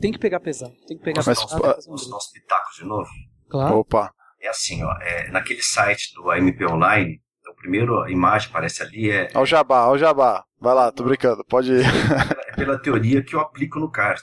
tem 0.00 0.12
que 0.12 0.18
pegar 0.18 0.40
pesado. 0.40 0.72
Tem 0.86 0.96
que 0.96 1.04
pegar 1.04 1.22
Mas, 1.26 1.38
pesado. 1.38 1.62
Mas, 1.62 1.86
os 1.86 2.08
nossos 2.08 2.30
pitacos 2.32 2.76
de 2.76 2.84
novo? 2.84 3.08
Claro. 3.48 3.78
Opa. 3.78 4.12
É 4.42 4.48
assim, 4.48 4.82
ó. 4.82 4.92
É, 5.00 5.30
naquele 5.30 5.62
site 5.62 6.12
do 6.14 6.30
AMP 6.30 6.60
Online, 6.64 7.22
primeira 7.62 8.10
imagem 8.10 8.48
que 8.48 8.52
aparece 8.54 8.82
ali 8.82 9.10
é. 9.10 9.30
Ao 9.32 9.46
jabá, 9.46 9.78
ao 9.78 9.96
jabá. 9.96 10.44
Vai 10.60 10.74
lá, 10.74 10.92
tô 10.92 11.04
brincando, 11.04 11.44
pode 11.44 11.72
ir. 11.72 11.84
é 12.48 12.52
pela 12.56 12.78
teoria 12.78 13.22
que 13.22 13.34
eu 13.34 13.40
aplico 13.40 13.78
no 13.78 13.90
kart. 13.90 14.22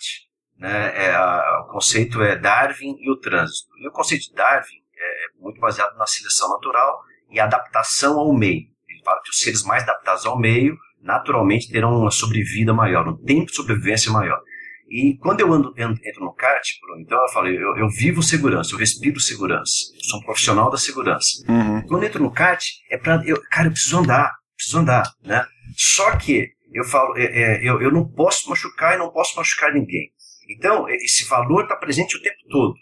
Né? 0.58 1.06
É, 1.06 1.16
a, 1.16 1.66
o 1.66 1.72
conceito 1.72 2.22
é 2.22 2.36
Darwin 2.36 2.96
e 3.00 3.10
o 3.10 3.18
trânsito. 3.18 3.70
E 3.82 3.88
o 3.88 3.92
conceito 3.92 4.26
de 4.26 4.34
Darwin 4.34 4.78
é 4.96 5.42
muito 5.42 5.60
baseado 5.60 5.98
na 5.98 6.06
seleção 6.06 6.50
natural 6.50 7.00
e 7.32 7.40
adaptação 7.40 8.20
ao 8.20 8.34
meio. 8.34 8.68
Ele 8.88 9.04
fala 9.04 9.22
que 9.24 9.30
os 9.30 9.40
seres 9.40 9.64
mais 9.64 9.84
adaptados 9.84 10.26
ao 10.26 10.38
meio 10.38 10.78
naturalmente 11.02 11.72
terão 11.72 11.98
uma 11.98 12.12
sobrevida 12.12 12.74
maior, 12.74 13.08
um 13.08 13.16
tempo 13.16 13.46
de 13.46 13.56
sobrevivência 13.56 14.12
maior. 14.12 14.42
E 14.90 15.18
quando 15.18 15.42
eu 15.42 15.54
ando, 15.54 15.72
entro 15.78 16.26
no 16.26 16.34
kart, 16.34 16.68
então 17.00 17.22
eu 17.22 17.30
falei, 17.30 17.56
eu, 17.56 17.78
eu, 17.78 17.90
vivo 17.90 18.24
segurança, 18.24 18.74
eu 18.74 18.80
respiro 18.80 19.20
segurança, 19.20 19.72
sou 20.02 20.20
um 20.20 20.24
profissional 20.24 20.72
da 20.72 20.78
segurança. 20.78 21.44
Uhum. 21.48 21.86
Quando 21.88 22.04
eu 22.04 22.10
entro 22.10 22.24
no 22.24 22.32
kart, 22.32 22.64
é 22.90 22.98
pra, 22.98 23.22
eu, 23.24 23.40
cara, 23.52 23.68
eu 23.68 23.72
preciso 23.72 24.00
andar, 24.00 24.34
preciso 24.56 24.80
andar, 24.80 25.04
né? 25.24 25.46
Só 25.78 26.18
que 26.18 26.50
eu 26.74 26.84
falo, 26.84 27.16
é, 27.18 27.24
é, 27.24 27.70
eu, 27.70 27.80
eu 27.82 27.92
não 27.92 28.04
posso 28.04 28.50
machucar 28.50 28.96
e 28.96 28.98
não 28.98 29.12
posso 29.12 29.38
machucar 29.38 29.72
ninguém. 29.72 30.12
Então, 30.50 30.90
esse 30.90 31.24
valor 31.26 31.64
está 31.64 31.76
presente 31.76 32.18
o 32.18 32.22
tempo 32.22 32.40
todo. 32.50 32.74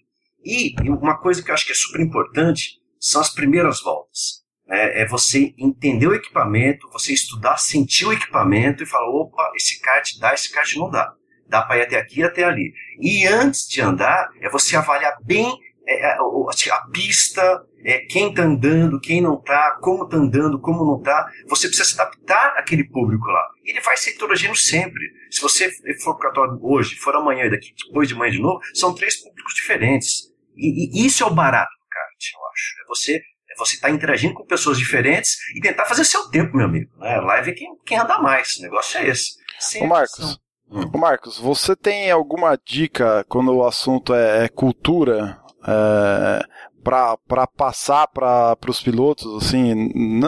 E 0.45 0.73
uma 0.89 1.17
coisa 1.17 1.43
que 1.43 1.51
eu 1.51 1.53
acho 1.53 1.65
que 1.65 1.73
é 1.73 1.75
super 1.75 1.99
importante 1.99 2.79
são 3.01 3.19
as 3.19 3.33
primeiras 3.33 3.81
voltas. 3.81 4.45
É, 4.69 5.01
é 5.01 5.07
você 5.07 5.53
entender 5.57 6.07
o 6.07 6.15
equipamento, 6.15 6.89
você 6.89 7.11
estudar, 7.11 7.57
sentir 7.57 8.05
o 8.05 8.13
equipamento 8.13 8.81
e 8.81 8.85
falar, 8.85 9.09
opa, 9.09 9.51
esse 9.55 9.81
kart 9.81 10.09
dá, 10.19 10.33
esse 10.33 10.49
kart 10.53 10.73
não 10.75 10.89
dá 10.89 11.16
dá 11.47 11.61
para 11.61 11.77
ir 11.77 11.81
até 11.83 11.97
aqui 11.97 12.19
e 12.19 12.23
até 12.23 12.43
ali. 12.43 12.73
E 12.99 13.25
antes 13.27 13.67
de 13.67 13.81
andar, 13.81 14.29
é 14.41 14.49
você 14.49 14.75
avaliar 14.75 15.17
bem 15.23 15.57
é, 15.87 16.01
é 16.01 16.11
a, 16.11 16.75
a, 16.75 16.87
pista, 16.91 17.65
é, 17.83 17.99
quem 17.99 18.29
está 18.29 18.43
andando, 18.43 18.99
quem 18.99 19.21
não 19.21 19.35
está, 19.35 19.77
como 19.81 20.03
está 20.03 20.17
andando, 20.17 20.59
como 20.59 20.85
não 20.85 20.97
está. 20.97 21.31
Você 21.47 21.67
precisa 21.67 21.89
se 21.89 21.99
adaptar 21.99 22.57
àquele 22.57 22.83
público 22.83 23.25
lá. 23.27 23.43
Ele 23.63 23.79
vai 23.79 23.95
ser 23.95 24.11
heterogêneo 24.11 24.55
sempre. 24.55 25.01
Se 25.31 25.41
você 25.41 25.71
for 26.03 26.17
para 26.17 26.31
hoje, 26.61 26.95
for 26.95 27.15
amanhã 27.15 27.45
e 27.45 27.49
daqui 27.49 27.73
depois 27.87 28.07
de 28.07 28.15
manhã 28.15 28.31
de 28.31 28.41
novo, 28.41 28.59
são 28.73 28.93
três 28.93 29.15
públicos 29.15 29.53
diferentes. 29.55 30.27
E, 30.57 31.01
e 31.01 31.05
isso 31.05 31.23
é 31.23 31.25
o 31.25 31.33
barato 31.33 31.71
do 31.71 31.87
kart, 31.89 32.33
eu 32.33 32.45
acho. 32.47 32.83
É 32.83 32.87
você 32.87 33.21
é 33.49 33.57
você 33.57 33.75
estar 33.75 33.87
tá 33.87 33.93
interagindo 33.93 34.33
com 34.33 34.45
pessoas 34.45 34.77
diferentes 34.77 35.37
e 35.55 35.61
tentar 35.61 35.85
fazer 35.85 36.03
seu 36.03 36.29
tempo, 36.29 36.57
meu 36.57 36.65
amigo. 36.65 36.91
Né? 36.97 37.17
Lá 37.21 37.37
é 37.37 37.51
quem, 37.53 37.69
quem 37.85 37.97
anda 37.97 38.19
mais. 38.19 38.57
O 38.57 38.61
negócio 38.63 38.99
é 38.99 39.07
esse. 39.07 39.37
Sem 39.57 39.83
Ô, 39.83 39.87
Marcos. 39.87 40.37
Marcos, 40.69 41.37
você 41.37 41.75
tem 41.75 42.11
alguma 42.11 42.57
dica 42.65 43.25
quando 43.29 43.53
o 43.53 43.65
assunto 43.65 44.13
é, 44.13 44.45
é 44.45 44.49
cultura 44.49 45.39
é, 45.65 46.43
para 46.83 47.47
passar 47.47 48.07
para 48.07 48.57
os 48.67 48.81
pilotos? 48.81 49.43
Assim, 49.43 49.73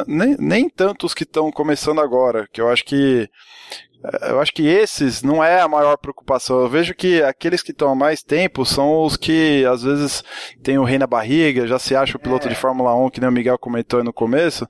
nem, 0.08 0.36
nem 0.39 0.69
tanto 0.69 1.06
os 1.06 1.13
que 1.13 1.23
estão 1.23 1.52
começando 1.52 1.99
agora, 1.99 2.47
que 2.52 2.62
eu 2.62 2.69
acho 2.69 2.86
que 2.86 3.30
eu 4.21 4.39
acho 4.39 4.54
que 4.54 4.65
esses 4.65 5.21
não 5.21 5.43
é 5.43 5.60
a 5.60 5.67
maior 5.67 5.97
preocupação. 5.97 6.62
Eu 6.62 6.69
vejo 6.69 6.95
que 6.95 7.21
aqueles 7.21 7.62
que 7.62 7.71
estão 7.71 7.91
há 7.91 7.95
mais 7.95 8.23
tempo 8.23 8.65
são 8.65 9.04
os 9.04 9.17
que 9.17 9.65
às 9.65 9.84
vezes 9.84 10.23
tem 10.63 10.78
o 10.78 10.86
rei 10.86 10.97
na 10.97 11.06
barriga, 11.06 11.67
já 11.67 11.78
se 11.78 11.93
acha 11.95 12.15
o 12.15 12.19
piloto 12.19 12.47
é. 12.47 12.49
de 12.49 12.56
Fórmula 12.56 12.95
1, 12.95 13.10
que 13.10 13.19
nem 13.19 13.30
o 13.30 13.34
Miguel 13.34 13.60
comentou 13.60 13.99
aí 13.99 14.06
no 14.06 14.13
começo, 14.13 14.65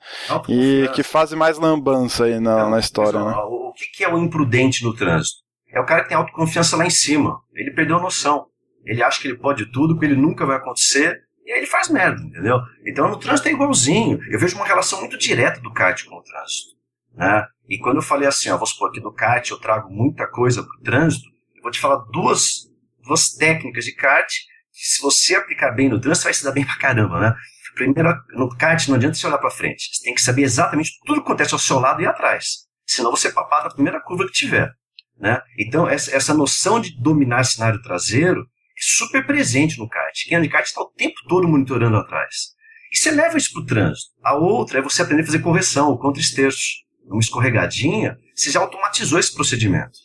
e 0.47 0.89
que 0.95 1.03
fazem 1.03 1.37
mais 1.37 1.59
lambança 1.59 2.25
aí 2.25 2.39
na, 2.39 2.63
não, 2.63 2.69
na 2.71 2.79
história. 2.79 3.23
Né? 3.23 3.31
O 3.35 3.71
que 3.95 4.03
é 4.03 4.11
o 4.11 4.17
imprudente 4.17 4.83
no 4.83 4.95
trânsito? 4.95 5.48
É 5.71 5.79
o 5.79 5.85
cara 5.85 6.03
que 6.03 6.09
tem 6.09 6.17
autoconfiança 6.17 6.75
lá 6.75 6.85
em 6.85 6.89
cima. 6.89 7.41
Ele 7.53 7.71
perdeu 7.71 7.97
a 7.97 8.01
noção. 8.01 8.47
Ele 8.85 9.03
acha 9.03 9.21
que 9.21 9.27
ele 9.27 9.37
pode 9.37 9.71
tudo, 9.71 9.97
que 9.97 10.05
ele 10.05 10.15
nunca 10.15 10.45
vai 10.45 10.57
acontecer, 10.57 11.21
e 11.45 11.51
aí 11.51 11.59
ele 11.59 11.67
faz 11.67 11.89
merda, 11.89 12.21
entendeu? 12.21 12.57
Então 12.85 13.09
no 13.09 13.17
trânsito 13.17 13.49
é 13.49 13.51
igualzinho. 13.51 14.19
Eu 14.31 14.39
vejo 14.39 14.55
uma 14.55 14.65
relação 14.65 14.99
muito 14.99 15.17
direta 15.17 15.59
do 15.61 15.73
kart 15.73 16.03
com 16.05 16.15
o 16.15 16.23
trânsito. 16.23 16.75
Né? 17.13 17.45
E 17.67 17.77
quando 17.79 17.97
eu 17.97 18.01
falei 18.01 18.27
assim, 18.27 18.49
ó, 18.49 18.57
vou 18.57 18.67
supor 18.67 18.91
que 18.91 19.01
do 19.01 19.11
kart 19.11 19.49
eu 19.49 19.59
trago 19.59 19.89
muita 19.91 20.27
coisa 20.27 20.63
para 20.63 20.79
o 20.79 20.83
trânsito, 20.83 21.27
eu 21.55 21.61
vou 21.61 21.71
te 21.71 21.79
falar 21.79 21.97
duas, 22.11 22.69
duas 23.03 23.29
técnicas 23.29 23.85
de 23.85 23.93
kart 23.93 24.27
que 24.27 24.87
se 24.87 25.01
você 25.01 25.35
aplicar 25.35 25.71
bem 25.71 25.89
no 25.89 25.99
trânsito 25.99 26.25
vai 26.25 26.33
se 26.33 26.43
dar 26.43 26.51
bem 26.51 26.65
pra 26.65 26.77
caramba, 26.77 27.19
né? 27.19 27.35
Primeiro, 27.75 28.13
no 28.33 28.49
kart 28.55 28.87
não 28.87 28.95
adianta 28.95 29.15
você 29.15 29.27
olhar 29.27 29.37
para 29.37 29.49
frente. 29.49 29.89
Você 29.91 30.03
tem 30.03 30.13
que 30.13 30.21
saber 30.21 30.43
exatamente 30.43 30.91
tudo 31.05 31.21
que 31.21 31.25
acontece 31.25 31.53
ao 31.53 31.59
seu 31.59 31.79
lado 31.79 32.01
e 32.01 32.05
atrás. 32.05 32.67
Senão 32.85 33.11
você 33.11 33.27
é 33.27 33.31
papado 33.31 33.65
na 33.69 33.73
primeira 33.73 34.01
curva 34.01 34.25
que 34.25 34.33
tiver. 34.33 34.71
Né? 35.19 35.41
Então, 35.57 35.87
essa, 35.87 36.15
essa 36.15 36.33
noção 36.33 36.79
de 36.79 36.97
dominar 36.99 37.43
cenário 37.43 37.81
traseiro 37.81 38.41
é 38.41 38.81
super 38.81 39.25
presente 39.25 39.77
no 39.77 39.89
kart. 39.89 40.15
Quem 40.25 40.37
anda 40.37 40.47
de 40.47 40.51
kart 40.51 40.65
está 40.65 40.81
o 40.81 40.91
tempo 40.91 41.15
todo 41.27 41.47
monitorando 41.47 41.97
atrás. 41.97 42.53
E 42.91 42.97
você 42.97 43.11
leva 43.11 43.37
isso 43.37 43.51
para 43.51 43.61
o 43.61 43.65
trânsito. 43.65 44.11
A 44.23 44.35
outra 44.35 44.79
é 44.79 44.81
você 44.81 45.01
aprender 45.01 45.23
a 45.23 45.25
fazer 45.25 45.39
correção, 45.39 45.91
o 45.91 45.97
contra-esterço. 45.97 46.87
Uma 47.05 47.19
escorregadinha, 47.19 48.17
você 48.35 48.51
já 48.51 48.59
automatizou 48.59 49.19
esse 49.19 49.33
procedimento. 49.33 49.97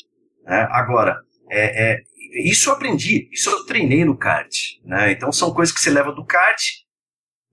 Né? 0.42 0.66
Agora, 0.70 1.20
é, 1.50 1.92
é, 1.92 2.02
isso 2.42 2.70
eu 2.70 2.74
aprendi, 2.74 3.28
isso 3.30 3.50
eu 3.50 3.66
treinei 3.66 4.06
no 4.06 4.16
kart. 4.16 4.50
Né? 4.84 5.12
Então, 5.12 5.30
são 5.30 5.52
coisas 5.52 5.74
que 5.74 5.80
você 5.82 5.90
leva 5.90 6.12
do 6.12 6.24
kart 6.24 6.58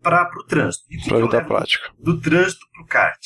para 0.02 0.24
o 0.24 0.46
trânsito. 0.46 0.86
Para 1.08 1.40
a 1.40 1.44
prática. 1.44 1.92
Do 2.00 2.20
trânsito 2.20 2.66
para 2.72 2.84
o 2.84 2.88
kart. 2.88 3.22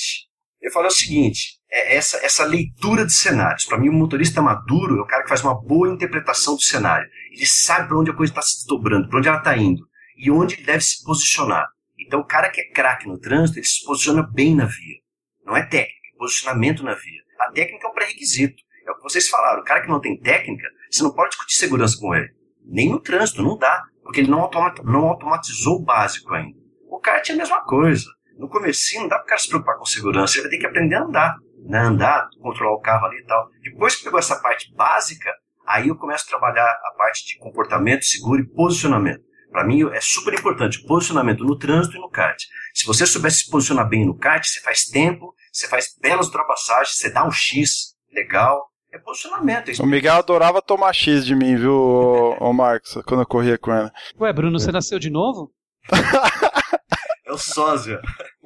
Eu 0.61 0.71
falo 0.71 0.87
o 0.87 0.91
seguinte: 0.91 1.59
é 1.75 1.97
essa, 1.97 2.17
essa 2.25 2.45
leitura 2.45 3.05
de 3.05 3.11
cenários. 3.11 3.65
Para 3.65 3.77
mim, 3.77 3.89
o 3.89 3.93
motorista 3.93 4.41
maduro 4.41 4.97
é 4.97 5.01
o 5.01 5.05
cara 5.05 5.23
que 5.23 5.29
faz 5.29 5.43
uma 5.43 5.53
boa 5.53 5.89
interpretação 5.89 6.55
do 6.55 6.61
cenário. 6.61 7.05
Ele 7.33 7.45
sabe 7.45 7.89
para 7.89 7.99
onde 7.99 8.09
a 8.09 8.13
coisa 8.13 8.31
está 8.31 8.41
se 8.41 8.59
desdobrando, 8.59 9.09
para 9.09 9.19
onde 9.19 9.27
ela 9.27 9.39
está 9.39 9.57
indo 9.57 9.85
e 10.15 10.31
onde 10.31 10.55
ele 10.55 10.63
deve 10.63 10.81
se 10.81 11.03
posicionar. 11.03 11.67
Então, 11.99 12.21
o 12.21 12.25
cara 12.25 12.49
que 12.49 12.61
é 12.61 12.71
craque 12.71 13.07
no 13.07 13.19
trânsito, 13.19 13.59
ele 13.59 13.65
se 13.65 13.83
posiciona 13.85 14.23
bem 14.23 14.55
na 14.55 14.65
via. 14.65 14.99
Não 15.45 15.57
é 15.57 15.63
técnica, 15.63 16.07
é 16.13 16.17
posicionamento 16.17 16.81
na 16.81 16.93
via. 16.93 17.21
A 17.41 17.51
técnica 17.51 17.85
é 17.85 17.89
um 17.89 17.93
pré-requisito. 17.93 18.63
É 18.87 18.91
o 18.91 18.95
que 18.95 19.03
vocês 19.03 19.27
falaram. 19.27 19.61
O 19.61 19.65
cara 19.65 19.81
que 19.81 19.89
não 19.89 19.99
tem 19.99 20.17
técnica, 20.17 20.67
você 20.89 21.03
não 21.03 21.13
pode 21.13 21.31
discutir 21.31 21.55
segurança 21.55 21.97
com 21.99 22.15
ele. 22.15 22.29
Nem 22.63 22.89
no 22.89 23.01
trânsito, 23.01 23.43
não 23.43 23.57
dá. 23.57 23.83
Porque 24.01 24.21
ele 24.21 24.29
não, 24.29 24.49
não 24.83 25.05
automatizou 25.09 25.77
o 25.77 25.83
básico 25.83 26.33
ainda. 26.33 26.57
O 26.87 26.99
kart 26.99 27.27
é 27.29 27.33
a 27.33 27.35
mesma 27.35 27.61
coisa. 27.65 28.05
No 28.37 28.47
começo 28.47 28.95
não 28.95 29.07
dá 29.07 29.17
para 29.17 29.25
o 29.25 29.27
cara 29.27 29.41
se 29.41 29.49
preocupar 29.49 29.77
com 29.77 29.85
segurança. 29.85 30.35
Ele 30.35 30.43
vai 30.43 30.51
ter 30.51 30.57
que 30.59 30.65
aprender 30.67 30.95
a 30.95 31.03
andar 31.03 31.35
né, 31.65 31.79
andar, 31.79 32.29
controlar 32.41 32.75
o 32.75 32.81
carro 32.81 33.07
ali 33.07 33.17
e 33.17 33.25
tal. 33.25 33.49
Depois 33.61 33.95
que 33.95 34.03
pegou 34.03 34.19
essa 34.19 34.39
parte 34.39 34.73
básica, 34.73 35.31
aí 35.65 35.87
eu 35.87 35.95
começo 35.95 36.25
a 36.25 36.29
trabalhar 36.29 36.69
a 36.69 36.95
parte 36.97 37.25
de 37.25 37.37
comportamento 37.39 38.05
seguro 38.05 38.41
e 38.41 38.47
posicionamento. 38.47 39.23
Para 39.51 39.65
mim 39.65 39.89
é 39.91 40.01
super 40.01 40.33
importante 40.33 40.79
o 40.79 40.87
posicionamento 40.87 41.43
no 41.43 41.57
trânsito 41.57 41.97
e 41.97 41.99
no 41.99 42.09
kart. 42.09 42.37
Se 42.73 42.85
você 42.85 43.05
souber 43.05 43.31
se 43.31 43.49
posicionar 43.49 43.87
bem 43.87 44.05
no 44.05 44.17
kart, 44.17 44.45
você 44.45 44.59
faz 44.61 44.83
tempo, 44.83 45.33
você 45.51 45.67
faz 45.67 45.95
belas 46.01 46.27
ultrapassagens, 46.27 46.97
você 46.97 47.09
dá 47.09 47.25
um 47.25 47.31
X 47.31 47.95
legal. 48.11 48.69
É 48.91 48.97
posicionamento. 48.97 49.71
É 49.71 49.83
o 49.83 49.85
Miguel 49.85 50.15
adorava 50.15 50.61
tomar 50.61 50.93
X 50.93 51.25
de 51.25 51.35
mim, 51.35 51.55
viu, 51.55 51.73
o, 51.73 52.53
Marcos, 52.53 52.97
quando 53.05 53.21
eu 53.21 53.25
corria 53.25 53.57
com 53.57 53.73
ele. 53.73 53.89
Ué, 54.19 54.31
Bruno, 54.31 54.59
você 54.59 54.71
nasceu 54.71 54.99
de 54.99 55.09
novo? 55.09 55.51
é 57.25 57.31
o 57.31 57.37
sósia. 57.37 58.01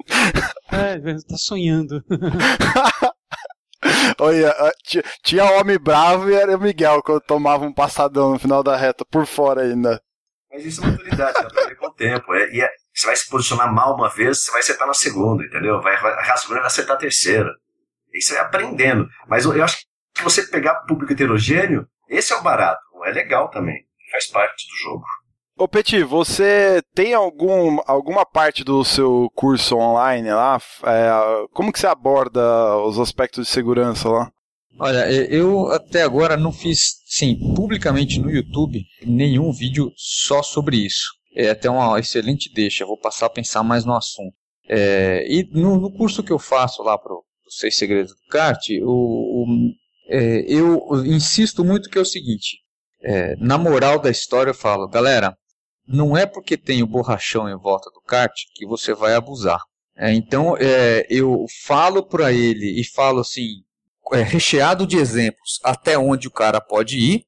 É, 0.72 0.98
tá 1.28 1.36
sonhando. 1.36 2.02
Olha, 4.18 4.54
tinha 5.22 5.44
homem 5.52 5.78
bravo 5.78 6.30
e 6.30 6.34
era 6.34 6.56
o 6.56 6.60
Miguel 6.60 7.02
quando 7.02 7.22
tomava 7.22 7.64
um 7.64 7.72
passadão 7.72 8.32
no 8.32 8.38
final 8.38 8.62
da 8.62 8.76
reta, 8.76 9.04
por 9.10 9.26
fora 9.26 9.62
ainda. 9.62 10.00
Mas 10.50 10.66
isso 10.66 10.82
é 10.82 10.86
maturidade, 10.86 11.32
vai 11.32 11.46
aprender 11.46 11.74
com 11.76 11.86
o 11.86 11.94
tempo. 11.94 12.34
É, 12.34 12.50
e 12.52 12.60
é, 12.60 12.68
você 12.92 13.06
vai 13.06 13.16
se 13.16 13.28
posicionar 13.28 13.72
mal 13.72 13.94
uma 13.94 14.08
vez, 14.08 14.44
você 14.44 14.50
vai 14.50 14.60
acertar 14.60 14.86
na 14.86 14.94
segunda, 14.94 15.44
entendeu? 15.44 15.80
Vai, 15.80 15.96
vai, 16.00 16.12
a 16.12 16.36
segunda 16.36 16.60
vai 16.60 16.66
acertar 16.66 16.96
a 16.96 16.98
terceira. 16.98 17.50
E 18.12 18.20
você 18.20 18.34
vai 18.34 18.42
aprendendo. 18.42 19.08
Mas 19.28 19.44
eu, 19.44 19.56
eu 19.56 19.64
acho 19.64 19.78
que 20.14 20.22
você 20.22 20.46
pegar 20.46 20.80
público 20.86 21.12
heterogêneo, 21.12 21.86
esse 22.08 22.32
é 22.32 22.36
o 22.36 22.42
barato. 22.42 22.80
É 23.04 23.12
legal 23.12 23.48
também. 23.48 23.86
Faz 24.10 24.26
parte 24.26 24.66
do 24.68 24.76
jogo. 24.76 25.04
Ô 25.60 25.68
Peti, 25.68 26.02
você 26.02 26.80
tem 26.94 27.12
algum, 27.12 27.80
alguma 27.86 28.24
parte 28.24 28.64
do 28.64 28.82
seu 28.82 29.30
curso 29.34 29.76
online 29.76 30.30
lá? 30.30 30.58
É, 30.86 31.46
como 31.52 31.70
que 31.70 31.78
você 31.78 31.86
aborda 31.86 32.78
os 32.78 32.98
aspectos 32.98 33.46
de 33.46 33.52
segurança 33.52 34.08
lá? 34.08 34.32
Olha, 34.78 35.06
eu 35.30 35.70
até 35.70 36.02
agora 36.02 36.34
não 36.34 36.50
fiz, 36.50 37.02
sim, 37.04 37.36
publicamente 37.54 38.18
no 38.18 38.30
YouTube, 38.30 38.82
nenhum 39.04 39.52
vídeo 39.52 39.92
só 39.98 40.42
sobre 40.42 40.78
isso. 40.78 41.08
É 41.36 41.50
até 41.50 41.68
uma 41.68 42.00
excelente 42.00 42.50
deixa, 42.54 42.86
vou 42.86 42.96
passar 42.96 43.26
a 43.26 43.30
pensar 43.30 43.62
mais 43.62 43.84
no 43.84 43.94
assunto. 43.94 44.32
É, 44.66 45.26
e 45.28 45.46
no, 45.52 45.78
no, 45.78 45.92
curso 45.92 46.22
que 46.22 46.32
eu 46.32 46.38
faço 46.38 46.82
lá 46.82 46.96
para 46.96 47.12
os 47.12 47.58
Seis 47.58 47.76
Segredos 47.76 48.12
do 48.12 48.30
Kart, 48.30 48.66
o, 48.82 49.44
o, 49.44 49.46
é, 50.08 50.42
eu 50.50 51.04
insisto 51.04 51.62
muito 51.62 51.90
que 51.90 51.98
é 51.98 52.00
o 52.00 52.06
seguinte, 52.06 52.56
é, 53.02 53.36
na 53.36 53.58
moral 53.58 53.98
da 53.98 54.10
história 54.10 54.52
eu 54.52 54.54
falo, 54.54 54.88
galera, 54.88 55.36
não 55.92 56.16
é 56.16 56.24
porque 56.24 56.56
tem 56.56 56.82
o 56.82 56.86
borrachão 56.86 57.48
em 57.48 57.58
volta 57.58 57.90
do 57.90 58.00
kart 58.00 58.32
que 58.54 58.64
você 58.64 58.94
vai 58.94 59.14
abusar. 59.14 59.60
É, 59.96 60.12
então 60.12 60.56
é, 60.56 61.04
eu 61.10 61.44
falo 61.64 62.02
para 62.02 62.32
ele 62.32 62.80
e 62.80 62.84
falo 62.84 63.20
assim, 63.20 63.62
é, 64.12 64.22
recheado 64.22 64.86
de 64.86 64.96
exemplos 64.96 65.58
até 65.64 65.98
onde 65.98 66.28
o 66.28 66.30
cara 66.30 66.60
pode 66.60 66.96
ir 66.96 67.24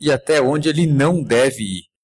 e 0.00 0.12
até 0.12 0.40
onde 0.40 0.68
ele 0.68 0.86
não 0.86 1.22
deve 1.22 1.62
ir. 1.62 1.94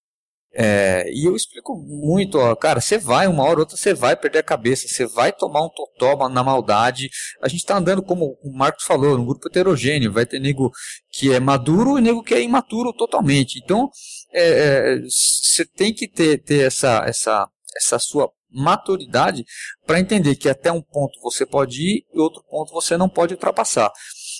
É, 0.53 1.09
e 1.12 1.26
eu 1.26 1.36
explico 1.36 1.76
muito, 1.76 2.36
ó, 2.36 2.57
cara, 2.57 2.80
você 2.80 2.98
vai, 2.98 3.28
uma 3.28 3.44
hora 3.44 3.55
ou 3.55 3.61
outra 3.61 3.76
você 3.76 3.94
vai 3.94 4.16
perder 4.16 4.40
a 4.40 4.42
cabeça, 4.42 4.88
você 4.88 5.07
vai 5.07 5.32
tomar 5.32 5.64
um 5.64 5.68
totó 5.68 6.28
na 6.28 6.42
maldade. 6.42 7.09
A 7.40 7.46
gente 7.46 7.61
está 7.61 7.76
andando, 7.76 8.03
como 8.03 8.36
o 8.42 8.53
Marcos 8.53 8.84
falou, 8.84 9.16
num 9.16 9.24
grupo 9.24 9.46
heterogêneo, 9.46 10.12
vai 10.12 10.26
ter 10.26 10.40
nego 10.40 10.72
que 11.12 11.32
é 11.32 11.38
maduro 11.38 11.98
e 11.98 12.03
nego 12.03 12.22
que 12.22 12.34
é 12.34 12.42
imaturo 12.42 12.92
totalmente. 12.92 13.61
Então, 13.62 13.88
é, 14.33 14.49
é, 14.49 15.01
você 15.03 15.64
tem 15.64 15.93
que 15.93 16.09
ter, 16.09 16.43
ter 16.43 16.66
essa, 16.66 17.05
essa, 17.07 17.49
essa 17.76 17.99
sua 17.99 18.31
maturidade 18.53 19.45
para 19.87 20.01
entender 20.01 20.35
que 20.35 20.49
até 20.49 20.72
um 20.72 20.83
ponto 20.83 21.20
você 21.20 21.47
pode 21.47 21.81
ir 21.81 22.05
e 22.12 22.18
outro 22.18 22.43
ponto 22.49 22.72
você 22.72 22.97
não 22.97 23.09
pode 23.09 23.35
ultrapassar. 23.35 23.93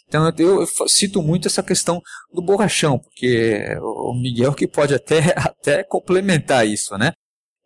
Então 0.09 0.32
eu, 0.36 0.61
eu, 0.61 0.88
cito 0.88 1.22
muito 1.22 1.47
essa 1.47 1.62
questão 1.62 2.01
do 2.32 2.43
borrachão, 2.43 2.99
porque 2.99 3.64
o 3.80 4.12
Miguel 4.20 4.53
que 4.53 4.66
pode 4.66 4.95
até, 4.95 5.20
até 5.38 5.84
complementar 5.84 6.66
isso, 6.66 6.97
né? 6.99 7.12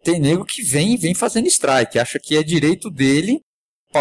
Tem 0.02 0.20
nego 0.20 0.44
que 0.44 0.62
vem 0.62 0.98
vem 0.98 1.14
fazendo 1.14 1.46
strike, 1.46 1.98
acha 1.98 2.18
que 2.18 2.36
é 2.36 2.42
direito 2.42 2.90
dele 2.90 3.40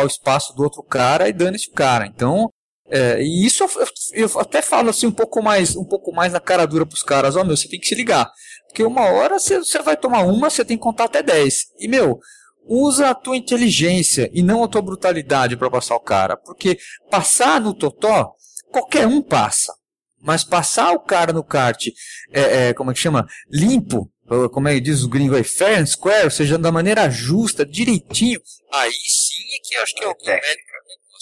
o 0.02 0.08
espaço 0.08 0.56
do 0.56 0.64
outro 0.64 0.82
cara 0.82 1.30
e 1.30 1.34
dando 1.34 1.56
esse 1.56 1.70
cara. 1.70 2.08
Então, 2.08 2.50
é, 2.96 3.24
e 3.24 3.44
isso 3.44 3.64
eu, 3.64 3.70
eu, 4.14 4.39
até 4.39 4.62
falo 4.62 4.91
assim 4.91 5.08
um 5.08 5.12
pouco 5.12 5.41
mais, 5.41 5.76
um 5.76 5.84
pouco 5.84 6.14
mais 6.14 6.32
na 6.32 6.39
cara 6.39 6.68
dura 6.68 6.86
para 6.86 6.94
os 6.94 7.02
caras, 7.02 7.36
ó 7.36 7.41
oh, 7.41 7.44
meu, 7.44 7.58
você 7.58 7.68
tem 7.68 7.80
que 7.80 7.88
se 7.88 7.96
ligar. 7.96 8.32
Porque 8.68 8.84
uma 8.84 9.02
hora 9.02 9.39
você, 9.39 9.58
você 9.58 9.82
vai 9.82 9.98
tomar 9.98 10.22
uma, 10.22 10.48
você 10.48 10.64
tem 10.64 10.78
que 10.78 10.84
contar 10.84 11.06
até 11.06 11.24
10. 11.24 11.70
E, 11.80 11.88
meu, 11.88 12.20
usa 12.68 13.10
a 13.10 13.16
tua 13.16 13.36
inteligência 13.36 14.30
e 14.32 14.44
não 14.44 14.64
a 14.64 14.68
tua 14.68 14.84
brutalidade 14.84 15.58
para 15.58 15.72
passar 15.72 15.96
o 15.96 16.00
cara. 16.00 16.38
Porque 16.38 16.78
passar 17.10 17.60
no 17.60 17.74
totó, 17.74 18.36
qualquer 18.72 19.08
um 19.08 19.24
passa. 19.24 19.74
Mas 20.22 20.44
passar 20.44 20.91
o 20.94 21.00
cara 21.00 21.34
no 21.34 21.44
kart, 21.44 21.88
é, 22.32 22.70
é, 22.70 22.74
como 22.76 22.91
é 22.91 22.94
que 22.94 23.00
chama? 23.00 23.28
Limpo, 23.52 24.08
como 24.52 24.68
é 24.68 24.76
que 24.76 24.82
diz 24.82 25.02
o 25.04 25.10
gringo 25.10 25.36
aí, 25.36 25.44
fair 25.44 25.80
and 25.80 25.88
square, 25.88 26.26
ou 26.26 26.32
seja, 26.32 26.60
da 26.60 26.72
maneira 26.72 27.10
justa, 27.10 27.66
direitinho, 27.66 28.39
aí 28.72 28.91
sim 28.91 29.44
é 29.56 29.68
que 29.68 29.76
eu 29.76 29.84
acho 29.84 29.96
que 29.96 30.04
é 30.04 30.08
o 30.08 30.16
que 30.16 30.30
o 30.30 30.34
médico 30.34 30.73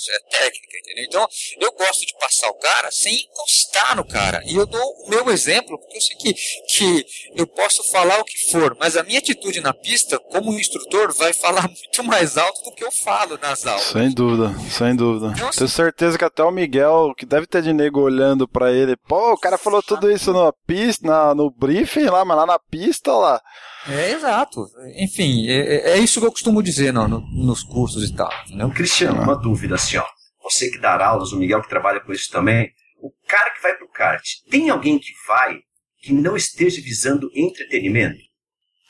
é 0.09 0.19
técnica, 0.37 0.77
entendeu? 0.79 1.05
Então, 1.05 1.27
eu 1.59 1.71
gosto 1.73 2.05
de 2.05 2.13
passar 2.19 2.49
o 2.49 2.55
cara 2.55 2.91
sem 2.91 3.13
encostar 3.15 3.95
no 3.95 4.05
cara. 4.05 4.41
E 4.45 4.55
eu 4.55 4.65
dou 4.65 4.81
o 5.05 5.09
meu 5.09 5.29
exemplo, 5.29 5.77
porque 5.77 5.97
eu 5.97 6.01
sei 6.01 6.15
que, 6.15 6.33
que 6.33 7.05
eu 7.35 7.47
posso 7.47 7.83
falar 7.91 8.19
o 8.19 8.23
que 8.23 8.51
for, 8.51 8.75
mas 8.79 8.95
a 8.97 9.03
minha 9.03 9.19
atitude 9.19 9.61
na 9.61 9.73
pista, 9.73 10.17
como 10.19 10.53
instrutor, 10.53 11.13
vai 11.13 11.33
falar 11.33 11.67
muito 11.69 12.03
mais 12.03 12.37
alto 12.37 12.63
do 12.63 12.75
que 12.75 12.83
eu 12.83 12.91
falo 12.91 13.37
nas 13.41 13.65
aulas. 13.65 13.83
Sem 13.83 14.11
dúvida, 14.11 14.53
sem 14.69 14.95
dúvida. 14.95 15.33
Então, 15.35 15.49
assim, 15.49 15.59
Tenho 15.59 15.69
certeza 15.69 16.17
que 16.17 16.25
até 16.25 16.43
o 16.43 16.51
Miguel, 16.51 17.13
que 17.17 17.25
deve 17.25 17.47
ter 17.47 17.61
de 17.61 17.73
nego 17.73 18.01
olhando 18.01 18.47
pra 18.47 18.71
ele, 18.71 18.95
pô, 18.95 19.33
o 19.33 19.37
cara 19.37 19.57
falou 19.57 19.81
tudo 19.81 20.11
isso 20.11 20.33
na 20.33 20.51
pista, 20.65 21.07
na, 21.07 21.35
no 21.35 21.49
briefing 21.51 22.05
lá, 22.05 22.23
mas 22.25 22.37
lá 22.37 22.45
na 22.45 22.59
pista 22.59 23.11
lá. 23.11 23.41
É, 23.87 24.11
exato. 24.11 24.67
Enfim, 24.95 25.47
é, 25.49 25.91
é, 25.91 25.97
isso 25.97 26.19
que 26.19 26.25
eu 26.25 26.31
costumo 26.31 26.61
dizer 26.61 26.93
no, 26.93 27.07
nos 27.07 27.63
cursos 27.63 28.07
e 28.07 28.13
tal. 28.13 28.31
Entendeu? 28.47 28.69
Cristiano, 28.71 29.21
uma 29.21 29.35
dúvida 29.35 29.75
assim, 29.75 29.97
ó. 29.97 30.05
Você 30.43 30.69
que 30.69 30.79
dá 30.79 31.03
aulas, 31.05 31.31
o 31.31 31.37
Miguel 31.37 31.61
que 31.61 31.69
trabalha 31.69 31.99
com 31.99 32.11
isso 32.11 32.29
também. 32.31 32.71
O 33.01 33.11
cara 33.27 33.49
que 33.51 33.61
vai 33.61 33.75
pro 33.75 33.89
kart, 33.89 34.23
tem 34.49 34.69
alguém 34.69 34.99
que 34.99 35.11
vai 35.27 35.59
que 36.01 36.13
não 36.13 36.35
esteja 36.35 36.81
visando 36.81 37.29
entretenimento? 37.33 38.19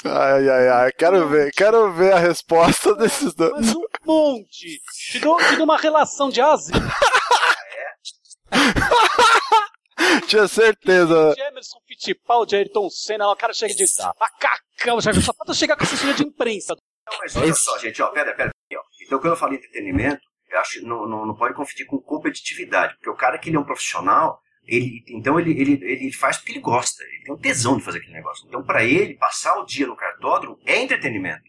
Ai, 0.04 0.50
ai, 0.50 0.68
ai, 0.70 0.92
quero 0.94 1.28
ver, 1.30 1.52
quero 1.52 1.94
ver 1.94 2.14
a 2.14 2.20
resposta 2.20 2.96
desses 2.98 3.34
dois. 3.34 3.52
Mas 3.54 3.76
um 3.76 3.84
monte! 4.06 4.82
Te 5.12 5.20
dou, 5.20 5.38
te 5.38 5.56
dou 5.56 5.66
uma 5.66 5.78
relação 5.78 6.30
de 6.30 6.42
asa. 6.42 6.72
Ah, 8.54 9.38
é? 9.38 9.41
Tinha 10.32 10.48
certeza. 10.48 11.36
Emerson 11.38 11.78
Fittipaldi, 11.86 12.56
Ayrton 12.56 12.90
Senna, 12.90 13.30
o 13.30 13.36
cara 13.36 13.54
chega 13.54 13.74
de 13.74 13.84
macacão, 14.18 15.02
já 15.02 15.14
só 15.16 15.34
falta 15.34 15.54
chegar 15.54 15.76
com 15.76 15.84
assessoria 15.84 16.14
de 16.14 16.24
imprensa. 16.24 16.74
Não, 17.06 17.20
mas 17.20 17.36
olha 17.36 17.54
só, 17.54 17.78
gente, 17.80 18.02
ó, 18.02 18.08
pera, 18.12 18.34
pera, 18.34 18.50
pera. 18.70 18.82
Então, 19.06 19.20
quando 19.20 19.34
eu 19.34 19.38
falo 19.38 19.56
entretenimento, 19.56 20.22
eu 20.50 20.60
acho 20.60 20.80
que 20.80 20.86
não, 20.86 21.06
não, 21.06 21.26
não 21.26 21.36
pode 21.36 21.54
confundir 21.54 21.86
com 21.86 22.00
competitividade, 22.00 22.94
porque 22.96 23.10
o 23.10 23.16
cara 23.16 23.38
que 23.38 23.50
ele 23.50 23.58
é 23.58 23.60
um 23.60 23.66
profissional, 23.66 24.40
ele, 24.66 25.04
então 25.10 25.38
ele, 25.38 25.52
ele, 25.52 25.74
ele 25.84 26.14
faz 26.14 26.38
porque 26.38 26.54
ele 26.54 26.62
gosta, 26.62 27.04
ele 27.04 27.24
tem 27.26 27.36
um 27.36 27.38
tesão 27.38 27.76
de 27.76 27.84
fazer 27.84 27.98
aquele 27.98 28.14
negócio. 28.14 28.48
Então, 28.48 28.64
para 28.64 28.86
ele, 28.86 29.18
passar 29.18 29.58
o 29.58 29.66
dia 29.66 29.86
no 29.86 29.98
cartódromo 29.98 30.58
é 30.66 30.82
entretenimento. 30.82 31.44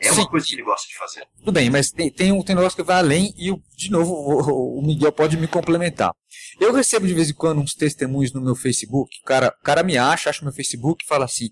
É 0.00 0.08
Sim. 0.08 0.20
uma 0.20 0.28
coisa 0.28 0.46
que 0.46 0.54
ele 0.54 0.62
gosta 0.62 0.88
de 0.88 0.96
fazer. 0.96 1.26
Tudo 1.38 1.52
bem, 1.52 1.70
mas 1.70 1.90
tem, 1.90 2.10
tem, 2.10 2.32
um, 2.32 2.42
tem 2.42 2.54
um 2.54 2.58
negócio 2.58 2.76
que 2.76 2.82
vai 2.82 2.98
além 2.98 3.34
e, 3.36 3.54
de 3.76 3.90
novo, 3.90 4.12
o, 4.12 4.78
o, 4.78 4.82
Miguel 4.82 5.12
pode 5.12 5.36
me 5.36 5.46
complementar. 5.46 6.12
Eu 6.60 6.72
recebo 6.72 7.06
de 7.06 7.14
vez 7.14 7.30
em 7.30 7.34
quando 7.34 7.60
uns 7.60 7.74
testemunhos 7.74 8.32
no 8.32 8.40
meu 8.40 8.54
Facebook. 8.54 9.16
O 9.22 9.24
cara, 9.24 9.54
o 9.60 9.64
cara 9.64 9.82
me 9.82 9.96
acha, 9.96 10.30
acha 10.30 10.44
meu 10.44 10.52
Facebook 10.52 11.04
e 11.04 11.08
fala 11.08 11.24
assim: 11.24 11.48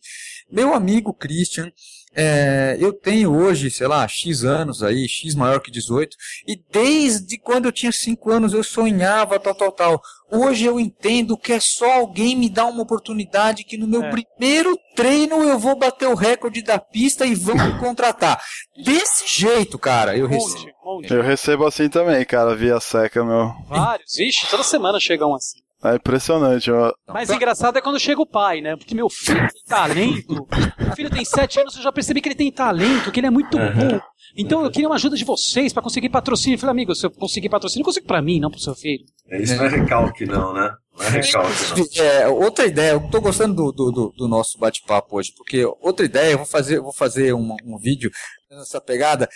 Meu 0.51 0.75
amigo 0.75 1.15
Christian, 1.15 1.71
é, 2.19 2.79
eu 2.81 2.95
tenho 2.95 3.31
hoje, 3.31 3.71
sei 3.71 3.87
lá, 3.87 4.09
X 4.09 4.43
anos 4.43 4.83
aí, 4.83 5.07
X 5.07 5.35
maior 5.35 5.61
que 5.61 5.71
18, 5.71 6.17
e 6.49 6.57
desde 6.73 7.39
quando 7.39 7.67
eu 7.67 7.73
tinha 7.73 7.93
5 7.93 8.31
anos 8.31 8.55
eu 8.55 8.65
sonhava 8.65 9.39
tal, 9.39 9.55
tal, 9.55 9.71
tal. 9.71 10.01
Hoje 10.33 10.65
eu 10.65 10.81
entendo 10.81 11.37
que 11.37 11.53
é 11.53 11.61
só 11.61 11.93
alguém 11.93 12.35
me 12.35 12.49
dar 12.49 12.67
uma 12.67 12.83
oportunidade 12.83 13.65
que 13.65 13.77
no 13.77 13.87
meu 13.87 14.03
é. 14.03 14.11
primeiro 14.11 14.77
treino 14.95 15.43
eu 15.45 15.59
vou 15.59 15.77
bater 15.77 16.09
o 16.09 16.15
recorde 16.15 16.63
da 16.63 16.79
pista 16.79 17.27
e 17.27 17.35
vão 17.35 17.55
me 17.55 17.79
contratar. 17.79 18.43
Desse 18.83 19.27
jeito, 19.27 19.79
cara, 19.79 20.17
eu 20.17 20.27
recebo. 20.27 20.73
Eu 21.11 21.23
recebo 21.23 21.67
assim 21.67 21.89
também, 21.89 22.25
cara, 22.25 22.57
via 22.57 22.81
seca, 22.81 23.23
meu. 23.23 23.53
Vários, 23.69 24.19
ixi, 24.19 24.49
toda 24.49 24.63
semana 24.63 24.99
chegam 24.99 25.35
assim. 25.35 25.66
É 25.85 25.95
impressionante. 25.95 26.71
Ó. 26.71 26.93
Mais 27.09 27.29
engraçado 27.31 27.77
é 27.77 27.83
quando 27.83 28.01
chega 28.01 28.21
o 28.21 28.27
pai, 28.27 28.61
né? 28.61 28.77
Porque 28.77 28.95
meu 28.95 29.11
filho 29.11 29.47
tem 29.53 29.63
talento. 29.67 30.49
Meu 30.79 30.97
filho 30.97 31.11
tem 31.11 31.25
sete 31.25 31.61
anos, 31.61 31.77
eu 31.77 31.83
já 31.83 31.93
percebi 31.93 32.21
que 32.21 32.29
ele 32.29 32.35
tem 32.35 32.51
talento, 32.51 33.13
que 33.13 33.21
ele 33.21 33.27
é 33.27 33.31
muito 33.31 33.59
bom. 33.59 34.01
Então 34.37 34.65
eu 34.65 34.71
queria 34.71 34.89
uma 34.89 34.95
ajuda 34.97 35.17
de 35.17 35.25
vocês 35.25 35.73
para 35.73 35.83
conseguir 35.83 36.09
patrocínio. 36.09 36.57
Eu 36.57 36.61
falei, 36.61 36.73
amigo, 36.73 36.95
se 36.95 37.07
eu 37.07 37.11
conseguir 37.11 37.49
patrocínio, 37.49 37.83
eu 37.83 37.87
consigo 37.87 38.07
para 38.07 38.23
mim, 38.23 38.41
não 38.41 38.51
pro 38.51 38.59
seu 38.59 38.75
filho. 38.75 39.05
É, 39.29 39.43
isso 39.43 39.57
não 39.57 39.67
é 39.67 39.69
recalque, 39.69 40.25
não, 40.25 40.55
né? 40.55 40.73
Não 40.97 41.07
é 41.07 41.11
recalque, 41.11 41.51
não. 41.77 42.05
É, 42.05 42.29
outra 42.29 42.67
ideia, 42.67 42.93
eu 42.93 43.11
tô 43.11 43.21
gostando 43.21 43.55
do, 43.55 43.73
do, 43.73 43.93
do, 43.93 44.13
do 44.17 44.29
nosso 44.29 44.59
bate-papo 44.59 45.17
hoje, 45.17 45.33
porque 45.37 45.65
outra 45.81 46.07
ideia, 46.07 46.33
eu 46.33 46.39
vou 46.39 46.47
fazer, 46.47 46.79
eu 46.79 46.83
vou 46.83 46.93
fazer 46.93 47.35
um, 47.35 47.55
um 47.65 47.79
vídeo 47.79 48.11
nessa 48.51 48.81
pegada. 48.81 49.29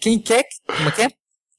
Quem 0.00 0.18
quer, 0.18 0.44
como 0.66 0.88
é 0.88 0.92
que 0.92 1.02
é? 1.02 1.08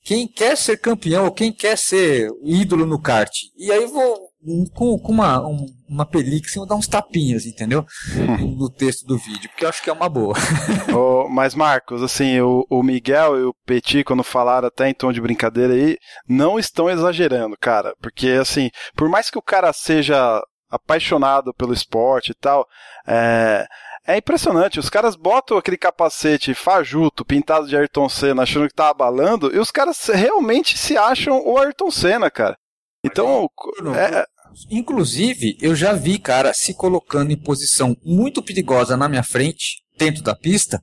Quem 0.05 0.27
quer 0.27 0.55
ser 0.55 0.77
campeão 0.77 1.25
ou 1.25 1.31
quem 1.31 1.51
quer 1.51 1.75
ser 1.75 2.29
ídolo 2.43 2.85
no 2.85 3.01
kart. 3.01 3.31
E 3.57 3.71
aí 3.71 3.81
eu 3.81 3.89
vou 3.89 4.29
com, 4.75 4.99
com 4.99 5.11
uma, 5.11 5.45
um, 5.45 5.65
uma 5.89 6.05
película, 6.05 6.45
assim, 6.45 6.59
vou 6.59 6.67
dar 6.67 6.75
uns 6.75 6.87
tapinhas, 6.87 7.47
entendeu? 7.47 7.83
No 8.39 8.69
texto 8.69 9.03
do 9.07 9.17
vídeo, 9.17 9.49
porque 9.49 9.65
eu 9.65 9.69
acho 9.69 9.81
que 9.81 9.89
é 9.89 9.93
uma 9.93 10.07
boa. 10.07 10.35
oh, 10.95 11.27
mas, 11.27 11.55
Marcos, 11.55 12.03
assim, 12.03 12.39
o, 12.39 12.63
o 12.69 12.83
Miguel 12.83 13.39
e 13.39 13.43
o 13.45 13.55
Petit, 13.65 14.03
quando 14.03 14.23
falaram 14.23 14.67
até 14.67 14.87
em 14.87 14.93
tom 14.93 15.11
de 15.11 15.19
brincadeira 15.19 15.73
aí, 15.73 15.97
não 16.29 16.59
estão 16.59 16.87
exagerando, 16.87 17.57
cara. 17.59 17.95
Porque, 17.99 18.29
assim, 18.39 18.69
por 18.95 19.09
mais 19.09 19.31
que 19.31 19.39
o 19.39 19.41
cara 19.41 19.73
seja 19.73 20.39
apaixonado 20.69 21.53
pelo 21.53 21.73
esporte 21.73 22.31
e 22.31 22.35
tal, 22.35 22.67
é, 23.07 23.65
é 24.07 24.17
impressionante, 24.17 24.79
os 24.79 24.89
caras 24.89 25.15
botam 25.15 25.57
aquele 25.57 25.77
capacete 25.77 26.53
fajuto, 26.53 27.25
pintado 27.25 27.67
de 27.67 27.75
Ayrton 27.75 28.07
Senna, 28.07 28.43
achando 28.43 28.67
que 28.67 28.73
tá 28.73 28.89
abalando, 28.89 29.53
e 29.53 29.59
os 29.59 29.71
caras 29.71 30.05
realmente 30.07 30.77
se 30.77 30.97
acham 30.97 31.41
o 31.45 31.57
Ayrton 31.57 31.89
Senna, 31.89 32.29
cara. 32.29 32.55
Então, 33.03 33.49
é... 33.95 34.25
inclusive, 34.69 35.57
eu 35.59 35.75
já 35.75 35.93
vi 35.93 36.19
cara 36.19 36.53
se 36.53 36.73
colocando 36.73 37.31
em 37.31 37.37
posição 37.37 37.97
muito 38.03 38.43
perigosa 38.43 38.95
na 38.95 39.09
minha 39.09 39.23
frente, 39.23 39.83
dentro 39.97 40.21
da 40.21 40.35
pista, 40.35 40.81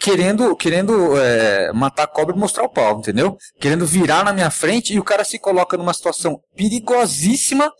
querendo, 0.00 0.56
querendo 0.56 1.16
é, 1.18 1.72
matar 1.72 2.04
a 2.04 2.06
cobra 2.06 2.34
e 2.34 2.38
mostrar 2.38 2.64
o 2.64 2.68
pau, 2.68 2.98
entendeu? 2.98 3.36
Querendo 3.60 3.84
virar 3.84 4.24
na 4.24 4.32
minha 4.32 4.50
frente 4.50 4.94
e 4.94 4.98
o 4.98 5.04
cara 5.04 5.24
se 5.24 5.38
coloca 5.38 5.76
numa 5.76 5.92
situação 5.92 6.40
perigosíssima 6.56 7.70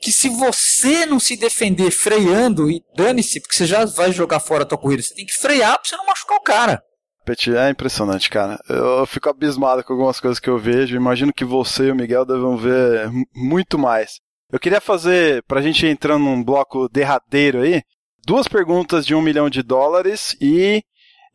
que 0.00 0.12
se 0.12 0.28
você 0.28 1.04
não 1.06 1.20
se 1.20 1.36
defender 1.36 1.90
freando 1.90 2.70
e 2.70 2.82
dane-se, 2.96 3.40
porque 3.40 3.54
você 3.54 3.66
já 3.66 3.84
vai 3.84 4.12
jogar 4.12 4.40
fora 4.40 4.62
a 4.62 4.66
tua 4.66 4.78
corrida, 4.78 5.02
você 5.02 5.14
tem 5.14 5.26
que 5.26 5.34
frear 5.34 5.78
pra 5.78 5.84
você 5.84 5.96
não 5.96 6.06
machucar 6.06 6.38
o 6.38 6.42
cara. 6.42 6.82
Petit, 7.24 7.54
é 7.54 7.68
impressionante, 7.68 8.30
cara. 8.30 8.58
Eu 8.68 9.06
fico 9.06 9.28
abismado 9.28 9.84
com 9.84 9.92
algumas 9.92 10.18
coisas 10.18 10.40
que 10.40 10.48
eu 10.48 10.58
vejo. 10.58 10.96
Imagino 10.96 11.32
que 11.32 11.44
você 11.44 11.84
e 11.84 11.90
o 11.90 11.94
Miguel 11.94 12.24
devem 12.24 12.56
ver 12.56 13.10
muito 13.34 13.78
mais. 13.78 14.20
Eu 14.50 14.58
queria 14.58 14.80
fazer, 14.80 15.44
pra 15.44 15.60
gente 15.60 15.86
entrando 15.86 16.24
num 16.24 16.42
bloco 16.42 16.88
derradeiro 16.88 17.60
aí, 17.60 17.82
duas 18.26 18.48
perguntas 18.48 19.06
de 19.06 19.14
um 19.14 19.22
milhão 19.22 19.48
de 19.48 19.62
dólares 19.62 20.36
e 20.40 20.82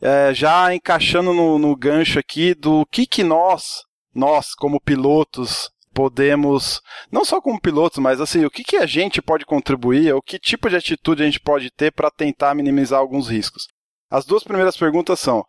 é, 0.02 0.34
já 0.34 0.74
encaixando 0.74 1.34
no, 1.34 1.58
no 1.58 1.76
gancho 1.76 2.20
aqui 2.20 2.54
do 2.54 2.86
que 2.88 3.06
que 3.06 3.24
nós, 3.24 3.84
nós 4.14 4.54
como 4.54 4.82
pilotos, 4.82 5.70
podemos, 5.96 6.82
não 7.10 7.24
só 7.24 7.40
como 7.40 7.60
pilotos, 7.60 8.00
mas 8.00 8.20
assim, 8.20 8.44
o 8.44 8.52
que, 8.52 8.66
que 8.66 8.76
a 8.76 8.86
gente 8.86 9.22
pode 9.22 9.46
contribuir, 9.46 10.14
ou 10.14 10.22
que 10.22 10.38
tipo 10.38 10.70
de 10.70 10.76
atitude 10.76 11.24
a 11.24 11.26
gente 11.26 11.40
pode 11.40 11.72
ter 11.72 11.92
para 11.94 12.12
tentar 12.12 12.54
minimizar 12.54 13.00
alguns 13.00 13.30
riscos. 13.30 13.66
As 14.12 14.26
duas 14.26 14.44
primeiras 14.44 14.76
perguntas 14.76 15.22
são: 15.22 15.44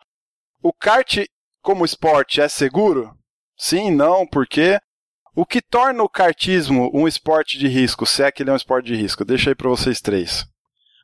o 0.63 0.73
kart 0.73 1.25
como 1.61 1.85
esporte 1.85 2.41
é 2.41 2.49
seguro? 2.49 3.13
Sim, 3.59 3.91
não, 3.91 4.25
por 4.25 4.47
quê? 4.47 4.79
O 5.35 5.45
que 5.45 5.61
torna 5.61 6.03
o 6.03 6.09
kartismo 6.09 6.91
um 6.95 7.09
esporte 7.09 7.59
de 7.59 7.67
risco, 7.67 8.07
se 8.07 8.23
é 8.23 8.31
que 8.31 8.43
ele 8.43 8.51
é 8.51 8.53
um 8.53 8.57
esporte 8.57 8.87
de 8.87 8.95
risco? 8.95 9.25
Deixa 9.25 9.51
aí 9.51 9.55
para 9.55 9.69
vocês 9.69 10.01
três. 10.01 10.47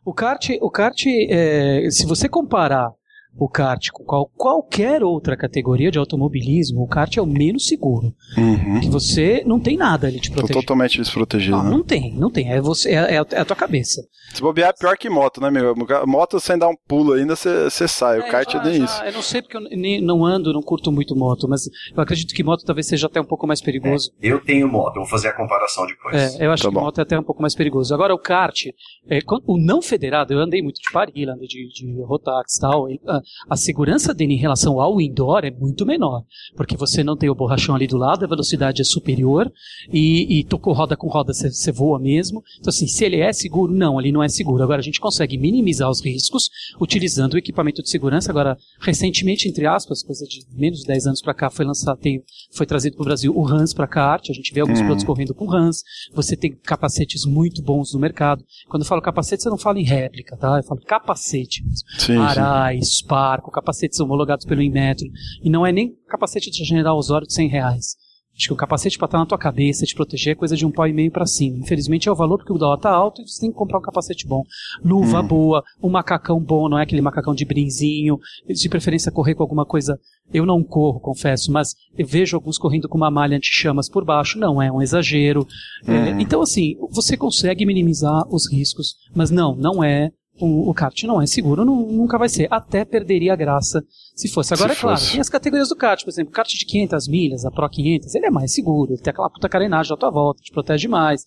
O 0.04 0.14
kart, 0.14 0.48
o 0.60 0.70
kart 0.70 1.04
é, 1.28 1.88
se 1.90 2.06
você 2.06 2.28
comparar 2.28 2.90
o 3.36 3.48
kart 3.48 3.88
com 3.92 4.04
qual, 4.04 4.26
qualquer 4.36 5.02
outra 5.02 5.36
categoria 5.36 5.90
de 5.90 5.98
automobilismo, 5.98 6.82
o 6.82 6.86
kart 6.86 7.16
é 7.16 7.22
o 7.22 7.26
menos 7.26 7.66
seguro. 7.66 8.14
Uhum. 8.36 8.80
Que 8.80 8.88
você 8.88 9.42
não 9.46 9.58
tem 9.58 9.76
nada 9.76 10.06
ali 10.06 10.20
te 10.20 10.28
Tô 10.30 10.36
proteger. 10.36 10.60
totalmente 10.62 10.98
desprotegido, 10.98 11.56
Não, 11.56 11.64
né? 11.64 11.70
não 11.70 11.82
tem, 11.82 12.14
não 12.14 12.30
tem. 12.30 12.52
É, 12.52 12.60
você, 12.60 12.90
é, 12.90 13.14
é 13.14 13.18
a- 13.18 13.26
é 13.32 13.40
a 13.40 13.44
tua 13.44 13.56
cabeça. 13.56 14.02
Se 14.34 14.40
bobear 14.40 14.70
é 14.70 14.72
pior 14.72 14.96
que 14.96 15.10
moto, 15.10 15.40
né, 15.40 15.50
meu? 15.50 15.74
Moto 16.06 16.38
sem 16.40 16.56
dar 16.58 16.68
um 16.68 16.76
pulo 16.88 17.12
ainda, 17.14 17.34
você 17.36 17.86
sai. 17.88 18.18
O 18.20 18.22
É, 18.22 18.30
kart 18.30 18.50
já- 18.50 18.62
nem 18.62 18.78
já- 18.78 18.84
isso. 18.84 19.02
Eu 19.04 19.12
não 19.12 19.22
sei 19.22 19.42
porque 19.42 19.56
eu 19.56 19.60
nem, 19.62 20.00
não 20.00 20.24
ando, 20.24 20.52
não 20.52 20.62
curto 20.62 20.90
muito 20.92 21.14
moto, 21.16 21.48
mas 21.48 21.62
eu 21.94 22.02
acredito 22.02 22.34
que 22.34 22.42
moto 22.44 22.64
talvez 22.64 22.86
seja 22.86 23.06
até 23.06 23.20
um 23.20 23.24
pouco 23.24 23.46
mais 23.46 23.60
perigoso. 23.60 24.10
Eu 24.22 24.40
tenho 24.40 24.68
moto, 24.68 24.96
eu 24.96 25.02
vou 25.02 25.10
fazer 25.10 25.28
a 25.28 25.36
comparação 25.36 25.86
depois. 25.86 26.38
É, 26.38 26.46
eu 26.46 26.52
acho 26.52 26.62
Tá 26.62 26.68
que 26.68 26.74
bom. 26.74 26.80
moto 26.82 26.98
é 26.98 27.02
até 27.02 27.18
um 27.18 27.22
pouco 27.22 27.42
mais 27.42 27.54
perigoso. 27.54 27.92
Agora, 27.94 28.14
o 28.14 28.18
kart, 28.18 28.66
é, 29.08 29.18
o 29.46 29.58
não 29.58 29.82
federado, 29.82 30.32
eu 30.32 30.38
andei 30.38 30.62
muito 30.62 30.80
de 30.80 30.90
Paris, 30.92 31.28
andei 31.28 31.48
de, 31.48 31.68
de 31.68 32.02
Rotax 32.02 32.56
e 32.56 32.60
tal, 32.60 32.90
e, 32.90 33.00
a, 33.48 33.56
segurança 33.56 34.12
dele 34.12 34.34
em 34.34 34.38
relação 34.38 34.80
ao 34.80 35.00
indoor 35.00 35.44
é 35.44 35.50
muito 35.50 35.86
menor, 35.86 36.24
porque 36.56 36.76
você 36.76 37.02
não 37.02 37.16
tem 37.16 37.30
o 37.30 37.34
borrachão 37.34 37.74
ali 37.74 37.86
do 37.86 37.96
lado, 37.96 38.24
a 38.24 38.28
velocidade 38.28 38.82
é 38.82 38.84
superior, 38.84 39.50
e, 39.92 40.38
e 40.38 40.44
tocou 40.44 40.72
roda 40.72 40.96
com 40.96 41.08
roda, 41.08 41.32
você 41.32 41.72
voa 41.72 41.98
mesmo. 41.98 42.42
Então, 42.58 42.70
assim, 42.70 42.86
se 42.86 43.04
ele 43.04 43.20
é 43.20 43.32
seguro, 43.32 43.72
não, 43.72 44.00
ele 44.00 44.12
não 44.12 44.22
é 44.22 44.28
seguro. 44.28 44.62
Agora, 44.62 44.80
a 44.80 44.84
gente 44.84 45.00
consegue 45.00 45.38
minimizar 45.38 45.88
os 45.88 46.04
riscos 46.04 46.50
utilizando 46.80 47.34
o 47.34 47.38
equipamento 47.38 47.82
de 47.82 47.88
segurança. 47.88 48.30
Agora, 48.30 48.56
recentemente, 48.80 49.48
entre 49.48 49.66
aspas, 49.66 50.02
coisa 50.02 50.26
de 50.26 50.44
menos 50.52 50.80
de 50.80 50.86
10 50.86 51.06
anos 51.06 51.22
para 51.22 51.34
cá, 51.34 51.50
foi 51.50 51.64
lançado, 51.64 51.98
tem, 51.98 52.22
foi 52.52 52.66
trazido 52.66 52.96
para 52.96 53.02
o 53.02 53.06
Brasil 53.06 53.32
o 53.34 53.46
Hans 53.46 53.72
para 53.72 53.86
kart, 53.86 54.28
a 54.28 54.32
gente 54.32 54.52
vê 54.52 54.60
alguns 54.60 54.78
Uhum. 54.78 54.86
pilotos 54.86 55.04
correndo 55.04 55.34
com 55.34 55.50
Hans, 55.52 55.82
você 56.14 56.36
tem 56.36 56.52
capacetes 56.52 57.24
muito 57.24 57.62
bons 57.62 57.92
no 57.92 58.00
mercado. 58.00 58.44
Quando 58.68 58.82
eu 58.82 58.88
falo 58.88 59.00
capacete, 59.02 59.42
você 59.42 59.48
não 59.50 59.58
fala 59.58 59.78
em 59.78 59.84
réplica, 59.84 60.36
tá? 60.36 60.58
Eu 60.58 60.64
falo 60.64 60.80
capacete 60.80 61.62
mesmo. 61.64 61.88
Sim, 61.98 62.18
sim. 62.66 62.78
Sparco, 63.12 63.50
capacetes 63.50 64.00
homologados 64.00 64.46
pelo 64.46 64.62
Inmetro. 64.62 65.06
E 65.42 65.50
não 65.50 65.66
é 65.66 65.70
nem 65.72 65.94
capacete 66.08 66.50
de 66.50 66.64
General 66.64 66.96
Osório 66.96 67.26
de 67.26 67.34
100 67.34 67.48
reais. 67.48 67.94
Acho 68.34 68.46
que 68.46 68.52
o 68.54 68.56
capacete 68.56 68.96
para 68.96 69.04
estar 69.04 69.18
na 69.18 69.26
tua 69.26 69.36
cabeça, 69.36 69.84
te 69.84 69.94
proteger, 69.94 70.32
é 70.32 70.34
coisa 70.34 70.56
de 70.56 70.64
um 70.64 70.70
pau 70.72 70.86
e 70.86 70.92
meio 70.94 71.10
para 71.12 71.26
cima. 71.26 71.58
Infelizmente 71.58 72.08
é 72.08 72.12
o 72.12 72.14
valor 72.16 72.38
porque 72.38 72.52
o 72.54 72.56
dólar 72.56 72.78
tá 72.78 72.90
alto 72.90 73.20
e 73.20 73.28
você 73.28 73.42
tem 73.42 73.50
que 73.50 73.56
comprar 73.58 73.78
um 73.78 73.82
capacete 73.82 74.26
bom. 74.26 74.42
Luva 74.82 75.20
Hum. 75.20 75.26
boa, 75.26 75.62
um 75.82 75.90
macacão 75.90 76.40
bom, 76.40 76.66
não 76.70 76.78
é 76.78 76.82
aquele 76.84 77.02
macacão 77.02 77.34
de 77.34 77.44
brinzinho. 77.44 78.16
De 78.48 78.68
preferência 78.70 79.12
correr 79.12 79.34
com 79.34 79.42
alguma 79.42 79.66
coisa. 79.66 79.98
Eu 80.32 80.46
não 80.46 80.64
corro, 80.64 80.98
confesso, 80.98 81.52
mas 81.52 81.74
eu 81.98 82.06
vejo 82.06 82.34
alguns 82.34 82.56
correndo 82.56 82.88
com 82.88 82.96
uma 82.96 83.10
malha 83.10 83.36
anti-chamas 83.36 83.90
por 83.90 84.02
baixo. 84.02 84.38
Não 84.38 84.62
é 84.62 84.72
um 84.72 84.80
exagero. 84.80 85.46
É, 85.86 85.92
Uhum. 86.12 86.20
então, 86.20 86.40
assim, 86.40 86.74
você 86.90 87.18
consegue 87.18 87.66
minimizar 87.66 88.22
os 88.34 88.50
riscos, 88.50 88.94
mas 89.14 89.30
não, 89.30 89.54
não 89.54 89.84
é. 89.84 90.10
O, 90.40 90.70
o 90.70 90.74
kart 90.74 91.02
não 91.04 91.20
é 91.20 91.26
seguro, 91.26 91.64
nu- 91.64 91.92
nunca 91.92 92.18
vai 92.18 92.28
ser. 92.28 92.48
Até 92.50 92.84
perderia 92.84 93.32
a 93.34 93.36
graça 93.36 93.84
se 94.16 94.28
fosse. 94.28 94.54
Agora, 94.54 94.72
Se 94.72 94.78
é 94.78 94.80
claro, 94.80 94.98
fosse. 94.98 95.12
tem 95.12 95.20
as 95.20 95.28
categorias 95.28 95.68
do 95.68 95.76
kart, 95.76 96.02
por 96.02 96.10
exemplo, 96.10 96.30
o 96.30 96.34
kart 96.34 96.48
de 96.48 96.64
500 96.64 97.08
milhas, 97.08 97.44
a 97.44 97.50
Pro 97.50 97.68
500, 97.68 98.14
ele 98.14 98.26
é 98.26 98.30
mais 98.30 98.52
seguro, 98.52 98.92
ele 98.92 99.00
tem 99.02 99.10
aquela 99.10 99.28
puta 99.30 99.48
carenagem 99.48 99.92
à 99.92 99.96
tua 99.96 100.10
volta, 100.10 100.40
te 100.42 100.50
protege 100.50 100.88
mais. 100.88 101.24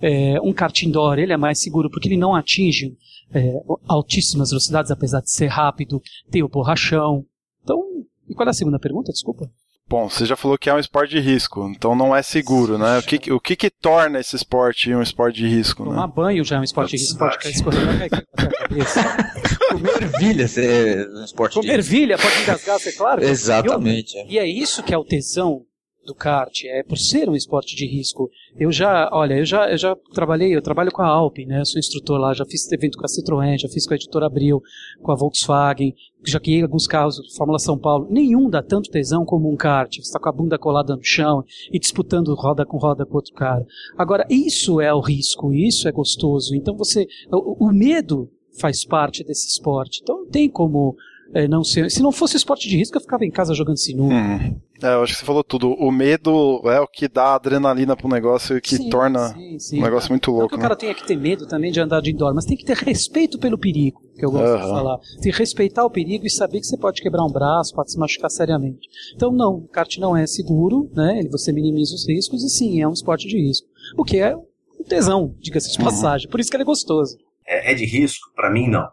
É, 0.00 0.40
um 0.40 0.52
kart 0.52 0.80
indoor, 0.82 1.18
ele 1.18 1.32
é 1.32 1.36
mais 1.36 1.60
seguro 1.60 1.90
porque 1.90 2.08
ele 2.08 2.16
não 2.16 2.34
atinge 2.34 2.96
é, 3.34 3.60
altíssimas 3.86 4.50
velocidades, 4.50 4.90
apesar 4.90 5.20
de 5.20 5.30
ser 5.30 5.48
rápido, 5.48 6.00
tem 6.30 6.42
o 6.42 6.48
borrachão. 6.48 7.24
Então, 7.62 7.82
e 8.28 8.34
qual 8.34 8.46
é 8.46 8.50
a 8.50 8.54
segunda 8.54 8.78
pergunta? 8.78 9.12
Desculpa. 9.12 9.50
Bom, 9.88 10.08
você 10.08 10.26
já 10.26 10.36
falou 10.36 10.58
que 10.58 10.68
é 10.68 10.74
um 10.74 10.78
esporte 10.78 11.12
de 11.12 11.20
risco, 11.20 11.66
então 11.74 11.96
não 11.96 12.14
é 12.14 12.22
seguro, 12.22 12.76
né? 12.76 12.98
O 12.98 13.02
que, 13.02 13.32
o 13.32 13.40
que, 13.40 13.56
que 13.56 13.70
torna 13.70 14.20
esse 14.20 14.36
esporte 14.36 14.94
um 14.94 15.00
esporte 15.00 15.36
de 15.36 15.48
risco, 15.48 15.82
Tomar 15.82 16.06
né? 16.06 16.12
banho 16.14 16.44
já 16.44 16.56
é 16.56 16.60
um 16.60 16.62
esporte 16.62 16.90
de 16.90 16.98
risco, 16.98 17.18
pode 17.18 17.48
escorrendo 17.48 17.98
cair 17.98 18.10
cabeça. 18.10 19.00
Comer 19.72 20.02
ervilha 20.02 20.46
é 20.58 21.06
um 21.08 21.24
esporte 21.24 21.54
Comer 21.54 21.68
de... 21.68 21.74
ervilha 21.74 22.18
pode 22.18 22.42
engasgar, 22.42 22.78
você 22.78 22.90
é 22.90 22.92
claro. 22.92 23.24
Exatamente. 23.24 24.18
é. 24.18 24.26
E 24.28 24.38
é 24.38 24.46
isso 24.46 24.82
que 24.82 24.92
é 24.92 24.98
o 24.98 25.04
tesão 25.04 25.62
do 26.08 26.14
kart, 26.14 26.64
é 26.64 26.82
por 26.82 26.98
ser 26.98 27.28
um 27.28 27.36
esporte 27.36 27.76
de 27.76 27.86
risco. 27.86 28.30
Eu 28.58 28.72
já, 28.72 29.08
olha, 29.12 29.34
eu 29.34 29.44
já, 29.44 29.70
eu 29.70 29.78
já 29.78 29.94
trabalhei, 30.12 30.54
eu 30.54 30.62
trabalho 30.62 30.90
com 30.90 31.02
a 31.02 31.06
Alpine, 31.06 31.50
né? 31.50 31.60
Eu 31.60 31.66
sou 31.66 31.78
instrutor 31.78 32.18
lá, 32.18 32.34
já 32.34 32.44
fiz 32.44 32.70
evento 32.72 32.98
com 32.98 33.04
a 33.04 33.08
Citroën, 33.08 33.58
já 33.58 33.68
fiz 33.68 33.86
com 33.86 33.94
a 33.94 33.96
editora 33.96 34.26
Abril, 34.26 34.60
com 35.02 35.12
a 35.12 35.14
Volkswagen, 35.14 35.94
já 36.26 36.38
guiei 36.38 36.62
alguns 36.62 36.86
carros 36.86 37.20
Fórmula 37.36 37.58
São 37.58 37.78
Paulo. 37.78 38.08
Nenhum 38.10 38.48
dá 38.48 38.62
tanto 38.62 38.90
tesão 38.90 39.24
como 39.24 39.52
um 39.52 39.56
kart. 39.56 39.94
Você 39.94 40.00
está 40.00 40.18
com 40.18 40.28
a 40.28 40.32
bunda 40.32 40.58
colada 40.58 40.96
no 40.96 41.04
chão 41.04 41.44
e 41.72 41.78
disputando 41.78 42.34
roda 42.34 42.66
com 42.66 42.78
roda 42.78 43.06
com 43.06 43.14
outro 43.14 43.34
cara. 43.34 43.64
Agora, 43.96 44.26
isso 44.28 44.80
é 44.80 44.92
o 44.92 45.00
risco, 45.00 45.52
isso 45.52 45.86
é 45.86 45.92
gostoso. 45.92 46.54
Então 46.54 46.76
você, 46.76 47.06
o, 47.30 47.66
o 47.68 47.72
medo 47.72 48.30
faz 48.58 48.84
parte 48.84 49.22
desse 49.22 49.48
esporte. 49.48 50.00
Então 50.02 50.24
não 50.24 50.26
tem 50.26 50.48
como 50.48 50.96
eh, 51.34 51.46
não 51.46 51.62
ser. 51.62 51.90
Se 51.90 52.02
não 52.02 52.12
fosse 52.12 52.36
esporte 52.36 52.68
de 52.68 52.76
risco, 52.76 52.96
eu 52.96 53.00
ficava 53.00 53.24
em 53.24 53.30
casa 53.30 53.54
jogando 53.54 53.78
sinuca. 53.78 54.14
Hum. 54.14 54.56
É, 54.82 54.94
eu 54.94 55.02
acho 55.02 55.12
que 55.14 55.18
você 55.20 55.24
falou 55.26 55.42
tudo. 55.42 55.72
O 55.72 55.90
medo 55.90 56.60
é 56.70 56.80
o 56.80 56.86
que 56.86 57.08
dá 57.08 57.34
adrenalina 57.34 57.96
pro 57.96 58.08
negócio 58.08 58.56
e 58.56 58.60
que 58.60 58.76
Sim, 58.76 58.88
torna 58.88 59.28
sim, 59.32 59.58
sim. 59.58 59.80
um 59.80 59.82
negócio 59.82 60.10
muito 60.10 60.30
Não 60.30 60.38
louco, 60.38 60.50
que 60.50 60.54
o 60.56 60.58
né? 60.58 60.62
cara 60.62 60.76
tenha 60.76 60.94
que 60.94 61.04
ter 61.04 61.16
medo 61.16 61.46
também 61.46 61.72
de 61.72 61.80
andar 61.80 62.00
de 62.00 62.12
indoor, 62.12 62.32
mas 62.34 62.44
tem 62.44 62.56
que 62.56 62.64
ter 62.64 62.76
respeito 62.76 63.38
pelo 63.38 63.58
perigo, 63.58 64.00
que 64.16 64.24
eu 64.24 64.30
gosto 64.30 64.54
de 64.54 64.58
Aham. 64.62 64.68
falar. 64.72 64.98
Tem 65.20 65.32
que 65.32 65.38
respeitar 65.38 65.84
o 65.84 65.90
perigo 65.90 66.24
e 66.26 66.30
saber 66.30 66.60
que 66.60 66.66
você 66.66 66.76
pode 66.76 67.02
quebrar 67.02 67.24
um 67.24 67.32
braço, 67.32 67.74
pode 67.74 67.90
se 67.90 67.98
machucar 67.98 68.30
seriamente. 68.30 68.88
Então, 69.16 69.32
não, 69.32 69.54
o 69.54 69.68
kart 69.68 69.96
não 69.98 70.16
é 70.16 70.26
seguro, 70.26 70.88
né? 70.94 71.18
Ele, 71.18 71.28
você 71.28 71.52
minimiza 71.52 71.94
os 71.94 72.06
riscos 72.08 72.44
e 72.44 72.48
sim, 72.48 72.80
é 72.80 72.86
um 72.86 72.92
esporte 72.92 73.26
de 73.26 73.36
risco. 73.36 73.66
O 73.96 74.04
que 74.04 74.18
é 74.18 74.36
um 74.36 74.84
tesão, 74.88 75.34
diga-se 75.40 75.72
de 75.72 75.78
Uhum. 75.78 75.84
passagem. 75.86 76.28
Por 76.30 76.38
isso 76.38 76.50
que 76.50 76.56
ele 76.56 76.62
é 76.62 76.66
gostoso. 76.66 77.16
É, 77.44 77.72
é 77.72 77.74
de 77.74 77.84
risco? 77.84 78.30
Pra 78.34 78.48
mim, 78.48 78.68
não. 78.68 78.88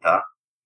Tá? 0.00 0.24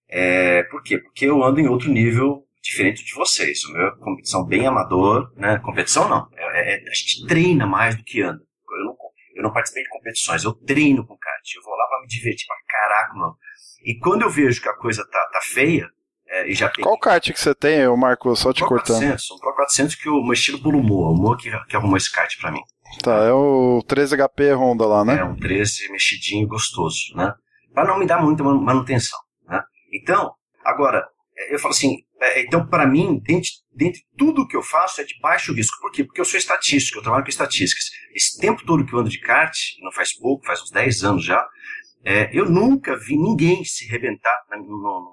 É, 0.09 0.63
por 0.65 0.83
quê? 0.83 0.97
Porque 0.99 1.27
eu 1.27 1.43
ando 1.45 1.61
em 1.61 1.69
outro 1.69 1.91
nível 1.91 2.45
diferente 2.63 3.05
de 3.05 3.15
vocês. 3.15 3.65
O 3.65 3.73
meu 3.73 3.89
é 3.89 3.97
competição 3.99 4.45
bem 4.45 4.67
amador, 4.67 5.33
né? 5.37 5.59
Competição 5.59 6.09
não. 6.09 6.29
É- 6.37 6.75
é- 6.75 6.91
a 6.91 6.95
gente 6.95 7.27
treina 7.27 7.67
mais 7.67 7.97
do 7.97 8.05
que 8.05 8.23
anda. 8.23 8.41
Eu 8.41 8.85
não, 8.87 8.97
eu 9.37 9.43
não 9.43 9.53
participei 9.53 9.83
de 9.83 9.89
competições, 9.91 10.45
eu 10.45 10.53
treino 10.55 11.07
com 11.07 11.17
kart. 11.19 11.55
Eu 11.57 11.63
vou 11.63 11.75
lá 11.75 11.87
pra 11.89 12.01
me 12.01 12.07
divertir 12.07 12.47
pra 12.47 12.57
caraca, 12.69 13.15
mano. 13.15 13.37
E 13.85 13.99
quando 13.99 14.23
eu 14.23 14.31
vejo 14.31 14.63
que 14.63 14.69
a 14.69 14.75
coisa 14.77 15.05
tá, 15.11 15.29
tá 15.33 15.41
feia, 15.43 15.89
é, 16.29 16.49
e 16.49 16.55
já 16.55 16.69
peguei 16.69 16.85
Qual 16.85 16.99
kart 16.99 17.31
que 17.33 17.39
você 17.41 17.55
tem, 17.55 17.87
ô 17.89 17.97
Marco? 17.97 18.35
Só 18.37 18.53
te 18.53 18.61
Pro 18.61 18.69
cortando. 18.69 18.99
400, 19.01 19.31
um 19.33 19.39
Pro 19.39 19.55
400 19.55 19.95
que 19.97 20.09
o 20.09 20.23
meu 20.23 20.33
estilo 20.33 20.63
pelo 20.63 20.83
Moa, 20.83 21.11
o 21.11 21.15
Moa 21.17 21.37
que, 21.37 21.51
que 21.67 21.77
arrumou 21.77 21.97
esse 21.97 22.11
kart 22.11 22.33
pra 22.41 22.51
mim. 22.53 22.61
Tá, 23.03 23.25
é 23.25 23.33
o 23.33 23.83
13HP 23.89 24.55
Honda 24.55 24.87
lá, 24.87 25.05
né? 25.05 25.19
É 25.19 25.25
um 25.25 25.35
13 25.37 25.91
mexidinho 25.91 26.47
gostoso, 26.47 27.15
né? 27.17 27.35
Pra 27.75 27.85
não 27.87 27.99
me 27.99 28.07
dar 28.07 28.21
muita 28.23 28.45
manu- 28.45 28.61
manutenção, 28.63 29.19
né? 29.49 29.63
Então, 29.93 30.33
agora, 30.65 31.07
é, 31.37 31.55
eu 31.55 31.59
falo 31.59 31.73
assim, 31.73 31.97
é, 31.97 32.12
então 32.41 32.67
para 32.67 32.87
mim, 32.87 33.21
dentre, 33.25 33.51
dentre 33.75 34.01
tudo 34.17 34.47
que 34.47 34.57
eu 34.57 34.63
faço 34.63 35.01
é 35.01 35.05
de 35.05 35.19
baixo 35.21 35.53
risco. 35.53 35.81
Por 35.81 35.91
quê? 35.91 36.05
Porque 36.05 36.21
eu 36.21 36.25
sou 36.25 36.39
estatístico, 36.39 36.99
eu 36.99 37.03
trabalho 37.03 37.25
com 37.25 37.31
estatísticas. 37.31 37.85
Esse 38.15 38.39
tempo 38.39 38.65
todo 38.65 38.85
que 38.85 38.93
eu 38.95 38.99
ando 39.01 39.09
de 39.11 39.19
kart, 39.21 39.57
não 39.81 39.91
faz 39.93 40.13
pouco, 40.17 40.45
faz 40.47 40.63
uns 40.63 40.71
10 40.71 41.03
anos 41.05 41.25
já, 41.25 41.45
é, 42.05 42.31
eu 42.37 42.49
nunca 42.49 42.97
vi 42.97 43.17
ninguém 43.17 43.65
se 43.65 43.87
rebentar 43.87 44.37
na- 44.51 44.57
no- 44.59 44.65
no- 44.67 45.13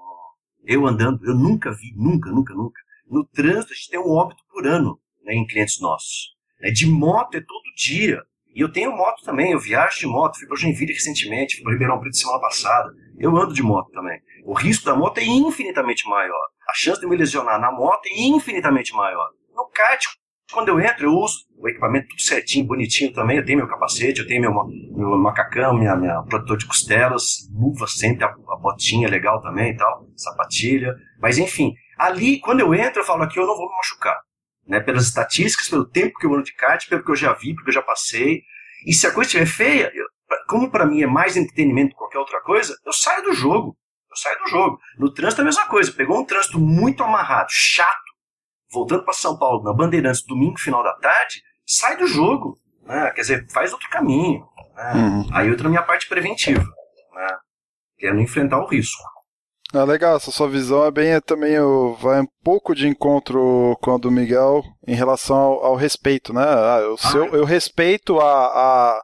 eu 0.65 0.85
andando, 0.85 1.19
eu 1.25 1.35
nunca 1.35 1.71
vi, 1.71 1.93
nunca, 1.95 2.29
nunca, 2.31 2.53
nunca. 2.53 2.81
No 3.09 3.25
trânsito 3.25 3.73
a 3.73 3.75
gente 3.75 3.89
tem 3.89 3.99
um 3.99 4.09
óbito 4.11 4.43
por 4.51 4.67
ano 4.67 4.99
né, 5.23 5.33
em 5.33 5.45
clientes 5.45 5.79
nossos. 5.79 6.35
né? 6.61 6.69
De 6.71 6.85
moto 6.85 7.35
é 7.35 7.41
todo 7.41 7.63
dia. 7.77 8.21
E 8.53 8.61
eu 8.61 8.71
tenho 8.71 8.91
moto 8.91 9.23
também, 9.23 9.51
eu 9.51 9.59
viajo 9.59 9.99
de 9.99 10.07
moto, 10.07 10.37
fui 10.37 10.47
para 10.47 10.57
Joinville 10.57 10.93
recentemente, 10.93 11.55
fui 11.55 11.63
para 11.63 11.73
Ribeirão 11.73 11.99
Preto 11.99 12.17
semana 12.17 12.39
passada. 12.39 12.89
Eu 13.17 13.35
ando 13.37 13.53
de 13.53 13.61
moto 13.61 13.91
também. 13.91 14.19
O 14.45 14.53
risco 14.53 14.85
da 14.85 14.95
moto 14.95 15.19
é 15.19 15.23
infinitamente 15.23 16.07
maior. 16.07 16.41
A 16.69 16.73
chance 16.73 16.99
de 16.99 17.07
me 17.07 17.15
lesionar 17.15 17.59
na 17.59 17.71
moto 17.71 18.07
é 18.07 18.21
infinitamente 18.21 18.93
maior. 18.93 19.29
No 19.53 19.69
kart, 19.69 20.05
quando 20.51 20.69
eu 20.69 20.79
entro, 20.79 21.05
eu 21.05 21.11
uso 21.11 21.45
o 21.57 21.67
equipamento 21.67 22.07
tudo 22.07 22.21
certinho, 22.21 22.65
bonitinho 22.65 23.13
também. 23.13 23.37
Eu 23.37 23.45
tenho 23.45 23.59
meu 23.59 23.67
capacete, 23.67 24.21
eu 24.21 24.27
tenho 24.27 24.41
meu, 24.41 24.51
meu 24.95 25.17
macacão, 25.17 25.77
minha, 25.77 25.95
minha 25.95 26.23
protetor 26.23 26.57
de 26.57 26.65
costelas, 26.65 27.49
luva 27.53 27.85
sempre, 27.85 28.23
a, 28.23 28.29
a 28.29 28.57
botinha 28.57 29.07
legal 29.09 29.41
também 29.41 29.71
e 29.71 29.77
tal, 29.77 30.07
sapatilha. 30.15 30.95
Mas 31.21 31.37
enfim, 31.37 31.73
ali, 31.97 32.39
quando 32.39 32.61
eu 32.61 32.73
entro, 32.73 33.01
eu 33.01 33.05
falo 33.05 33.23
aqui, 33.23 33.37
eu 33.37 33.45
não 33.45 33.55
vou 33.55 33.69
me 33.69 33.75
machucar. 33.75 34.17
Né, 34.69 34.79
pelas 34.79 35.05
estatísticas, 35.07 35.67
pelo 35.67 35.83
tempo 35.89 36.19
que 36.19 36.27
eu 36.27 36.33
ando 36.33 36.43
de 36.43 36.53
kart, 36.53 36.87
pelo 36.87 37.03
que 37.03 37.09
eu 37.09 37.15
já 37.15 37.33
vi, 37.33 37.55
porque 37.55 37.71
eu 37.71 37.73
já 37.73 37.81
passei. 37.81 38.43
E 38.85 38.93
se 38.93 39.07
a 39.07 39.11
coisa 39.11 39.27
estiver 39.27 39.47
feia, 39.47 39.91
eu- 39.95 40.05
como 40.47 40.69
para 40.69 40.85
mim 40.85 41.01
é 41.01 41.07
mais 41.07 41.35
entretenimento 41.35 41.89
que 41.89 41.95
qualquer 41.97 42.19
outra 42.19 42.39
coisa, 42.41 42.75
eu 42.85 42.93
saio 42.93 43.23
do 43.23 43.33
jogo. 43.33 43.75
Eu 44.11 44.15
saio 44.15 44.37
do 44.43 44.47
jogo. 44.47 44.79
No 44.99 45.11
trânsito 45.11 45.41
é 45.41 45.43
a 45.43 45.45
mesma 45.45 45.65
coisa. 45.67 45.91
Pegou 45.91 46.19
um 46.19 46.25
trânsito 46.25 46.59
muito 46.59 47.03
amarrado, 47.03 47.47
chato, 47.51 48.11
voltando 48.71 49.03
para 49.03 49.13
São 49.13 49.37
Paulo 49.39 49.63
na 49.63 49.73
Bandeirantes, 49.73 50.23
domingo, 50.23 50.59
final 50.59 50.83
da 50.83 50.93
tarde, 50.97 51.41
sai 51.65 51.97
do 51.97 52.05
jogo. 52.05 52.59
né? 52.83 53.09
Quer 53.11 53.21
dizer, 53.21 53.47
faz 53.51 53.73
outro 53.73 53.89
caminho. 53.89 54.47
né? 54.75 54.93
Uhum. 54.93 55.29
Aí 55.33 55.47
entra 55.49 55.65
a 55.67 55.69
minha 55.69 55.83
parte 55.83 56.07
preventiva. 56.07 56.63
Né? 57.15 57.27
Que 57.97 58.05
é 58.07 58.13
não 58.13 58.21
enfrentar 58.21 58.59
o 58.59 58.67
risco. 58.67 59.01
É 59.73 59.83
legal, 59.83 60.15
essa 60.15 60.31
sua 60.31 60.49
visão 60.49 60.83
é 60.85 60.89
bem 60.91 61.11
é 61.11 61.21
também 61.21 61.59
o, 61.59 61.93
vai 61.95 62.21
um 62.21 62.27
pouco 62.43 62.73
de 62.73 62.87
encontro 62.87 63.77
com 63.81 63.93
a 63.93 63.97
do 63.99 64.09
Miguel 64.09 64.63
em 64.87 64.95
relação 64.95 65.35
ao, 65.37 65.65
ao 65.65 65.75
respeito, 65.75 66.33
né? 66.33 66.41
Ah, 66.43 66.89
o 66.91 66.97
seu, 66.97 67.25
eu 67.35 67.45
respeito 67.45 68.19
a, 68.19 68.25
a- 68.47 69.01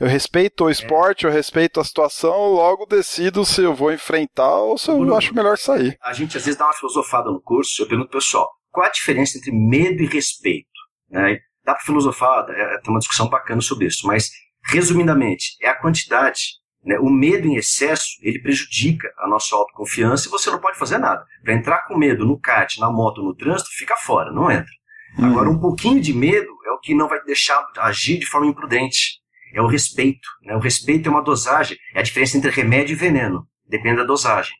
eu 0.00 0.06
respeito 0.08 0.64
o 0.64 0.70
esporte, 0.70 1.24
eu 1.24 1.30
respeito 1.30 1.80
a 1.80 1.84
situação, 1.84 2.48
logo 2.52 2.86
decido 2.86 3.44
se 3.44 3.62
eu 3.62 3.74
vou 3.74 3.92
enfrentar 3.92 4.56
ou 4.56 4.76
se 4.78 4.88
eu 4.90 4.96
Bruno, 4.96 5.14
acho 5.16 5.34
melhor 5.34 5.56
sair. 5.58 5.96
A 6.02 6.12
gente 6.12 6.36
às 6.36 6.44
vezes 6.44 6.58
dá 6.58 6.66
uma 6.66 6.74
filosofada 6.74 7.30
no 7.30 7.40
curso, 7.40 7.82
eu 7.82 7.86
pergunto 7.88 8.10
pro 8.10 8.18
pessoal, 8.20 8.48
qual 8.70 8.86
a 8.86 8.90
diferença 8.90 9.38
entre 9.38 9.52
medo 9.52 10.02
e 10.02 10.06
respeito? 10.06 10.68
Né? 11.10 11.38
Dá 11.64 11.74
para 11.74 11.84
filosofar, 11.84 12.44
é, 12.50 12.80
tem 12.80 12.92
uma 12.92 12.98
discussão 13.00 13.28
bacana 13.28 13.60
sobre 13.60 13.86
isso, 13.86 14.06
mas 14.06 14.30
resumidamente, 14.66 15.56
é 15.62 15.68
a 15.68 15.80
quantidade. 15.80 16.40
Né? 16.88 16.98
O 16.98 17.10
medo 17.10 17.46
em 17.46 17.56
excesso, 17.56 18.16
ele 18.22 18.40
prejudica 18.40 19.12
a 19.18 19.28
nossa 19.28 19.54
autoconfiança 19.54 20.26
e 20.26 20.30
você 20.30 20.50
não 20.50 20.58
pode 20.58 20.78
fazer 20.78 20.96
nada. 20.96 21.22
Para 21.44 21.52
entrar 21.52 21.86
com 21.86 21.98
medo 21.98 22.24
no 22.24 22.40
kart, 22.40 22.78
na 22.78 22.90
moto, 22.90 23.22
no 23.22 23.34
trânsito, 23.34 23.68
fica 23.76 23.94
fora, 23.94 24.32
não 24.32 24.50
entra. 24.50 24.72
Uhum. 25.18 25.26
Agora, 25.26 25.50
um 25.50 25.60
pouquinho 25.60 26.00
de 26.00 26.14
medo 26.14 26.48
é 26.66 26.70
o 26.70 26.80
que 26.80 26.94
não 26.94 27.06
vai 27.06 27.22
deixar 27.24 27.62
agir 27.76 28.18
de 28.18 28.24
forma 28.24 28.46
imprudente. 28.46 29.20
É 29.54 29.60
o 29.60 29.66
respeito. 29.66 30.26
Né? 30.42 30.56
O 30.56 30.60
respeito 30.60 31.10
é 31.10 31.12
uma 31.12 31.22
dosagem. 31.22 31.76
É 31.94 32.00
a 32.00 32.02
diferença 32.02 32.38
entre 32.38 32.50
remédio 32.50 32.94
e 32.94 32.96
veneno. 32.96 33.46
Depende 33.68 33.98
da 33.98 34.04
dosagem. 34.04 34.54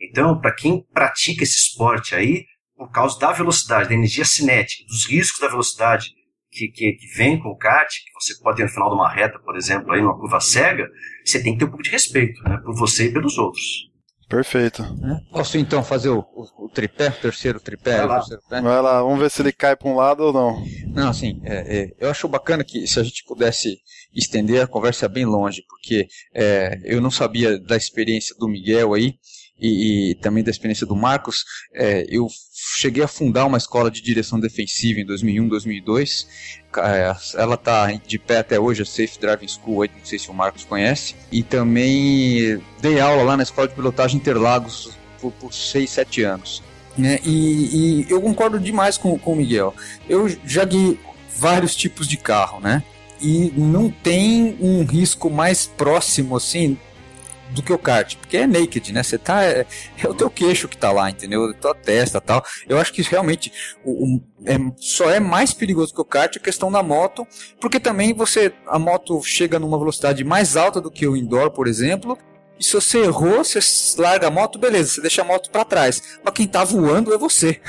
Então, 0.00 0.40
para 0.40 0.54
quem 0.54 0.86
pratica 0.94 1.42
esse 1.42 1.56
esporte 1.56 2.14
aí, 2.14 2.44
por 2.76 2.92
causa 2.92 3.18
da 3.18 3.32
velocidade, 3.32 3.88
da 3.88 3.94
energia 3.94 4.24
cinética, 4.24 4.84
dos 4.86 5.04
riscos 5.08 5.40
da 5.40 5.48
velocidade 5.48 6.10
que, 6.52 6.68
que, 6.68 6.92
que 6.92 7.06
vem 7.16 7.40
com 7.40 7.48
o 7.48 7.56
kart, 7.56 7.88
que 7.88 8.12
você 8.20 8.40
pode 8.42 8.58
ter 8.58 8.64
no 8.64 8.68
final 8.68 8.90
de 8.90 8.94
uma 8.94 9.12
reta, 9.12 9.38
por 9.38 9.56
exemplo, 9.56 9.90
aí 9.90 10.02
numa 10.02 10.18
curva 10.18 10.38
cega, 10.38 10.86
você 11.24 11.42
tem 11.42 11.54
que 11.54 11.60
ter 11.60 11.64
um 11.64 11.68
pouco 11.68 11.82
de 11.82 11.90
respeito 11.90 12.40
né, 12.44 12.58
por 12.62 12.74
você 12.76 13.06
e 13.06 13.12
pelos 13.12 13.38
outros. 13.38 13.90
Perfeito. 14.28 14.82
Posso 15.30 15.58
então 15.58 15.84
fazer 15.84 16.08
o, 16.08 16.20
o, 16.20 16.64
o 16.64 16.68
tripé, 16.70 17.08
o 17.08 17.20
terceiro 17.20 17.60
tripé? 17.60 17.98
Vai 17.98 18.06
lá. 18.06 18.18
Terceiro 18.20 18.42
Vai 18.48 18.82
lá, 18.82 19.02
vamos 19.02 19.20
ver 19.20 19.30
se 19.30 19.42
ele 19.42 19.52
cai 19.52 19.76
para 19.76 19.88
um 19.88 19.94
lado 19.94 20.20
ou 20.20 20.32
não. 20.32 20.64
Não, 20.88 21.10
assim, 21.10 21.38
é, 21.44 21.80
é, 21.80 21.94
eu 21.98 22.10
acho 22.10 22.26
bacana 22.28 22.64
que 22.64 22.86
se 22.86 22.98
a 22.98 23.02
gente 23.02 23.24
pudesse 23.24 23.76
estender 24.14 24.62
a 24.62 24.66
conversa 24.66 25.06
bem 25.06 25.26
longe, 25.26 25.62
porque 25.68 26.06
é, 26.34 26.78
eu 26.84 26.98
não 27.00 27.10
sabia 27.10 27.58
da 27.58 27.76
experiência 27.76 28.34
do 28.38 28.48
Miguel 28.48 28.94
aí, 28.94 29.16
e, 29.62 30.12
e, 30.12 30.14
também 30.16 30.42
da 30.42 30.50
experiência 30.50 30.86
do 30.86 30.96
Marcos, 30.96 31.44
é, 31.74 32.04
eu 32.08 32.26
cheguei 32.74 33.02
a 33.02 33.08
fundar 33.08 33.46
uma 33.46 33.58
escola 33.58 33.90
de 33.90 34.00
direção 34.00 34.40
defensiva 34.40 35.00
em 35.00 35.04
2001, 35.04 35.48
2002. 35.48 36.26
É, 36.78 37.14
ela 37.34 37.54
está 37.54 37.92
de 37.92 38.18
pé 38.18 38.38
até 38.38 38.58
hoje, 38.58 38.82
a 38.82 38.86
Safe 38.86 39.18
Driving 39.20 39.48
School, 39.48 39.84
não 39.86 40.04
sei 40.04 40.18
se 40.18 40.30
o 40.30 40.34
Marcos 40.34 40.64
conhece. 40.64 41.14
E 41.30 41.42
também 41.42 42.60
dei 42.80 43.00
aula 43.00 43.22
lá 43.22 43.36
na 43.36 43.42
escola 43.42 43.68
de 43.68 43.74
pilotagem 43.74 44.16
Interlagos 44.16 44.96
por, 45.20 45.32
por 45.32 45.52
6, 45.52 45.90
7 45.90 46.22
anos. 46.22 46.62
Né? 46.96 47.18
E, 47.24 48.04
e, 48.04 48.10
eu 48.10 48.20
concordo 48.20 48.58
demais 48.58 48.98
com, 48.98 49.18
com 49.18 49.32
o 49.32 49.36
Miguel. 49.36 49.74
Eu 50.08 50.28
já 50.44 50.64
guiei 50.64 50.98
vários 51.36 51.74
tipos 51.74 52.06
de 52.06 52.16
carro, 52.16 52.60
né? 52.60 52.82
E 53.20 53.52
não 53.56 53.88
tem 53.88 54.56
um 54.60 54.84
risco 54.84 55.30
mais 55.30 55.66
próximo, 55.66 56.36
assim, 56.36 56.76
do 57.52 57.62
que 57.62 57.72
o 57.72 57.78
kart, 57.78 58.16
porque 58.16 58.36
é 58.36 58.46
naked, 58.46 58.92
né? 58.92 59.02
Você 59.02 59.18
tá. 59.18 59.44
É, 59.44 59.66
é, 60.02 60.08
o 60.08 60.14
teu 60.14 60.30
queixo 60.30 60.68
que 60.68 60.76
tá 60.76 60.90
lá, 60.90 61.10
entendeu? 61.10 61.44
A 61.44 61.54
tua 61.54 61.74
testa 61.74 62.20
tal. 62.20 62.44
Eu 62.68 62.78
acho 62.78 62.92
que 62.92 63.02
realmente 63.02 63.52
o, 63.84 64.16
o, 64.16 64.22
é, 64.44 64.56
só 64.76 65.10
é 65.10 65.20
mais 65.20 65.52
perigoso 65.52 65.94
que 65.94 66.00
o 66.00 66.04
kart 66.04 66.36
a 66.36 66.40
questão 66.40 66.70
da 66.70 66.82
moto, 66.82 67.26
porque 67.60 67.78
também 67.78 68.12
você. 68.12 68.52
A 68.66 68.78
moto 68.78 69.22
chega 69.22 69.58
numa 69.58 69.78
velocidade 69.78 70.24
mais 70.24 70.56
alta 70.56 70.80
do 70.80 70.90
que 70.90 71.06
o 71.06 71.16
indoor, 71.16 71.50
por 71.50 71.66
exemplo. 71.66 72.18
E 72.62 72.64
se 72.64 72.74
você 72.74 72.98
errou, 72.98 73.42
você 73.42 73.58
larga 74.00 74.28
a 74.28 74.30
moto, 74.30 74.56
beleza, 74.56 74.92
você 74.92 75.00
deixa 75.00 75.22
a 75.22 75.24
moto 75.24 75.50
para 75.50 75.64
trás. 75.64 76.00
Mas 76.24 76.32
quem 76.32 76.46
tá 76.46 76.62
voando 76.62 77.12
é 77.12 77.18
você. 77.18 77.60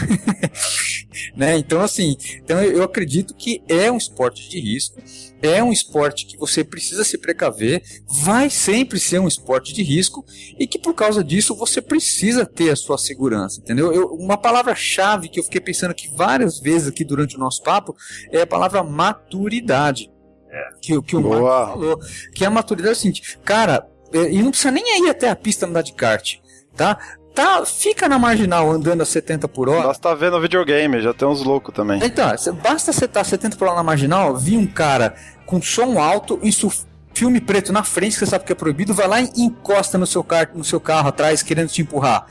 né? 1.35 1.57
Então, 1.57 1.81
assim, 1.81 2.15
então 2.35 2.61
eu 2.61 2.83
acredito 2.83 3.33
que 3.33 3.63
é 3.67 3.91
um 3.91 3.97
esporte 3.97 4.47
de 4.47 4.59
risco 4.59 5.01
é 5.41 5.61
um 5.61 5.73
esporte 5.73 6.25
que 6.25 6.37
você 6.37 6.63
precisa 6.63 7.03
se 7.03 7.17
precaver, 7.17 7.83
vai 8.07 8.49
sempre 8.49 8.97
ser 8.97 9.19
um 9.19 9.27
esporte 9.27 9.73
de 9.73 9.83
risco 9.83 10.23
e 10.57 10.65
que 10.65 10.79
por 10.79 10.93
causa 10.93 11.21
disso 11.21 11.53
você 11.53 11.81
precisa 11.81 12.45
ter 12.45 12.69
a 12.69 12.77
sua 12.77 12.97
segurança, 12.97 13.59
entendeu? 13.59 13.91
Eu, 13.91 14.07
uma 14.13 14.37
palavra-chave 14.37 15.27
que 15.27 15.37
eu 15.37 15.43
fiquei 15.43 15.59
pensando 15.59 15.91
aqui 15.91 16.09
várias 16.15 16.61
vezes 16.61 16.87
aqui 16.87 17.03
durante 17.03 17.35
o 17.35 17.39
nosso 17.39 17.61
papo 17.61 17.93
é 18.31 18.43
a 18.43 18.47
palavra 18.47 18.81
maturidade. 18.83 20.09
É. 20.49 20.69
Que, 20.81 21.01
que 21.01 21.15
o 21.15 21.21
Marco 21.21 21.45
falou. 21.45 21.99
Que 22.33 22.45
a 22.45 22.49
maturidade 22.49 22.95
é 22.95 22.97
o 22.97 23.01
seguinte, 23.01 23.37
cara, 23.43 23.85
e 24.13 24.41
não 24.41 24.51
precisa 24.51 24.71
nem 24.71 25.05
ir 25.05 25.09
até 25.09 25.29
a 25.29 25.35
pista 25.35 25.65
andar 25.65 25.81
de 25.81 25.93
kart, 25.93 26.35
tá? 26.75 26.97
tá, 27.33 27.65
fica 27.65 28.07
na 28.07 28.19
marginal 28.19 28.71
andando 28.71 29.01
a 29.01 29.05
70 29.05 29.47
por 29.47 29.67
hora. 29.67 29.87
Basta 29.87 30.09
tá 30.09 30.15
vendo 30.15 30.39
videogame, 30.39 31.01
já 31.01 31.13
tem 31.13 31.27
uns 31.27 31.43
loucos 31.43 31.73
também. 31.73 31.99
Então, 32.03 32.25
basta 32.61 32.93
você 32.93 33.05
estar 33.05 33.21
tá 33.21 33.23
70 33.23 33.57
por 33.57 33.67
hora 33.67 33.77
na 33.77 33.83
marginal, 33.83 34.37
vi 34.37 34.55
um 34.57 34.67
cara 34.67 35.15
com 35.45 35.61
som 35.61 35.99
alto, 35.99 36.39
isso 36.43 36.71
filme 37.13 37.39
preto 37.39 37.71
na 37.71 37.83
frente, 37.83 38.13
que 38.13 38.19
você 38.19 38.25
sabe 38.25 38.45
que 38.45 38.51
é 38.51 38.55
proibido, 38.55 38.93
vai 38.93 39.07
lá 39.07 39.21
e 39.21 39.29
encosta 39.37 39.97
no 39.97 40.07
seu, 40.07 40.23
car 40.23 40.49
no 40.53 40.63
seu 40.63 40.79
carro 40.79 41.09
atrás, 41.09 41.43
querendo 41.43 41.69
te 41.69 41.81
empurrar. 41.81 42.25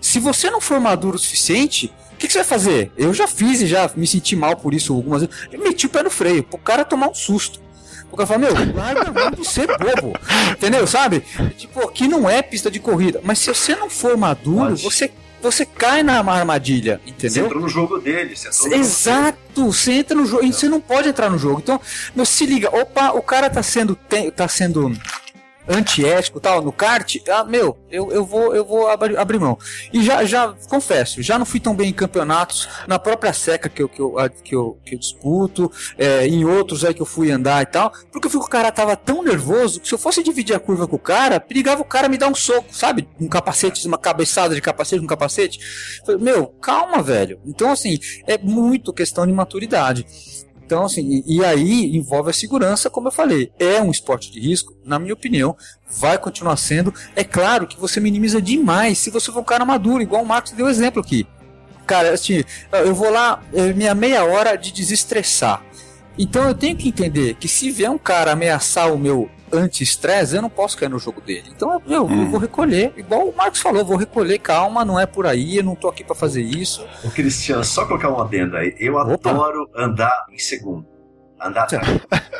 Se 0.00 0.20
você 0.20 0.50
não 0.50 0.60
for 0.60 0.78
maduro 0.78 1.16
o 1.16 1.18
suficiente, 1.18 1.92
o 2.12 2.16
que, 2.16 2.26
que, 2.26 2.32
você 2.32 2.38
vai 2.38 2.46
fazer? 2.46 2.92
Eu 2.96 3.12
já 3.12 3.26
fiz 3.26 3.60
e 3.60 3.66
já 3.66 3.90
me 3.96 4.06
senti 4.06 4.36
mal 4.36 4.56
por 4.56 4.74
isso 4.74 4.92
algumas 4.94 5.22
vezes. 5.22 5.36
Meti 5.52 5.86
o 5.86 5.88
pé 5.88 6.02
no 6.02 6.10
freio, 6.10 6.42
pro 6.42 6.58
cara 6.58 6.84
tomar 6.84 7.08
um 7.08 7.14
susto. 7.14 7.60
O 8.10 8.16
cara 8.16 8.26
fala, 8.26 8.40
meu, 8.40 8.52
larga 8.74 9.26
a 9.26 9.30
de 9.30 9.44
ser 9.46 9.66
bobo. 9.66 10.12
Entendeu? 10.52 10.86
Sabe? 10.86 11.20
Tipo, 11.56 11.88
aqui 11.88 12.08
não 12.08 12.28
é 12.28 12.42
pista 12.42 12.70
de 12.70 12.80
corrida. 12.80 13.20
Mas 13.22 13.38
se 13.38 13.52
você 13.52 13.74
não 13.76 13.90
for 13.90 14.16
maduro, 14.16 14.70
Pode. 14.70 14.82
você 14.82 15.10
você 15.40 15.64
cai 15.64 16.02
na 16.02 16.18
armadilha, 16.18 17.00
entendeu? 17.06 17.30
Você 17.30 17.40
entrou 17.46 17.62
no 17.62 17.68
jogo 17.68 17.98
dele. 17.98 18.34
Você 18.34 18.74
Exato, 18.74 19.66
você 19.66 19.92
entra 19.92 20.16
no 20.16 20.26
jogo. 20.26 20.44
Você 20.44 20.68
não 20.68 20.80
pode 20.80 21.08
entrar 21.08 21.30
no 21.30 21.38
jogo. 21.38 21.60
Então, 21.62 21.80
meu, 22.14 22.26
se 22.26 22.44
liga, 22.44 22.74
opa, 22.74 23.12
o 23.12 23.22
cara 23.22 23.48
tá 23.48 23.62
sendo, 23.62 23.96
tá 24.34 24.48
sendo 24.48 24.92
antiético 25.68 26.40
tal 26.40 26.62
no 26.62 26.72
kart, 26.72 27.16
ah, 27.30 27.44
meu, 27.44 27.76
eu, 27.90 28.10
eu 28.10 28.24
vou 28.24 28.54
eu 28.54 28.64
vou 28.64 28.88
abrir, 28.88 29.18
abrir 29.18 29.38
mão. 29.38 29.58
E 29.92 30.02
já, 30.02 30.24
já 30.24 30.54
confesso, 30.68 31.22
já 31.22 31.38
não 31.38 31.46
fui 31.46 31.60
tão 31.60 31.74
bem 31.74 31.90
em 31.90 31.92
campeonatos, 31.92 32.68
na 32.86 32.98
própria 32.98 33.32
seca 33.32 33.68
que 33.68 33.82
eu, 33.82 33.88
que 33.88 34.00
eu, 34.00 34.14
que 34.42 34.54
eu, 34.54 34.78
que 34.84 34.94
eu 34.94 34.98
disputo, 34.98 35.70
é, 35.96 36.26
em 36.26 36.44
outros 36.44 36.84
aí 36.84 36.94
que 36.94 37.02
eu 37.02 37.06
fui 37.06 37.30
andar 37.30 37.62
e 37.62 37.66
tal, 37.66 37.92
porque 38.10 38.26
eu 38.26 38.30
que 38.30 38.36
o 38.36 38.42
cara 38.42 38.70
tava 38.70 38.96
tão 38.96 39.22
nervoso 39.22 39.80
que 39.80 39.88
se 39.88 39.94
eu 39.94 39.98
fosse 39.98 40.22
dividir 40.22 40.54
a 40.54 40.60
curva 40.60 40.86
com 40.86 40.96
o 40.96 40.98
cara, 40.98 41.40
perigava 41.40 41.82
o 41.82 41.84
cara 41.84 42.08
me 42.08 42.18
dar 42.18 42.28
um 42.28 42.34
soco, 42.34 42.74
sabe? 42.74 43.08
Um 43.20 43.28
capacete, 43.28 43.86
uma 43.86 43.98
cabeçada 43.98 44.54
de 44.54 44.60
capacete, 44.60 45.02
um 45.02 45.06
capacete. 45.06 45.58
Falei, 46.04 46.20
meu, 46.20 46.46
calma, 46.46 47.02
velho. 47.02 47.40
Então, 47.46 47.70
assim, 47.70 47.98
é 48.26 48.38
muito 48.38 48.92
questão 48.92 49.26
de 49.26 49.32
maturidade. 49.32 50.06
Então, 50.68 50.84
assim, 50.84 51.22
e, 51.26 51.38
e, 51.38 51.44
aí 51.46 51.96
envolve 51.96 52.28
a 52.28 52.32
segurança, 52.34 52.90
como 52.90 53.08
eu 53.08 53.12
falei. 53.12 53.50
É 53.58 53.80
um 53.80 53.90
esporte 53.90 54.30
de 54.30 54.38
risco, 54.38 54.76
na 54.84 54.98
minha 54.98 55.14
opinião, 55.14 55.56
vai 55.98 56.18
continuar 56.18 56.58
sendo. 56.58 56.92
É 57.16 57.24
claro 57.24 57.66
que 57.66 57.80
você 57.80 57.98
minimiza 57.98 58.42
demais 58.42 58.98
se 58.98 59.08
você 59.08 59.32
for 59.32 59.40
um 59.40 59.44
cara 59.44 59.64
maduro, 59.64 60.02
igual 60.02 60.22
o 60.22 60.26
Marcos 60.26 60.52
deu 60.52 60.68
exemplo 60.68 61.00
aqui. 61.00 61.26
Cara, 61.86 62.12
assim, 62.12 62.44
eu 62.70 62.94
vou 62.94 63.08
lá, 63.08 63.42
é 63.54 63.72
minha 63.72 63.94
meia 63.94 64.22
hora 64.24 64.56
de 64.56 64.70
desestressar. 64.70 65.64
Então 66.18 66.46
eu 66.46 66.54
tenho 66.54 66.76
que 66.76 66.90
entender 66.90 67.36
que 67.36 67.48
se 67.48 67.70
vier 67.70 67.90
um 67.90 67.96
cara 67.96 68.32
ameaçar 68.32 68.92
o 68.92 68.98
meu 68.98 69.30
anti-estresse, 69.52 70.36
eu 70.36 70.42
não 70.42 70.50
posso 70.50 70.76
cair 70.76 70.88
no 70.88 70.98
jogo 70.98 71.20
dele. 71.20 71.50
Então 71.54 71.82
eu, 71.86 72.04
hum. 72.04 72.22
eu, 72.24 72.30
vou 72.30 72.40
recolher, 72.40 72.92
igual 72.96 73.28
o 73.28 73.36
Marcos 73.36 73.60
falou, 73.60 73.84
vou 73.84 73.96
recolher, 73.96 74.38
calma, 74.38 74.84
não 74.84 74.98
é 74.98 75.06
por 75.06 75.26
aí, 75.26 75.56
eu 75.58 75.64
não 75.64 75.74
tô 75.74 75.88
aqui 75.88 76.04
para 76.04 76.14
fazer 76.14 76.42
isso. 76.42 76.86
O 77.04 77.10
Cristiano, 77.10 77.64
só 77.64 77.86
colocar 77.86 78.10
um 78.10 78.20
adendo 78.20 78.56
aí. 78.56 78.74
Eu 78.78 78.94
Opa. 78.96 79.30
adoro 79.30 79.70
andar 79.74 80.26
em 80.32 80.38
segundo. 80.38 80.86
Andar 81.40 81.64
atrás. 81.64 81.86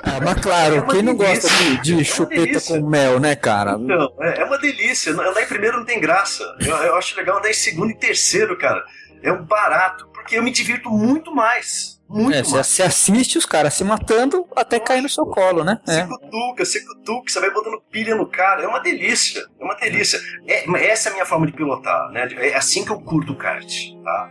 Ah, 0.03 0.21
mas 0.25 0.41
claro, 0.41 0.77
é 0.77 0.83
quem 0.83 1.03
não 1.03 1.15
gosta 1.15 1.49
de, 1.49 1.77
de 1.83 2.01
é 2.01 2.05
chupeta 2.05 2.61
com 2.61 2.81
mel, 2.89 3.21
né, 3.21 3.37
cara? 3.37 3.79
Não, 3.79 4.13
é, 4.21 4.41
é, 4.41 4.45
uma 4.45 4.59
delícia. 4.59 5.13
Andar 5.13 5.43
em 5.43 5.47
primeiro 5.47 5.77
não 5.79 5.85
tem 5.85 6.01
graça. 6.01 6.43
Eu, 6.61 6.77
eu 6.77 6.97
acho 6.97 7.17
legal 7.17 7.39
andar 7.39 7.51
em 7.51 7.55
segundo 7.55 7.91
e 7.91 7.95
terceiro, 7.95 8.59
cara. 8.59 8.85
É 9.23 9.33
um 9.33 9.45
barato, 9.45 10.09
porque 10.13 10.37
eu 10.37 10.43
me 10.43 10.51
divirto 10.51 10.91
muito 10.91 11.33
mais. 11.35 11.98
Muito 12.09 12.35
é, 12.35 12.43
Você 12.43 12.83
assiste 12.83 13.37
os 13.37 13.45
caras 13.45 13.75
se 13.75 13.85
matando 13.85 14.47
até 14.57 14.81
cair 14.81 15.03
no 15.03 15.09
seu 15.09 15.27
colo, 15.27 15.63
né? 15.63 15.79
Você 15.85 16.01
é. 16.01 16.07
cutuca, 16.07 16.65
você 16.65 16.81
cutuca, 16.81 17.31
você 17.31 17.41
vai 17.41 17.53
botando 17.53 17.83
pilha 17.91 18.15
no 18.15 18.27
cara. 18.27 18.63
É 18.63 18.67
uma 18.67 18.81
delícia. 18.81 19.45
É 19.61 19.65
uma 19.65 19.75
delícia. 19.75 20.19
É, 20.47 20.65
essa 20.87 21.09
é 21.09 21.11
a 21.11 21.13
minha 21.15 21.27
forma 21.27 21.47
de 21.47 21.53
pilotar, 21.53 22.11
né? 22.11 22.29
É 22.37 22.57
assim 22.57 22.85
que 22.85 22.91
eu 22.91 23.01
curto 23.01 23.35
o 23.35 23.37
kart, 23.37 23.71
tá? 24.03 24.31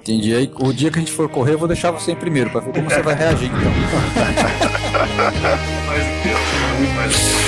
Entendi. 0.00 0.34
Aí, 0.34 0.52
o 0.60 0.72
dia 0.72 0.90
que 0.90 0.98
a 0.98 1.00
gente 1.00 1.10
for 1.10 1.28
correr, 1.28 1.54
eu 1.54 1.58
vou 1.58 1.66
deixar 1.66 1.90
você 1.90 2.12
em 2.12 2.16
primeiro, 2.16 2.50
pra 2.50 2.60
ver 2.60 2.72
como 2.72 2.88
você 2.88 3.02
vai 3.02 3.14
reagir, 3.14 3.46
então. 3.46 3.58
mais 5.86 6.04
Deus, 6.22 6.94
mais 6.94 7.12
Deus. 7.12 7.45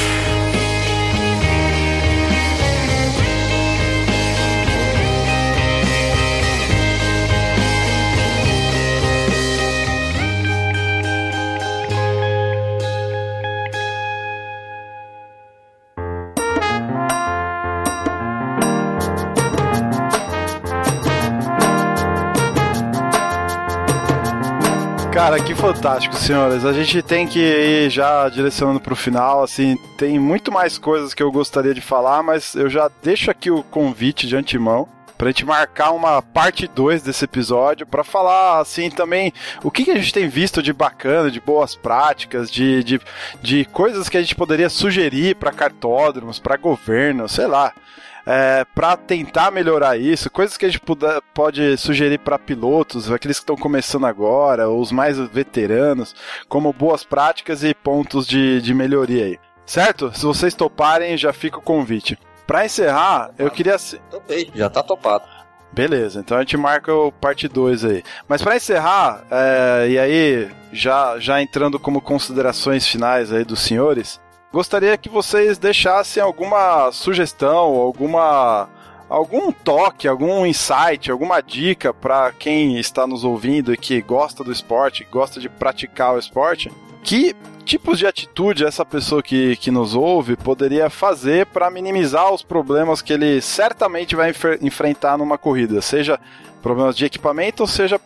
Cara, 25.29 25.43
que 25.43 25.55
fantástico, 25.55 26.17
senhores. 26.17 26.65
A 26.65 26.73
gente 26.73 27.03
tem 27.03 27.27
que 27.27 27.39
ir 27.39 27.91
já 27.91 28.31
direcionando 28.31 28.81
para 28.81 28.95
o 28.95 28.97
final. 28.97 29.43
Assim, 29.43 29.77
tem 29.99 30.19
muito 30.19 30.51
mais 30.51 30.79
coisas 30.79 31.13
que 31.13 31.23
eu 31.23 31.31
gostaria 31.31 31.75
de 31.75 31.83
falar, 31.83 32.23
mas 32.23 32.55
eu 32.55 32.71
já 32.71 32.91
deixo 33.03 33.31
aqui 33.31 33.51
o 33.51 33.63
convite 33.63 34.27
de 34.27 34.35
antemão 34.35 34.89
pra 35.19 35.29
gente 35.29 35.45
marcar 35.45 35.91
uma 35.91 36.23
parte 36.23 36.67
2 36.67 37.03
desse 37.03 37.27
episódio 37.27 37.87
para 37.87 38.03
falar 38.03 38.61
assim 38.61 38.89
também 38.89 39.31
o 39.63 39.71
que, 39.71 39.85
que, 39.85 39.91
a 39.91 39.97
gente 39.97 40.15
tem 40.15 40.29
visto 40.29 40.63
de 40.63 40.73
bacana, 40.73 41.31
de 41.31 41.41
boas 41.41 41.75
práticas, 41.75 42.51
de, 42.51 42.83
de, 42.83 43.01
de 43.43 43.67
coisas 43.67 44.09
que 44.09 44.17
a 44.17 44.23
gente 44.23 44.35
poderia 44.35 44.71
sugerir 44.71 45.37
para 45.37 45.53
cartódromos, 45.53 46.39
para 46.39 46.57
governo, 46.57 47.29
sei 47.29 47.47
lá 47.47 47.75
é, 48.27 48.65
para 48.75 48.97
tentar 48.97 49.51
melhorar 49.51 49.97
isso, 49.97 50.31
coisas 50.31 50.57
que 50.57 50.67
a 50.67 50.69
gente 50.69 50.81
puder, 50.81 51.21
pode 51.35 51.77
sugerir 51.77 52.19
para 52.19 52.39
pilotos, 52.39 53.11
aqueles 53.11 53.39
que 53.39 53.43
estão 53.43 53.57
começando 53.57 54.07
agora, 54.07 54.69
ou 54.69 54.81
os 54.81 54.93
mais 54.93 55.19
veteranos, 55.19 56.15
como 56.49 56.73
boas 56.73 57.05
práticas 57.05 57.65
e 57.65 57.75
pontos 57.75 58.27
de, 58.27 58.61
de 58.61 58.75
melhoria 58.75 59.25
aí. 59.25 59.39
Certo? 59.67 60.11
Se 60.15 60.25
vocês 60.25 60.55
toparem, 60.55 61.17
já 61.17 61.33
fica 61.33 61.59
o 61.59 61.63
convite. 61.63 62.19
Para 62.47 62.65
encerrar, 62.65 63.31
eu 63.39 63.51
queria. 63.51 63.77
Topei, 64.11 64.51
já 64.55 64.71
tá 64.71 64.83
topado. 64.83 65.25
Beleza, 65.71 66.21
então 66.21 66.39
a 66.39 66.41
gente 66.41 66.57
marca 66.57 66.95
o 66.95 67.13
parte 67.13 67.47
2 67.47 67.85
aí. 67.85 68.03
Mas 68.27 68.43
para 68.43 68.57
encerrar, 68.57 69.25
é, 69.31 69.89
e 69.91 69.99
aí 69.99 70.51
já, 70.73 71.19
já 71.19 71.43
entrando 71.43 71.79
como 71.79 72.01
considerações 72.01 72.87
finais 72.87 73.31
aí 73.31 73.45
dos 73.45 73.61
senhores, 73.61 74.19
gostaria 74.53 74.97
que 74.97 75.09
vocês 75.09 75.59
deixassem 75.59 76.23
alguma 76.23 76.91
sugestão, 76.93 77.75
alguma 77.77 78.69
algum 79.09 79.51
toque, 79.51 80.07
algum 80.07 80.45
insight, 80.45 81.11
alguma 81.11 81.41
dica 81.41 81.95
para 81.95 82.31
quem 82.33 82.79
está 82.79 83.07
nos 83.07 83.25
ouvindo 83.25 83.73
e 83.73 83.77
que 83.77 84.03
gosta 84.03 84.45
do 84.45 84.53
esporte, 84.53 85.07
gosta 85.11 85.41
de 85.41 85.49
praticar 85.49 86.15
o 86.15 86.19
esporte, 86.19 86.71
que 87.03 87.35
tipos 87.65 87.99
de 87.99 88.07
atitude 88.07 88.65
essa 88.65 88.85
pessoa 88.85 89.23
que, 89.23 89.57
que 89.57 89.71
nos 89.71 89.95
ouve 89.95 90.37
poderia 90.37 90.91
fazer 90.91 91.47
para 91.47 91.71
minimizar 91.71 92.33
os 92.33 92.43
problemas 92.43 93.01
que 93.01 93.13
ele 93.13 93.41
certamente 93.41 94.15
vai 94.17 94.33
enfrentar 94.61 95.17
numa 95.17 95.39
corrida, 95.39 95.81
seja 95.81 96.19
problemas 96.63 96.97
de 96.97 97.05
equipamento 97.05 97.63
ou 97.63 97.67
seja 97.67 98.01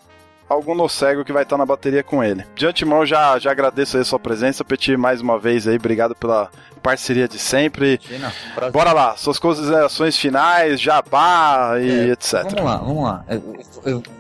algum 0.53 0.75
no 0.75 0.89
cego 0.89 1.25
que 1.25 1.33
vai 1.33 1.43
estar 1.43 1.57
na 1.57 1.67
bateria 1.67 2.03
com 2.03 2.23
ele. 2.23 2.45
De 2.55 2.67
antemão, 2.67 3.05
já, 3.05 3.39
já 3.39 3.51
agradeço 3.51 3.97
aí 3.97 4.03
a 4.03 4.05
sua 4.05 4.19
presença, 4.19 4.65
Petit, 4.65 4.97
mais 4.97 5.21
uma 5.21 5.39
vez 5.39 5.67
aí, 5.67 5.77
obrigado 5.77 6.15
pela 6.15 6.51
parceria 6.83 7.29
de 7.29 7.39
sempre. 7.39 8.01
Imagina, 8.09 8.33
Bora 8.73 8.93
lá, 8.93 9.17
suas 9.17 9.39
considerações 9.39 10.17
finais, 10.17 10.81
jabá 10.81 11.75
e 11.81 11.91
é, 11.91 12.13
etc. 12.13 12.43
Vamos 12.45 12.65
lá, 12.65 12.77
vamos 12.77 13.05
lá. 13.05 13.25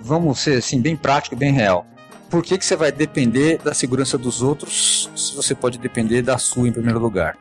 Vamos 0.00 0.38
ser 0.38 0.58
assim, 0.58 0.80
bem 0.80 0.96
prático, 0.96 1.36
bem 1.36 1.52
real 1.52 1.86
por 2.32 2.42
que, 2.42 2.56
que 2.56 2.64
você 2.64 2.74
vai 2.74 2.90
depender 2.90 3.58
da 3.58 3.74
segurança 3.74 4.16
dos 4.16 4.40
outros 4.40 5.10
se 5.14 5.36
você 5.36 5.54
pode 5.54 5.76
depender 5.76 6.22
da 6.22 6.38
sua 6.38 6.66
em 6.66 6.72
primeiro 6.72 6.98
lugar? 6.98 7.36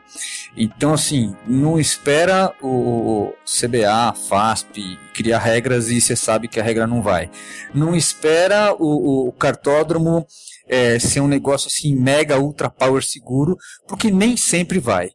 Então, 0.54 0.92
assim, 0.92 1.34
não 1.46 1.80
espera 1.80 2.54
o 2.60 3.32
CBA, 3.46 4.12
FASP 4.28 4.98
criar 5.14 5.38
regras 5.38 5.88
e 5.88 5.98
você 5.98 6.14
sabe 6.14 6.46
que 6.46 6.60
a 6.60 6.62
regra 6.62 6.86
não 6.86 7.00
vai. 7.00 7.30
Não 7.74 7.96
espera 7.96 8.74
o, 8.78 9.28
o 9.28 9.32
cartódromo 9.32 10.26
é, 10.68 10.98
ser 10.98 11.20
um 11.20 11.28
negócio 11.28 11.68
assim 11.68 11.96
mega 11.96 12.38
ultra 12.38 12.68
power 12.68 13.02
seguro, 13.02 13.56
porque 13.88 14.10
nem 14.10 14.36
sempre 14.36 14.78
vai. 14.78 15.08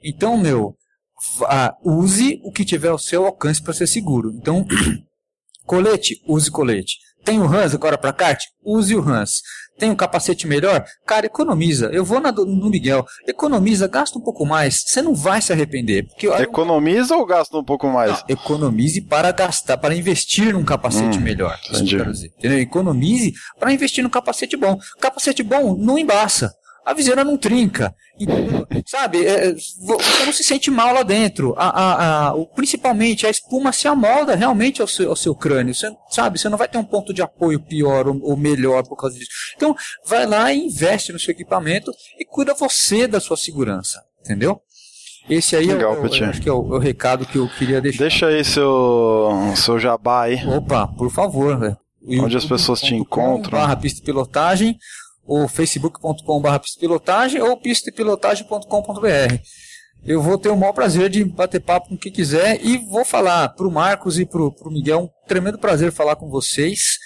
Então, 0.00 0.36
meu, 0.36 0.76
vá, 1.40 1.76
use 1.84 2.40
o 2.44 2.52
que 2.52 2.64
tiver 2.64 2.90
ao 2.90 3.00
seu 3.00 3.26
alcance 3.26 3.60
para 3.60 3.74
ser 3.74 3.88
seguro. 3.88 4.30
Então, 4.32 4.64
colete, 5.66 6.22
use 6.24 6.48
colete. 6.52 6.98
Tem 7.24 7.40
o 7.40 7.46
Hans 7.46 7.74
agora 7.74 7.96
para 7.96 8.12
kart? 8.12 8.38
Use 8.62 8.94
o 8.94 9.00
Hans. 9.00 9.40
Tem 9.78 9.90
um 9.90 9.96
capacete 9.96 10.46
melhor? 10.46 10.84
Cara, 11.04 11.26
economiza. 11.26 11.86
Eu 11.86 12.04
vou 12.04 12.20
na, 12.20 12.30
no 12.30 12.70
Miguel. 12.70 13.04
Economiza, 13.26 13.88
gasta 13.88 14.18
um 14.18 14.22
pouco 14.22 14.46
mais. 14.46 14.84
Você 14.86 15.02
não 15.02 15.14
vai 15.14 15.42
se 15.42 15.52
arrepender. 15.52 16.06
Porque, 16.06 16.28
economiza 16.28 17.16
ou 17.16 17.26
gasta 17.26 17.56
um 17.56 17.64
pouco 17.64 17.88
mais? 17.88 18.12
Não, 18.12 18.24
economize 18.28 19.00
para 19.00 19.32
gastar, 19.32 19.76
para 19.76 19.94
investir 19.94 20.52
num 20.52 20.64
capacete 20.64 21.18
hum, 21.18 21.22
melhor. 21.22 21.58
Entendi. 21.68 21.96
Entendeu? 21.96 22.58
Economize 22.60 23.32
para 23.58 23.72
investir 23.72 24.04
num 24.04 24.10
capacete 24.10 24.56
bom. 24.56 24.78
Capacete 25.00 25.42
bom 25.42 25.76
não 25.76 25.98
embaça 25.98 26.52
a 26.84 26.92
viseira 26.92 27.24
não 27.24 27.36
trinca. 27.36 27.94
sabe? 28.86 29.24
É, 29.24 29.48
é 29.48 29.54
você 29.54 30.26
não 30.26 30.32
se 30.32 30.44
sente 30.44 30.70
mal 30.70 30.92
lá 30.92 31.02
dentro. 31.02 31.54
A, 31.56 31.68
a, 31.68 32.28
a, 32.28 32.46
principalmente 32.54 33.26
a 33.26 33.30
espuma 33.30 33.72
se 33.72 33.88
amolda 33.88 34.34
realmente 34.34 34.82
ao 34.82 34.88
seu, 34.88 35.10
ao 35.10 35.16
seu 35.16 35.34
crânio. 35.34 35.74
Você, 35.74 35.90
sabe? 36.10 36.38
Você 36.38 36.48
não 36.48 36.58
vai 36.58 36.68
ter 36.68 36.78
um 36.78 36.84
ponto 36.84 37.14
de 37.14 37.22
apoio 37.22 37.60
pior 37.60 38.06
ou, 38.06 38.20
ou, 38.22 38.36
melhor 38.36 38.86
por 38.86 38.96
causa 38.96 39.18
disso. 39.18 39.30
Então, 39.56 39.74
vai 40.06 40.26
lá 40.26 40.52
e 40.52 40.66
investe 40.66 41.12
no 41.12 41.18
seu 41.18 41.32
equipamento 41.32 41.90
e 42.18 42.24
cuida 42.24 42.52
você 42.52 43.06
da 43.06 43.20
sua 43.20 43.36
segurança. 43.36 44.02
Entendeu? 44.20 44.60
Esse 45.28 45.56
aí 45.56 45.66
Legal, 45.66 45.94
é, 45.94 46.00
o, 46.00 46.04
acho 46.04 46.42
que 46.42 46.48
é 46.48 46.52
o, 46.52 46.74
é 46.74 46.76
o, 46.76 46.78
recado 46.78 47.24
que 47.24 47.38
eu 47.38 47.48
queria 47.48 47.80
deixar. 47.80 48.00
Deixa 48.00 48.26
aí 48.26 48.44
seu, 48.44 49.30
seu 49.56 49.78
jabá 49.78 50.24
aí. 50.24 50.36
Opa, 50.46 50.86
por 50.86 51.10
favor. 51.10 51.78
Onde 52.06 52.36
as 52.36 52.44
pessoas 52.44 52.82
te 52.82 52.94
encontram. 52.94 53.58
Barra 53.58 53.74
pista 53.74 54.04
pilotagem 54.04 54.78
ou 55.26 55.48
facebook.com.br 55.48 56.58
pistepilotagem 56.60 57.40
ou 57.40 57.56
pistepilotagem.com.br. 57.56 59.38
Eu 60.06 60.20
vou 60.20 60.36
ter 60.36 60.50
o 60.50 60.56
maior 60.56 60.74
prazer 60.74 61.08
de 61.08 61.24
bater 61.24 61.60
papo 61.60 61.88
com 61.88 61.96
quem 61.96 62.12
quiser 62.12 62.62
e 62.62 62.76
vou 62.76 63.06
falar 63.06 63.48
para 63.48 63.66
o 63.66 63.70
Marcos 63.70 64.18
e 64.18 64.26
para 64.26 64.42
o 64.42 64.70
Miguel. 64.70 65.04
Um 65.04 65.26
tremendo 65.26 65.58
prazer 65.58 65.90
falar 65.92 66.16
com 66.16 66.28
vocês. 66.28 66.98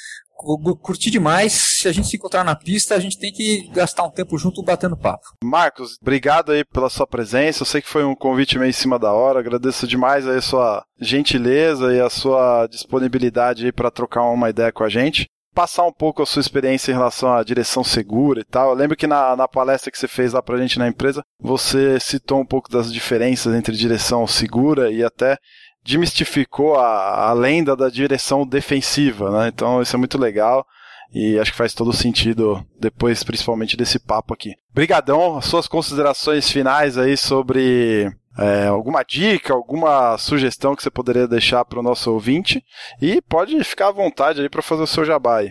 Curti 0.83 1.09
demais. 1.09 1.53
Se 1.53 1.89
a 1.89 1.93
gente 1.93 2.09
se 2.09 2.17
encontrar 2.17 2.43
na 2.43 2.57
pista, 2.57 2.97
a 2.97 2.99
gente 2.99 3.17
tem 3.19 3.33
que 3.33 3.69
gastar 3.73 4.05
um 4.05 4.11
tempo 4.11 4.37
junto 4.37 4.63
batendo 4.65 4.97
papo. 4.97 5.27
Marcos, 5.45 5.97
obrigado 6.03 6.51
aí 6.51 6.65
pela 6.65 6.91
sua 6.91 7.07
presença. 7.07 7.63
Eu 7.63 7.67
sei 7.67 7.81
que 7.81 7.89
foi 7.89 8.05
um 8.05 8.17
convite 8.17 8.59
meio 8.59 8.71
em 8.71 8.73
cima 8.73 8.99
da 8.99 9.13
hora. 9.13 9.39
Agradeço 9.39 9.87
demais 9.87 10.27
aí 10.27 10.39
a 10.39 10.43
sua 10.43 10.85
gentileza 11.01 11.93
e 11.93 12.01
a 12.01 12.11
sua 12.11 12.67
disponibilidade 12.67 13.67
aí 13.67 13.73
para 13.73 13.93
trocar 13.93 14.23
uma 14.25 14.51
ideia 14.51 14.73
com 14.73 14.83
a 14.83 14.89
gente 14.89 15.29
passar 15.55 15.85
um 15.85 15.93
pouco 15.93 16.23
a 16.23 16.27
sua 16.27 16.41
experiência 16.41 16.91
em 16.91 16.95
relação 16.95 17.33
à 17.33 17.43
direção 17.43 17.83
segura 17.83 18.41
e 18.41 18.45
tal. 18.45 18.71
Eu 18.71 18.77
lembro 18.77 18.97
que 18.97 19.07
na, 19.07 19.37
na 19.37 19.49
palestra 19.49 19.91
que 19.91 19.99
você 19.99 20.09
fez 20.09 20.33
lá 20.33 20.43
pra 20.43 20.59
gente 20.59 20.79
na 20.79 20.89
empresa, 20.89 21.23
você 21.41 21.99
citou 22.01 22.41
um 22.41 22.47
pouco 22.47 22.71
das 22.71 22.93
diferenças 22.93 23.55
entre 23.55 23.77
direção 23.77 24.27
segura 24.27 24.91
e 24.91 25.03
até 25.03 25.39
demistificou 25.85 26.77
a, 26.77 27.29
a 27.29 27.33
lenda 27.33 27.75
da 27.75 27.89
direção 27.89 28.47
defensiva, 28.47 29.31
né? 29.31 29.49
Então 29.49 29.81
isso 29.81 29.97
é 29.97 29.99
muito 29.99 30.19
legal 30.19 30.67
e 31.13 31.39
acho 31.39 31.53
que 31.53 31.57
faz 31.57 31.73
todo 31.73 31.93
sentido 31.93 32.65
depois, 32.79 33.23
principalmente 33.23 33.77
desse 33.77 33.99
papo 33.99 34.35
aqui. 34.35 34.53
Brigadão, 34.75 35.41
suas 35.41 35.67
considerações 35.67 36.51
finais 36.51 36.99
aí 36.99 37.17
sobre 37.17 38.13
é, 38.39 38.69
alguma 38.69 39.03
dica, 39.03 39.53
alguma 39.53 40.17
sugestão 40.17 40.77
que 40.77 40.83
você 40.83 40.91
poderia 40.91 41.27
deixar 41.27 41.65
para 41.65 41.81
o 41.81 41.83
nosso 41.83 42.13
ouvinte 42.13 42.65
e 43.03 43.21
pode 43.23 43.63
ficar 43.65 43.89
à 43.89 43.93
vontade 43.93 44.41
aí 44.41 44.49
para 44.49 44.63
fazer 44.63 44.83
o 44.83 44.87
seu 44.87 45.05
jabá 45.05 45.39
aí. 45.39 45.51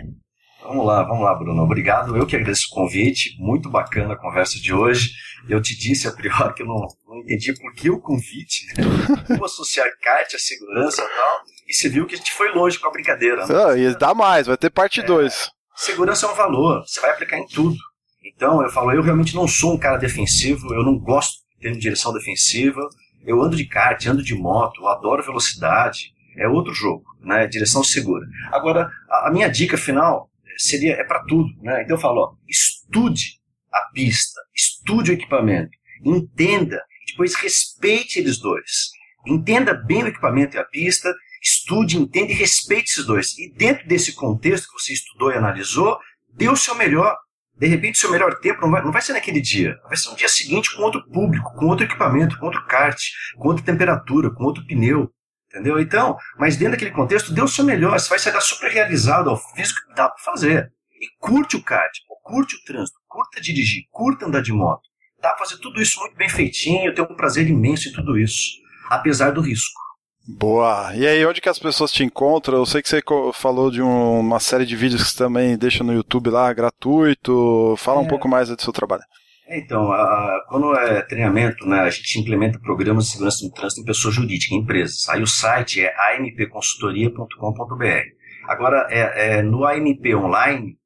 Vamos 0.68 0.86
lá, 0.86 1.04
vamos 1.04 1.24
lá, 1.24 1.34
Bruno. 1.36 1.64
Obrigado. 1.64 2.18
Eu 2.18 2.26
que 2.26 2.36
agradeço 2.36 2.68
o 2.72 2.76
convite. 2.76 3.36
Muito 3.40 3.70
bacana 3.70 4.14
a 4.14 4.18
conversa 4.18 4.60
de 4.60 4.74
hoje. 4.74 5.12
Eu 5.48 5.62
te 5.62 5.78
disse 5.78 6.08
a 6.08 6.12
priori 6.12 6.54
que 6.54 6.64
eu 6.64 6.66
não, 6.66 6.86
não 7.08 7.20
entendi 7.20 7.54
por 7.54 7.74
que 7.74 7.90
o 7.90 8.02
convite. 8.02 8.66
Né? 8.68 8.84
Como 9.28 9.46
associar 9.46 9.88
kart 10.02 10.34
à 10.34 10.38
segurança 10.38 11.02
e 11.02 11.08
tal. 11.08 11.42
E 11.70 11.74
você 11.74 11.88
viu 11.88 12.06
que 12.06 12.16
a 12.16 12.18
gente 12.18 12.34
foi 12.34 12.52
longe 12.52 12.80
com 12.80 12.88
a 12.88 12.92
brincadeira. 12.92 13.46
Né? 13.46 13.56
Ah, 13.56 13.78
e 13.78 13.96
dá 13.98 14.14
mais, 14.14 14.48
vai 14.48 14.58
ter 14.58 14.70
parte 14.70 15.02
2. 15.02 15.34
É, 15.34 15.50
segurança 15.76 16.26
é 16.26 16.30
um 16.30 16.36
valor. 16.36 16.84
Você 16.86 17.00
vai 17.00 17.12
aplicar 17.12 17.38
em 17.38 17.48
tudo. 17.48 17.78
Então, 18.26 18.62
eu 18.62 18.70
falo, 18.70 18.92
eu 18.92 19.02
realmente 19.02 19.36
não 19.36 19.48
sou 19.48 19.74
um 19.74 19.80
cara 19.80 19.98
defensivo. 19.98 20.74
Eu 20.74 20.84
não 20.84 20.98
gosto 21.00 21.47
tendo 21.60 21.80
direção 21.80 22.14
defensiva. 22.14 22.82
Eu 23.26 23.42
ando 23.42 23.56
de 23.56 23.66
kart, 23.66 24.06
ando 24.06 24.24
de 24.24 24.36
moto, 24.36 24.88
adoro 24.88 25.24
velocidade. 25.24 26.14
É 26.38 26.48
outro 26.48 26.74
jogo, 26.74 27.06
né? 27.22 27.48
Direção 27.48 27.84
segura. 27.84 28.26
Agora, 28.52 28.90
a, 29.10 29.28
a 29.28 29.32
minha 29.32 29.48
dica 29.48 29.78
final 29.78 30.30
seria 30.58 30.94
é 30.94 31.04
para 31.04 31.24
tudo, 31.26 31.50
né? 31.62 31.84
Então 31.84 31.96
eu 31.96 32.02
falo, 32.02 32.22
ó, 32.22 32.36
estude 32.48 33.40
a 33.72 33.92
pista, 33.94 34.40
estude 34.56 35.12
o 35.12 35.14
equipamento, 35.14 35.72
entenda, 36.04 36.82
depois 37.08 37.36
respeite 37.36 38.20
eles 38.20 38.40
dois. 38.40 38.92
Entenda 39.26 39.74
bem 39.74 40.04
o 40.04 40.08
equipamento 40.08 40.56
e 40.56 40.60
a 40.60 40.64
pista, 40.64 41.14
estude, 41.42 41.98
entenda 41.98 42.32
e 42.32 42.36
respeite 42.36 42.92
esses 42.92 43.06
dois. 43.06 43.38
E 43.38 43.52
dentro 43.52 43.88
desse 43.88 44.14
contexto 44.14 44.68
que 44.68 44.82
você 44.82 44.94
estudou 44.94 45.32
e 45.32 45.36
analisou, 45.36 45.98
dê 46.34 46.50
o 46.50 46.56
seu 46.56 46.76
melhor. 46.76 47.16
De 47.60 47.68
repente, 47.68 47.98
seu 47.98 48.12
melhor 48.12 48.40
tempo 48.40 48.62
não 48.62 48.70
vai, 48.70 48.84
não 48.84 48.92
vai 48.92 49.02
ser 49.02 49.14
naquele 49.14 49.42
dia. 49.42 49.76
Vai 49.88 49.98
ser 49.98 50.10
no 50.10 50.16
dia 50.16 50.30
seguinte 50.30 50.76
com 50.76 50.84
outro 50.84 51.04
público, 51.10 51.54
com 51.56 51.66
outro 51.66 51.86
equipamento, 51.86 52.38
com 52.38 52.46
outro 52.46 52.66
kart, 52.68 53.00
com 53.38 53.48
outra 53.48 53.66
temperatura, 53.66 54.30
com 54.30 54.44
outro 54.44 54.66
pneu. 54.66 55.12
Entendeu? 55.50 55.80
Então, 55.80 56.18
mas 56.38 56.56
dentro 56.58 56.74
daquele 56.74 56.92
contexto, 56.92 57.34
dê 57.34 57.42
o 57.42 57.48
seu 57.48 57.66
melhor. 57.66 58.00
Você 58.00 58.10
vai 58.10 58.20
sair 58.20 58.40
super 58.42 58.70
realizado 58.70 59.30
ao 59.30 59.38
físico 59.38 59.80
que 59.88 59.96
dá 59.96 60.10
para 60.10 60.24
fazer. 60.24 60.72
E 61.00 61.08
curte 61.20 61.56
o 61.56 61.64
kart, 61.64 61.92
curte 62.28 62.56
o 62.56 62.64
trânsito, 62.66 63.00
curta 63.08 63.40
dirigir, 63.40 63.84
curta 63.90 64.26
andar 64.26 64.42
de 64.42 64.52
moto. 64.52 64.82
Dá 65.22 65.30
para 65.30 65.46
fazer 65.46 65.58
tudo 65.62 65.82
isso 65.82 66.00
muito 66.00 66.16
bem 66.16 66.30
feitinho, 66.30 66.94
ter 66.94 67.02
um 67.02 67.16
prazer 67.16 67.48
imenso 67.48 67.88
em 67.88 67.94
tudo 67.94 68.20
isso. 68.20 68.52
Apesar 68.90 69.32
do 69.32 69.42
risco. 69.42 69.87
Boa. 70.28 70.94
E 70.94 71.08
aí, 71.08 71.26
onde 71.26 71.40
que 71.40 71.48
as 71.48 71.58
pessoas 71.58 71.90
te 71.90 72.04
encontram? 72.04 72.58
Eu 72.58 72.66
sei 72.66 72.82
que 72.82 72.90
você 72.90 73.02
falou 73.34 73.72
de 73.72 73.82
um, 73.82 74.20
uma 74.20 74.42
série 74.42 74.66
de 74.66 74.76
vídeos 74.76 75.02
que 75.02 75.10
você 75.10 75.18
também 75.18 75.58
deixa 75.58 75.86
no 75.86 75.94
YouTube 75.94 76.30
lá, 76.30 76.52
gratuito. 76.52 77.76
Fala 77.78 78.02
é. 78.02 78.04
um 78.04 78.08
pouco 78.08 78.28
mais 78.28 78.50
do 78.50 78.62
seu 78.62 78.74
trabalho. 78.74 79.04
Então, 79.50 79.90
a, 79.90 80.44
quando 80.50 80.76
é 80.76 81.02
treinamento, 81.04 81.66
né, 81.66 81.80
a 81.80 81.90
gente 81.90 82.20
implementa 82.20 82.60
programas 82.60 83.06
de 83.06 83.12
segurança 83.12 83.46
no 83.46 83.54
trânsito 83.54 83.82
em 83.82 83.86
pessoa 83.86 84.14
jurídica, 84.14 84.54
em 84.54 84.58
empresas. 84.58 85.08
Aí 85.08 85.22
o 85.22 85.28
site 85.28 85.82
é 85.82 85.94
ampconsultoria.com.br. 86.20 88.04
Agora, 88.50 88.86
é, 88.90 89.38
é, 89.38 89.42
no 89.42 89.66
amponline.com.br, 89.66 90.78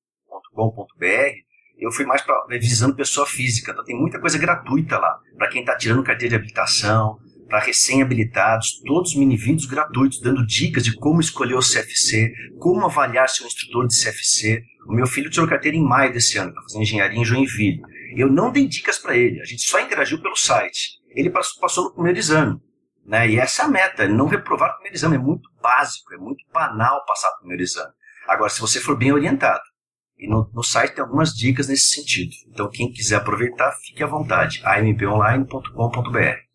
eu 1.80 1.92
fui 1.92 2.06
mais 2.06 2.22
pra, 2.22 2.46
visando 2.52 2.96
pessoa 2.96 3.26
física. 3.26 3.72
Então, 3.72 3.84
tem 3.84 4.00
muita 4.00 4.20
coisa 4.20 4.38
gratuita 4.38 5.00
lá, 5.00 5.18
para 5.36 5.50
quem 5.50 5.62
está 5.62 5.76
tirando 5.76 6.04
carteira 6.04 6.30
de 6.30 6.36
habilitação, 6.36 7.18
para 7.52 7.60
recém-habilitados, 7.60 8.82
todos 8.86 9.14
mini-vídeos 9.14 9.66
gratuitos, 9.66 10.22
dando 10.22 10.46
dicas 10.46 10.86
de 10.86 10.96
como 10.96 11.20
escolher 11.20 11.56
o 11.56 11.60
CFC, 11.60 12.34
como 12.58 12.86
avaliar 12.86 13.28
seu 13.28 13.46
instrutor 13.46 13.86
de 13.88 14.02
CFC. 14.02 14.64
O 14.88 14.94
meu 14.94 15.06
filho 15.06 15.30
tirou 15.30 15.50
carteira 15.50 15.76
em 15.76 15.84
maio 15.84 16.14
desse 16.14 16.38
ano, 16.38 16.52
está 16.52 16.62
fazendo 16.62 16.84
engenharia 16.84 17.20
em 17.20 17.26
Joinville. 17.26 17.82
Eu 18.16 18.32
não 18.32 18.54
dei 18.54 18.66
dicas 18.70 18.98
para 18.98 19.18
ele, 19.18 19.42
a 19.42 19.44
gente 19.44 19.64
só 19.64 19.82
interagiu 19.82 20.22
pelo 20.22 20.38
site. 20.38 21.02
Ele 21.10 21.30
passou 21.30 21.84
no 21.84 21.94
primeiro 21.94 22.18
exame. 22.18 22.58
Né? 23.06 23.32
E 23.32 23.38
essa 23.38 23.64
é 23.64 23.66
a 23.66 23.68
meta, 23.68 24.08
não 24.08 24.28
reprovar 24.28 24.70
o 24.70 24.74
primeiro 24.76 24.96
exame. 24.96 25.18
É 25.18 25.20
muito 25.20 25.50
básico, 25.62 26.14
é 26.14 26.18
muito 26.18 26.46
banal 26.54 27.04
passar 27.06 27.32
o 27.32 27.40
primeiro 27.40 27.64
exame. 27.64 27.92
Agora, 28.30 28.50
se 28.50 28.62
você 28.62 28.80
for 28.80 28.98
bem 28.98 29.12
orientado, 29.12 29.60
e 30.18 30.26
no, 30.26 30.50
no, 30.54 30.64
site 30.64 30.94
tem 30.94 31.04
algumas 31.04 31.34
dicas 31.34 31.68
nesse 31.68 31.96
sentido. 31.96 32.32
Então, 32.48 32.70
quem 32.70 32.94
quiser 32.94 33.18
aproveitar, 33.18 33.74
fique 33.84 34.02
à 34.04 34.08
vontade. 34.08 34.62
amponline.com.br. 34.64 36.51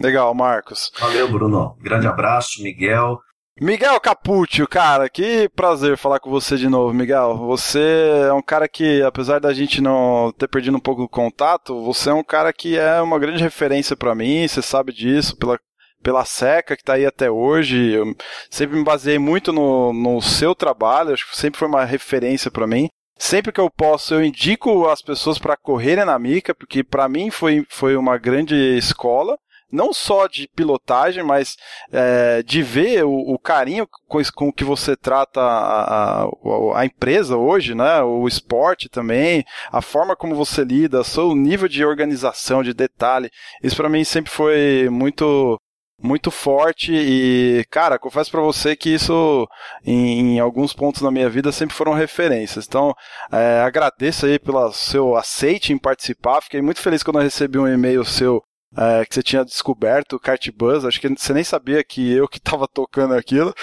Legal, 0.00 0.34
Marcos. 0.34 0.90
Valeu, 0.98 1.28
Bruno. 1.28 1.76
Grande 1.80 2.06
abraço, 2.06 2.62
Miguel. 2.62 3.18
Miguel 3.60 4.00
Capuccio, 4.00 4.66
cara, 4.66 5.10
que 5.10 5.48
prazer 5.50 5.98
falar 5.98 6.18
com 6.18 6.30
você 6.30 6.56
de 6.56 6.68
novo, 6.68 6.94
Miguel. 6.94 7.36
Você 7.36 7.80
é 8.26 8.32
um 8.32 8.40
cara 8.40 8.66
que, 8.66 9.02
apesar 9.02 9.40
da 9.40 9.52
gente 9.52 9.80
não 9.80 10.32
ter 10.38 10.48
perdido 10.48 10.76
um 10.76 10.80
pouco 10.80 11.02
o 11.02 11.08
contato, 11.08 11.82
você 11.84 12.10
é 12.10 12.14
um 12.14 12.24
cara 12.24 12.50
que 12.52 12.78
é 12.78 13.00
uma 13.00 13.18
grande 13.18 13.42
referência 13.42 13.94
para 13.94 14.14
mim, 14.14 14.48
você 14.48 14.62
sabe 14.62 14.90
disso, 14.90 15.36
pela, 15.36 15.58
pela 16.02 16.24
seca 16.24 16.76
que 16.76 16.82
tá 16.82 16.94
aí 16.94 17.04
até 17.04 17.30
hoje. 17.30 17.92
Eu 17.92 18.16
sempre 18.50 18.78
me 18.78 18.84
baseei 18.84 19.18
muito 19.18 19.52
no, 19.52 19.92
no 19.92 20.22
seu 20.22 20.54
trabalho, 20.54 21.12
acho 21.12 21.30
que 21.30 21.36
sempre 21.36 21.58
foi 21.58 21.68
uma 21.68 21.84
referência 21.84 22.50
para 22.50 22.66
mim. 22.66 22.88
Sempre 23.18 23.52
que 23.52 23.60
eu 23.60 23.70
posso, 23.70 24.14
eu 24.14 24.24
indico 24.24 24.88
as 24.88 25.02
pessoas 25.02 25.38
para 25.38 25.58
correrem 25.58 26.06
na 26.06 26.18
Mica, 26.18 26.54
porque 26.54 26.82
para 26.82 27.08
mim 27.08 27.30
foi, 27.30 27.64
foi 27.68 27.96
uma 27.96 28.16
grande 28.16 28.56
escola 28.76 29.36
não 29.72 29.92
só 29.92 30.26
de 30.26 30.46
pilotagem, 30.54 31.24
mas 31.24 31.56
é, 31.90 32.42
de 32.42 32.62
ver 32.62 33.04
o, 33.04 33.12
o 33.12 33.38
carinho 33.38 33.88
com, 34.06 34.20
com 34.34 34.52
que 34.52 34.64
você 34.64 34.94
trata 34.94 35.40
a, 35.40 36.24
a, 36.24 36.28
a, 36.76 36.84
empresa 36.84 37.36
hoje, 37.36 37.74
né? 37.74 38.02
O 38.02 38.28
esporte 38.28 38.88
também, 38.88 39.44
a 39.72 39.80
forma 39.80 40.14
como 40.14 40.34
você 40.34 40.62
lida, 40.62 41.02
seu 41.02 41.34
nível 41.34 41.68
de 41.68 41.84
organização, 41.84 42.62
de 42.62 42.74
detalhe. 42.74 43.30
Isso 43.62 43.76
para 43.76 43.88
mim 43.88 44.04
sempre 44.04 44.30
foi 44.30 44.88
muito 44.90 45.58
muito 46.02 46.32
forte 46.32 46.92
e, 46.92 47.64
cara, 47.70 47.98
confesso 47.98 48.30
para 48.30 48.40
você 48.40 48.74
que 48.74 48.90
isso, 48.90 49.48
em, 49.86 50.34
em, 50.34 50.40
alguns 50.40 50.72
pontos 50.72 51.00
da 51.00 51.12
minha 51.12 51.30
vida, 51.30 51.52
sempre 51.52 51.76
foram 51.76 51.92
referências. 51.92 52.66
Então, 52.66 52.92
é, 53.30 53.60
agradeço 53.60 54.26
aí 54.26 54.36
pelo 54.38 54.72
seu 54.72 55.14
aceite 55.14 55.72
em 55.72 55.78
participar. 55.78 56.42
Fiquei 56.42 56.60
muito 56.60 56.80
feliz 56.80 57.04
quando 57.04 57.18
eu 57.18 57.22
recebi 57.22 57.56
um 57.56 57.68
e-mail 57.68 58.04
seu 58.04 58.42
é, 58.76 59.04
que 59.04 59.14
você 59.14 59.22
tinha 59.22 59.44
descoberto 59.44 60.14
o 60.14 60.20
Kart 60.20 60.48
Buzz, 60.50 60.84
acho 60.84 61.00
que 61.00 61.08
você 61.08 61.32
nem 61.32 61.44
sabia 61.44 61.82
que 61.84 62.12
eu 62.12 62.28
que 62.28 62.40
tava 62.40 62.66
tocando 62.66 63.14
aquilo. 63.14 63.54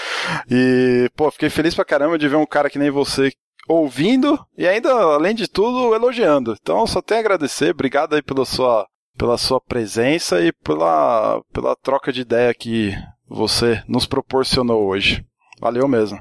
E, 0.49 1.09
pô, 1.15 1.29
fiquei 1.31 1.49
feliz 1.49 1.73
pra 1.73 1.85
caramba 1.85 2.17
de 2.17 2.27
ver 2.27 2.35
um 2.35 2.45
cara 2.45 2.69
que 2.69 2.79
nem 2.79 2.91
você 2.91 3.31
ouvindo 3.67 4.39
e 4.57 4.67
ainda, 4.67 4.91
além 4.91 5.35
de 5.35 5.47
tudo, 5.47 5.93
elogiando. 5.93 6.55
Então, 6.59 6.85
só 6.87 7.01
tenho 7.01 7.19
a 7.19 7.21
agradecer, 7.21 7.71
obrigado 7.71 8.15
aí 8.15 8.21
pela 8.21 8.43
sua, 8.45 8.87
pela 9.17 9.37
sua 9.37 9.61
presença 9.61 10.41
e 10.41 10.51
pela, 10.51 11.41
pela 11.53 11.75
troca 11.75 12.11
de 12.11 12.21
ideia 12.21 12.53
que 12.53 12.91
você 13.27 13.83
nos 13.87 14.07
proporcionou 14.07 14.87
hoje. 14.87 15.23
Valeu 15.59 15.87
mesmo. 15.87 16.19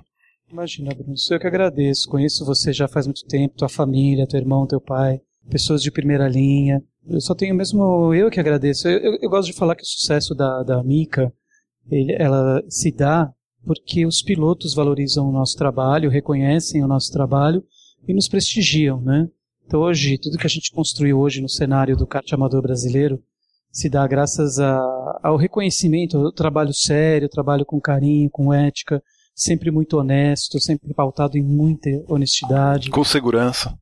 Imagina, 0.50 0.94
Bruno, 0.94 1.14
eu 1.30 1.38
que 1.38 1.46
agradeço. 1.46 2.08
Conheço 2.08 2.44
você 2.44 2.72
já 2.72 2.88
faz 2.88 3.06
muito 3.06 3.26
tempo, 3.26 3.56
tua 3.56 3.68
família, 3.68 4.26
teu 4.26 4.40
irmão, 4.40 4.66
teu 4.66 4.80
pai, 4.80 5.20
pessoas 5.50 5.82
de 5.82 5.90
primeira 5.90 6.28
linha. 6.28 6.82
Eu 7.06 7.20
só 7.20 7.34
tenho 7.34 7.54
mesmo 7.54 8.14
eu 8.14 8.30
que 8.30 8.40
agradeço. 8.40 8.88
Eu, 8.88 8.98
eu, 8.98 9.18
eu 9.22 9.30
gosto 9.30 9.46
de 9.46 9.54
falar 9.56 9.74
que 9.74 9.82
o 9.82 9.86
sucesso 9.86 10.34
da, 10.34 10.62
da 10.62 10.82
Mica, 10.82 11.32
ele, 11.90 12.14
ela 12.18 12.62
se 12.68 12.90
dá 12.92 13.32
porque 13.64 14.06
os 14.06 14.22
pilotos 14.22 14.74
valorizam 14.74 15.28
o 15.28 15.32
nosso 15.32 15.56
trabalho, 15.56 16.10
reconhecem 16.10 16.82
o 16.82 16.88
nosso 16.88 17.12
trabalho 17.12 17.62
e 18.06 18.14
nos 18.14 18.28
prestigiam, 18.28 19.00
né? 19.00 19.28
Então 19.66 19.80
hoje, 19.80 20.16
tudo 20.18 20.38
que 20.38 20.46
a 20.46 20.50
gente 20.50 20.72
construiu 20.72 21.18
hoje 21.18 21.42
no 21.42 21.48
cenário 21.48 21.96
do 21.96 22.06
kart 22.06 22.32
amador 22.32 22.62
brasileiro 22.62 23.22
se 23.70 23.90
dá 23.90 24.06
graças 24.06 24.58
a, 24.58 24.80
ao 25.22 25.36
reconhecimento, 25.36 26.16
ao 26.16 26.32
trabalho 26.32 26.72
sério, 26.72 27.28
trabalho 27.28 27.66
com 27.66 27.78
carinho, 27.80 28.30
com 28.30 28.52
ética, 28.52 29.02
sempre 29.34 29.70
muito 29.70 29.98
honesto, 29.98 30.60
sempre 30.60 30.94
pautado 30.94 31.36
em 31.36 31.42
muita 31.42 31.90
honestidade. 32.08 32.90
Com 32.90 33.04
segurança. 33.04 33.78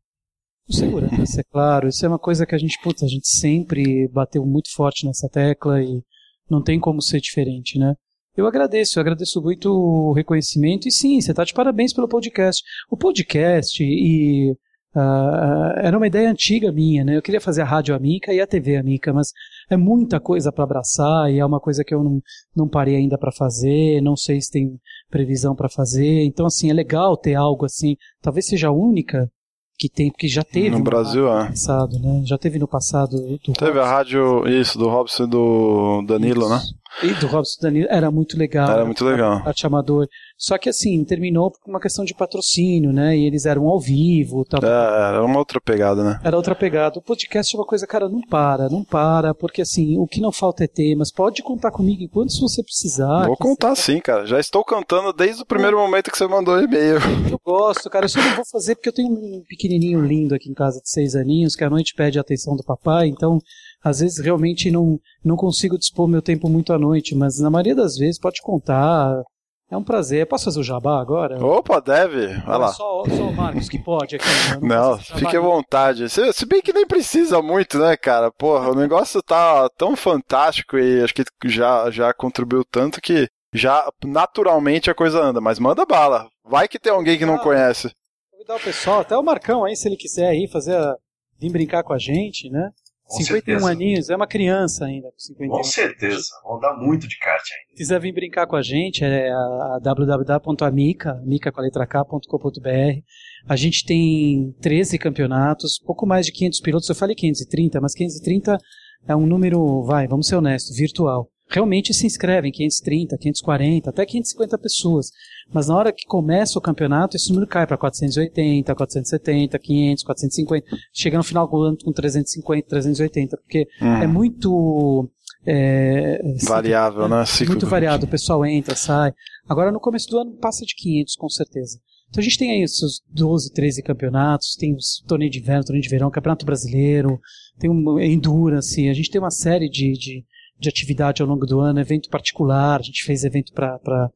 Com 0.66 0.72
segurança, 0.72 1.40
é 1.40 1.44
claro. 1.44 1.88
Isso 1.88 2.04
é 2.04 2.08
uma 2.08 2.18
coisa 2.18 2.44
que 2.44 2.54
a 2.54 2.58
gente, 2.58 2.76
a 2.84 3.06
gente 3.06 3.28
sempre 3.28 4.08
bateu 4.08 4.44
muito 4.44 4.72
forte 4.74 5.06
nessa 5.06 5.28
tecla 5.28 5.80
e 5.80 6.02
não 6.50 6.62
tem 6.62 6.80
como 6.80 7.00
ser 7.00 7.20
diferente, 7.20 7.78
né? 7.78 7.94
Eu 8.36 8.46
agradeço, 8.46 8.98
eu 8.98 9.00
agradeço 9.00 9.40
muito 9.40 9.70
o 9.70 10.12
reconhecimento 10.12 10.86
e 10.86 10.92
sim, 10.92 11.20
você 11.20 11.30
está 11.30 11.42
de 11.44 11.54
parabéns 11.54 11.94
pelo 11.94 12.08
podcast. 12.08 12.62
O 12.90 12.96
podcast 12.96 13.82
e 13.82 14.52
uh, 14.94 15.78
era 15.78 15.96
uma 15.96 16.06
ideia 16.06 16.30
antiga 16.30 16.70
minha, 16.70 17.02
né? 17.02 17.16
Eu 17.16 17.22
queria 17.22 17.40
fazer 17.40 17.62
a 17.62 17.64
rádio 17.64 17.94
Amica 17.94 18.34
e 18.34 18.40
a 18.40 18.46
TV 18.46 18.76
Amica, 18.76 19.12
mas 19.12 19.28
é 19.70 19.76
muita 19.76 20.20
coisa 20.20 20.52
para 20.52 20.64
abraçar 20.64 21.32
e 21.32 21.38
é 21.38 21.46
uma 21.46 21.60
coisa 21.60 21.82
que 21.82 21.94
eu 21.94 22.04
não, 22.04 22.20
não 22.54 22.68
parei 22.68 22.96
ainda 22.96 23.16
para 23.16 23.32
fazer, 23.32 24.02
não 24.02 24.16
sei 24.16 24.40
se 24.40 24.50
tem 24.50 24.78
previsão 25.08 25.54
para 25.54 25.70
fazer. 25.70 26.24
Então, 26.24 26.44
assim, 26.44 26.70
é 26.70 26.74
legal 26.74 27.16
ter 27.16 27.34
algo 27.34 27.64
assim, 27.64 27.96
talvez 28.20 28.46
seja 28.46 28.70
única 28.70 29.30
que 29.78 29.88
tem, 29.88 30.10
porque 30.10 30.28
já 30.28 30.42
teve 30.42 30.70
no 30.70 30.82
Brasil, 30.82 31.28
é. 31.28 31.48
passado, 31.48 31.98
né? 31.98 32.22
Já 32.24 32.38
teve 32.38 32.58
no 32.58 32.66
passado. 32.66 33.18
teve 33.38 33.52
Robson. 33.52 33.80
a 33.80 33.86
rádio, 33.86 34.48
isso, 34.48 34.78
do 34.78 34.88
Robson 34.88 35.24
e 35.24 35.26
do 35.26 36.02
Danilo, 36.06 36.48
né? 36.48 36.56
isso. 36.56 36.72
né? 36.72 36.85
E 37.02 37.12
do 37.14 37.26
Robson 37.26 37.60
Danilo 37.60 37.86
era 37.90 38.10
muito 38.10 38.38
legal. 38.38 38.70
Era 38.70 38.84
muito 38.84 39.04
legal. 39.04 39.42
Arte 39.44 39.66
amador. 39.66 40.08
Só 40.38 40.56
que 40.56 40.68
assim, 40.68 41.04
terminou 41.04 41.50
por 41.50 41.60
uma 41.66 41.80
questão 41.80 42.04
de 42.04 42.14
patrocínio, 42.14 42.92
né? 42.92 43.16
E 43.16 43.26
eles 43.26 43.44
eram 43.44 43.66
ao 43.66 43.78
vivo. 43.78 44.44
Tal. 44.44 44.60
É, 44.62 45.08
era 45.08 45.24
uma 45.24 45.38
outra 45.38 45.60
pegada, 45.60 46.02
né? 46.02 46.18
Era 46.24 46.36
outra 46.36 46.54
pegada. 46.54 46.98
O 46.98 47.02
podcast 47.02 47.54
é 47.54 47.58
uma 47.58 47.66
coisa, 47.66 47.86
cara, 47.86 48.08
não 48.08 48.20
para, 48.22 48.68
não 48.68 48.82
para, 48.82 49.34
porque 49.34 49.62
assim, 49.62 49.98
o 49.98 50.06
que 50.06 50.20
não 50.20 50.32
falta 50.32 50.64
é 50.64 50.66
temas. 50.66 51.12
Pode 51.12 51.42
contar 51.42 51.70
comigo 51.70 52.02
enquanto 52.02 52.38
você 52.38 52.62
precisar. 52.62 53.26
Vou 53.26 53.36
contar 53.36 53.74
você... 53.74 53.92
sim, 53.92 54.00
cara. 54.00 54.26
Já 54.26 54.40
estou 54.40 54.64
cantando 54.64 55.12
desde 55.12 55.42
o 55.42 55.46
primeiro 55.46 55.76
momento 55.76 56.10
que 56.10 56.16
você 56.16 56.26
mandou 56.26 56.56
o 56.56 56.62
e-mail. 56.62 56.96
Eu 57.30 57.40
gosto, 57.44 57.90
cara. 57.90 58.06
Eu 58.06 58.10
só 58.10 58.20
não 58.20 58.36
vou 58.36 58.44
fazer 58.44 58.74
porque 58.74 58.88
eu 58.88 58.94
tenho 58.94 59.10
um 59.10 59.44
pequenininho 59.46 60.04
lindo 60.04 60.34
aqui 60.34 60.50
em 60.50 60.54
casa 60.54 60.80
de 60.80 60.88
seis 60.88 61.14
aninhos 61.14 61.54
que 61.54 61.64
à 61.64 61.70
noite 61.70 61.94
pede 61.94 62.18
a 62.18 62.22
atenção 62.22 62.56
do 62.56 62.64
papai, 62.64 63.08
então 63.08 63.38
às 63.86 64.00
vezes 64.00 64.18
realmente 64.18 64.68
não, 64.68 64.98
não 65.24 65.36
consigo 65.36 65.78
dispor 65.78 66.08
meu 66.08 66.20
tempo 66.20 66.48
muito 66.48 66.72
à 66.72 66.78
noite, 66.78 67.14
mas 67.14 67.38
na 67.38 67.48
maioria 67.48 67.74
das 67.74 67.96
vezes 67.96 68.18
pode 68.18 68.42
contar. 68.42 69.22
É 69.70 69.76
um 69.76 69.82
prazer. 69.82 70.26
Posso 70.26 70.46
fazer 70.46 70.58
o 70.58 70.64
jabá 70.64 71.00
agora? 71.00 71.44
Opa, 71.44 71.80
deve. 71.80 72.34
Vai 72.40 72.58
lá. 72.58 72.68
Só, 72.68 73.04
só 73.04 73.22
o 73.28 73.32
Marcos 73.32 73.68
que 73.68 73.78
pode 73.78 74.16
aqui. 74.16 74.26
Né? 74.26 74.58
Não, 74.60 74.90
não 74.90 74.98
fique 74.98 75.36
à 75.36 75.40
vontade. 75.40 76.08
Se, 76.08 76.32
se, 76.32 76.46
bem 76.46 76.60
que 76.60 76.72
nem 76.72 76.86
precisa 76.86 77.40
muito, 77.40 77.78
né, 77.78 77.96
cara? 77.96 78.32
Porra, 78.32 78.70
o 78.70 78.74
negócio 78.74 79.22
tá 79.22 79.68
tão 79.76 79.94
fantástico 79.94 80.76
e 80.76 81.02
acho 81.02 81.14
que 81.14 81.24
já, 81.44 81.88
já 81.90 82.12
contribuiu 82.12 82.64
tanto 82.64 83.00
que 83.00 83.28
já 83.52 83.88
naturalmente 84.04 84.90
a 84.90 84.94
coisa 84.94 85.20
anda. 85.22 85.40
Mas 85.40 85.60
manda 85.60 85.86
bala. 85.86 86.26
Vai 86.44 86.66
que 86.66 86.78
tem 86.78 86.92
alguém 86.92 87.18
que 87.18 87.26
não 87.26 87.36
ah, 87.36 87.42
conhece. 87.42 87.90
Convidar 88.32 88.56
o 88.56 88.60
pessoal, 88.60 89.00
até 89.00 89.16
o 89.16 89.22
Marcão 89.22 89.64
aí, 89.64 89.76
se 89.76 89.88
ele 89.88 89.96
quiser 89.96 90.28
aí 90.28 90.48
fazer 90.48 90.76
a, 90.76 90.96
vir 91.38 91.50
brincar 91.50 91.82
com 91.84 91.92
a 91.92 91.98
gente, 91.98 92.50
né? 92.50 92.70
Com 93.06 93.18
51 93.18 93.58
certeza. 93.58 93.70
aninhos, 93.70 94.10
é 94.10 94.16
uma 94.16 94.26
criança 94.26 94.84
ainda. 94.84 95.08
Com, 95.08 95.18
51 95.18 95.50
com 95.50 95.64
certeza, 95.64 96.26
vão 96.44 96.58
dar 96.58 96.76
muito 96.76 97.06
de 97.06 97.16
kart 97.18 97.40
ainda. 97.40 97.70
Se 97.70 97.76
quiser 97.76 98.00
vir 98.00 98.12
brincar 98.12 98.46
com 98.46 98.56
a 98.56 98.62
gente, 98.62 99.04
é 99.04 99.30
a 99.30 99.78
www.amica, 99.80 101.12
amica 101.12 101.52
com 101.52 101.60
a 101.60 101.64
letra 101.64 101.86
K.com.br. 101.86 103.00
A 103.48 103.56
gente 103.56 103.84
tem 103.84 104.52
13 104.60 104.98
campeonatos, 104.98 105.78
pouco 105.78 106.06
mais 106.06 106.26
de 106.26 106.32
500 106.32 106.60
pilotos. 106.60 106.88
Eu 106.88 106.94
falei 106.94 107.14
530, 107.14 107.80
mas 107.80 107.94
530 107.94 108.58
é 109.06 109.14
um 109.14 109.26
número, 109.26 109.84
vai, 109.84 110.08
vamos 110.08 110.26
ser 110.26 110.34
honestos, 110.34 110.76
virtual 110.76 111.30
realmente 111.48 111.94
se 111.94 112.06
inscrevem 112.06 112.52
530, 112.52 113.16
540, 113.16 113.90
até 113.90 114.04
550 114.04 114.58
pessoas. 114.58 115.10
Mas 115.52 115.68
na 115.68 115.76
hora 115.76 115.92
que 115.92 116.04
começa 116.06 116.58
o 116.58 116.62
campeonato, 116.62 117.16
esse 117.16 117.28
número 117.30 117.46
cai 117.46 117.66
para 117.66 117.76
480, 117.76 118.74
470, 118.74 119.58
500, 119.58 120.04
450. 120.04 120.66
Chega 120.92 121.16
no 121.16 121.24
final 121.24 121.48
do 121.48 121.62
ano 121.62 121.78
com 121.84 121.92
350, 121.92 122.68
380, 122.68 123.36
porque 123.36 123.68
uhum. 123.80 124.02
é 124.02 124.06
muito 124.06 125.08
É, 125.46 126.20
variável, 126.42 127.08
né? 127.08 127.24
Ciclo 127.24 127.54
muito 127.54 127.66
variado, 127.66 128.04
o 128.04 128.08
pessoal 128.08 128.44
entra, 128.44 128.74
sai. 128.74 129.12
Agora 129.48 129.70
no 129.70 129.78
começo 129.78 130.08
do 130.10 130.18
ano 130.18 130.32
passa 130.32 130.64
de 130.64 130.74
500, 130.74 131.14
com 131.14 131.28
certeza. 131.28 131.78
Então 132.08 132.20
a 132.20 132.24
gente 132.24 132.38
tem 132.38 132.50
aí 132.50 132.64
os 132.64 132.78
seus 132.78 133.02
12, 133.08 133.52
13 133.52 133.82
campeonatos, 133.82 134.56
tem 134.56 134.74
os 134.74 135.04
torneio 135.06 135.30
de 135.30 135.38
inverno, 135.38 135.64
torneio 135.64 135.82
de 135.82 135.88
verão, 135.88 136.10
campeonato 136.10 136.46
brasileiro, 136.46 137.20
tem 137.58 137.70
um 137.70 138.00
endurance, 138.00 138.88
a 138.88 138.94
gente 138.94 139.10
tem 139.10 139.20
uma 139.20 139.30
série 139.30 139.68
de, 139.68 139.92
de, 139.92 140.24
de 140.58 140.68
atividade 140.68 141.22
ao 141.22 141.28
longo 141.28 141.46
do 141.46 141.60
ano, 141.60 141.80
evento 141.80 142.08
particular, 142.08 142.80
a 142.80 142.82
gente 142.82 143.04
fez 143.04 143.24
evento 143.24 143.52
para 143.52 144.10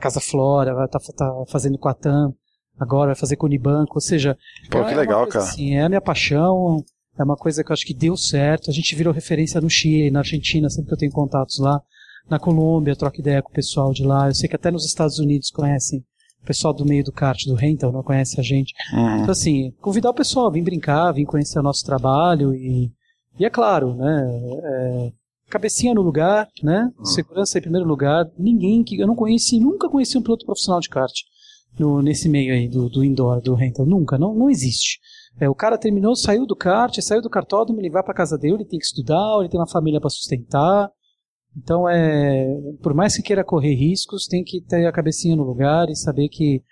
Casa 0.00 0.20
Flora, 0.20 0.74
vai 0.74 0.88
tá, 0.88 0.98
tá 0.98 1.44
fazendo 1.48 1.78
com 1.78 1.88
a 1.88 1.94
TAM, 1.94 2.34
agora 2.78 3.08
vai 3.08 3.16
fazer 3.16 3.36
com 3.36 3.46
o 3.46 3.48
Unibanco, 3.48 3.94
ou 3.94 4.00
seja... 4.00 4.36
Pô, 4.70 4.84
que 4.84 4.92
é 4.92 4.96
legal, 4.96 5.26
cara. 5.26 5.44
Assim, 5.44 5.74
é 5.74 5.82
a 5.82 5.88
minha 5.88 6.00
paixão, 6.00 6.84
é 7.18 7.24
uma 7.24 7.36
coisa 7.36 7.64
que 7.64 7.70
eu 7.70 7.74
acho 7.74 7.86
que 7.86 7.94
deu 7.94 8.16
certo. 8.16 8.70
A 8.70 8.72
gente 8.72 8.94
virou 8.94 9.12
referência 9.12 9.60
no 9.60 9.70
Chile, 9.70 10.10
na 10.10 10.20
Argentina, 10.20 10.68
sempre 10.68 10.88
que 10.88 10.94
eu 10.94 10.98
tenho 10.98 11.12
contatos 11.12 11.58
lá. 11.58 11.80
Na 12.28 12.38
Colômbia, 12.38 12.96
troco 12.96 13.20
ideia 13.20 13.42
com 13.42 13.50
o 13.50 13.54
pessoal 13.54 13.92
de 13.92 14.04
lá. 14.04 14.28
Eu 14.28 14.34
sei 14.34 14.48
que 14.48 14.56
até 14.56 14.70
nos 14.70 14.84
Estados 14.84 15.18
Unidos 15.18 15.50
conhecem 15.50 16.04
o 16.42 16.46
pessoal 16.46 16.74
do 16.74 16.84
meio 16.84 17.04
do 17.04 17.12
kart, 17.12 17.44
do 17.46 17.54
rental, 17.54 17.92
não 17.92 18.02
conhece 18.02 18.38
a 18.38 18.42
gente. 18.42 18.74
Uhum. 18.92 19.18
Então, 19.18 19.30
assim, 19.30 19.72
convidar 19.80 20.10
o 20.10 20.14
pessoal 20.14 20.48
a 20.48 20.50
vir 20.50 20.62
brincar, 20.62 21.12
vir 21.12 21.24
conhecer 21.24 21.58
o 21.58 21.62
nosso 21.62 21.84
trabalho 21.84 22.54
e, 22.54 22.92
e 23.38 23.44
é 23.44 23.50
claro, 23.50 23.94
né, 23.94 24.24
é, 24.64 25.12
cabecinha 25.48 25.94
no 25.94 26.02
lugar, 26.02 26.48
né, 26.62 26.90
uhum. 26.98 27.04
segurança 27.04 27.58
em 27.58 27.62
primeiro 27.62 27.86
lugar. 27.86 28.26
Ninguém 28.38 28.82
que, 28.82 28.98
eu 28.98 29.06
não 29.06 29.14
conheci, 29.14 29.58
nunca 29.60 29.88
conheci 29.88 30.18
um 30.18 30.22
piloto 30.22 30.44
profissional 30.44 30.80
de 30.80 30.88
kart 30.88 31.12
no, 31.78 32.02
nesse 32.02 32.28
meio 32.28 32.52
aí 32.52 32.68
do, 32.68 32.88
do 32.88 33.04
indoor, 33.04 33.40
do 33.40 33.54
rental. 33.54 33.86
Nunca, 33.86 34.18
não, 34.18 34.34
não 34.34 34.50
existe. 34.50 34.98
É, 35.38 35.48
o 35.48 35.54
cara 35.54 35.76
terminou, 35.76 36.16
saiu 36.16 36.46
do 36.46 36.56
kart, 36.56 36.98
saiu 37.00 37.20
do 37.20 37.30
cartódromo, 37.30 37.80
ele 37.80 37.90
vai 37.90 38.02
para 38.02 38.14
casa 38.14 38.38
dele, 38.38 38.54
ele 38.54 38.64
tem 38.64 38.78
que 38.78 38.86
estudar, 38.86 39.38
ele 39.40 39.48
tem 39.48 39.60
uma 39.60 39.68
família 39.68 40.00
para 40.00 40.10
sustentar. 40.10 40.90
Então, 41.56 41.88
é, 41.88 42.46
por 42.82 42.94
mais 42.94 43.16
que 43.16 43.22
queira 43.22 43.44
correr 43.44 43.74
riscos, 43.74 44.26
tem 44.26 44.42
que 44.42 44.60
ter 44.62 44.86
a 44.86 44.92
cabecinha 44.92 45.36
no 45.36 45.44
lugar 45.44 45.88
e 45.88 45.96
saber 45.96 46.28
que 46.28 46.62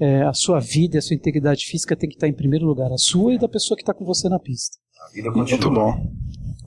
é, 0.00 0.22
a 0.22 0.32
sua 0.32 0.58
vida 0.58 0.96
e 0.96 0.98
a 0.98 1.02
sua 1.02 1.14
integridade 1.14 1.64
física 1.66 1.96
tem 1.96 2.08
que 2.08 2.16
estar 2.16 2.28
em 2.28 2.32
primeiro 2.32 2.66
lugar, 2.66 2.90
a 2.92 2.98
sua 2.98 3.34
e 3.34 3.38
da 3.38 3.48
pessoa 3.48 3.76
que 3.76 3.82
está 3.82 3.94
com 3.94 4.04
você 4.04 4.28
na 4.28 4.38
pista. 4.38 4.78
A 5.08 5.12
vida 5.12 5.32
continua. 5.32 5.60
Muito 5.60 5.70
bom. 5.70 6.12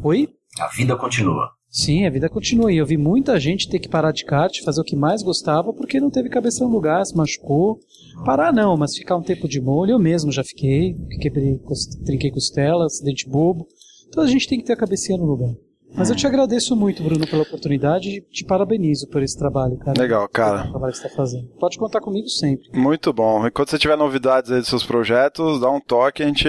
Oi? 0.03 0.29
A 0.59 0.67
vida 0.67 0.95
continua. 0.95 1.49
Sim, 1.69 2.05
a 2.05 2.09
vida 2.09 2.29
continua. 2.29 2.71
E 2.71 2.77
eu 2.77 2.85
vi 2.85 2.95
muita 2.95 3.37
gente 3.37 3.69
ter 3.69 3.79
que 3.79 3.89
parar 3.89 4.13
de 4.13 4.23
kart, 4.23 4.63
fazer 4.63 4.79
o 4.79 4.83
que 4.83 4.95
mais 4.95 5.21
gostava, 5.21 5.73
porque 5.73 5.99
não 5.99 6.09
teve 6.09 6.29
cabeça 6.29 6.63
no 6.63 6.71
lugar, 6.71 7.05
se 7.05 7.15
machucou. 7.15 7.79
Parar 8.23 8.53
não, 8.53 8.77
mas 8.77 8.95
ficar 8.95 9.17
um 9.17 9.21
tempo 9.21 9.47
de 9.47 9.59
molho, 9.59 9.91
eu 9.91 9.99
mesmo 9.99 10.31
já 10.31 10.43
fiquei, 10.43 10.95
quebrei, 11.19 11.59
trinquei 12.05 12.31
costela, 12.31 12.85
acidente 12.85 13.27
bobo. 13.27 13.67
Então 14.07 14.23
a 14.23 14.27
gente 14.27 14.47
tem 14.47 14.57
que 14.57 14.65
ter 14.65 14.73
a 14.73 14.77
cabecinha 14.77 15.17
no 15.17 15.25
lugar. 15.25 15.53
Mas 15.93 16.09
eu 16.09 16.15
te 16.15 16.25
agradeço 16.25 16.75
muito, 16.75 17.03
Bruno, 17.03 17.27
pela 17.27 17.43
oportunidade 17.43 18.09
e 18.09 18.21
te 18.21 18.45
parabenizo 18.45 19.07
por 19.09 19.21
esse 19.21 19.37
trabalho, 19.37 19.77
cara. 19.77 20.01
Legal, 20.01 20.27
cara. 20.29 20.67
O 20.67 20.71
trabalho 20.71 20.93
que 20.93 20.99
você 20.99 21.07
está 21.07 21.17
fazendo. 21.17 21.47
Pode 21.59 21.77
contar 21.77 21.99
comigo 21.99 22.27
sempre. 22.29 22.69
Muito 22.73 23.11
bom. 23.11 23.45
Enquanto 23.45 23.71
você 23.71 23.77
tiver 23.77 23.97
novidades 23.97 24.51
aí 24.51 24.59
dos 24.59 24.69
seus 24.69 24.85
projetos, 24.85 25.59
dá 25.59 25.69
um 25.69 25.79
toque, 25.81 26.23
a 26.23 26.27
gente 26.27 26.47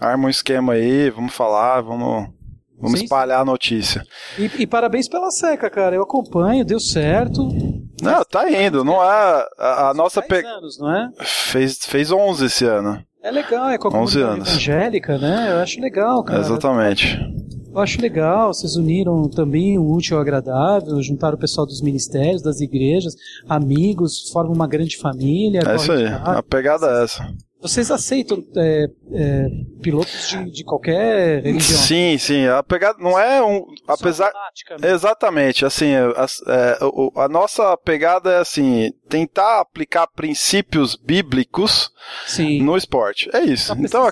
arma 0.00 0.26
um 0.26 0.30
esquema 0.30 0.74
aí, 0.74 1.10
vamos 1.10 1.32
falar, 1.32 1.80
vamos 1.80 2.28
Vamos 2.82 2.98
sim, 2.98 3.04
espalhar 3.04 3.40
a 3.40 3.44
notícia. 3.44 4.04
E, 4.36 4.50
e, 4.58 4.66
parabéns 4.66 5.08
pela 5.08 5.30
seca, 5.30 5.70
cara. 5.70 5.94
Eu 5.94 6.02
acompanho, 6.02 6.64
deu 6.64 6.80
certo. 6.80 7.48
Não, 8.02 8.24
tá 8.24 8.50
indo. 8.50 8.84
Não 8.84 9.00
é. 9.00 9.46
A, 9.56 9.90
a 9.90 9.94
nossa 9.94 10.20
pegada. 10.20 10.56
anos, 10.56 10.78
não 10.80 10.92
é? 10.92 11.08
Fez, 11.20 11.78
fez 11.86 12.10
11 12.10 12.44
esse 12.44 12.64
ano. 12.64 13.00
É 13.22 13.30
legal, 13.30 13.68
é 13.68 13.78
com 13.78 13.86
a 13.86 14.00
11 14.00 14.20
anos. 14.20 14.48
evangélica, 14.48 15.16
né? 15.16 15.52
Eu 15.52 15.60
acho 15.60 15.80
legal, 15.80 16.24
cara. 16.24 16.40
Exatamente. 16.40 17.20
Eu 17.72 17.78
acho 17.80 18.02
legal, 18.02 18.52
vocês 18.52 18.76
uniram 18.76 19.30
também 19.30 19.78
o 19.78 19.92
útil 19.92 20.16
ao 20.16 20.22
agradável, 20.22 21.00
juntaram 21.00 21.36
o 21.36 21.40
pessoal 21.40 21.66
dos 21.66 21.80
ministérios, 21.80 22.42
das 22.42 22.60
igrejas, 22.60 23.14
amigos, 23.48 24.28
formam 24.30 24.52
uma 24.52 24.66
grande 24.66 24.98
família. 24.98 25.62
É 25.66 25.76
isso 25.76 25.90
aí, 25.92 26.04
a 26.06 26.42
pegada 26.42 26.86
é 26.86 27.04
essa. 27.04 27.32
Vocês 27.62 27.92
aceitam 27.92 28.44
é, 28.56 28.86
é, 29.12 29.46
pilotos 29.80 30.28
de, 30.28 30.50
de, 30.50 30.64
qualquer 30.64 31.44
religião? 31.44 31.78
Sim, 31.78 32.18
sim. 32.18 32.46
A 32.48 32.60
pegada 32.60 32.98
não 32.98 33.16
é 33.16 33.40
um. 33.40 33.64
Apesar. 33.86 34.32
Exatamente. 34.82 35.64
Assim, 35.64 35.94
a, 35.94 36.10
a, 36.10 37.24
a, 37.24 37.28
nossa 37.28 37.76
pegada 37.76 38.32
é 38.32 38.38
assim: 38.40 38.92
tentar 39.08 39.60
aplicar 39.60 40.08
princípios 40.08 40.96
bíblicos 40.96 41.92
sim. 42.26 42.60
no 42.60 42.76
esporte. 42.76 43.30
É 43.32 43.44
isso. 43.44 43.72
Então, 43.78 44.10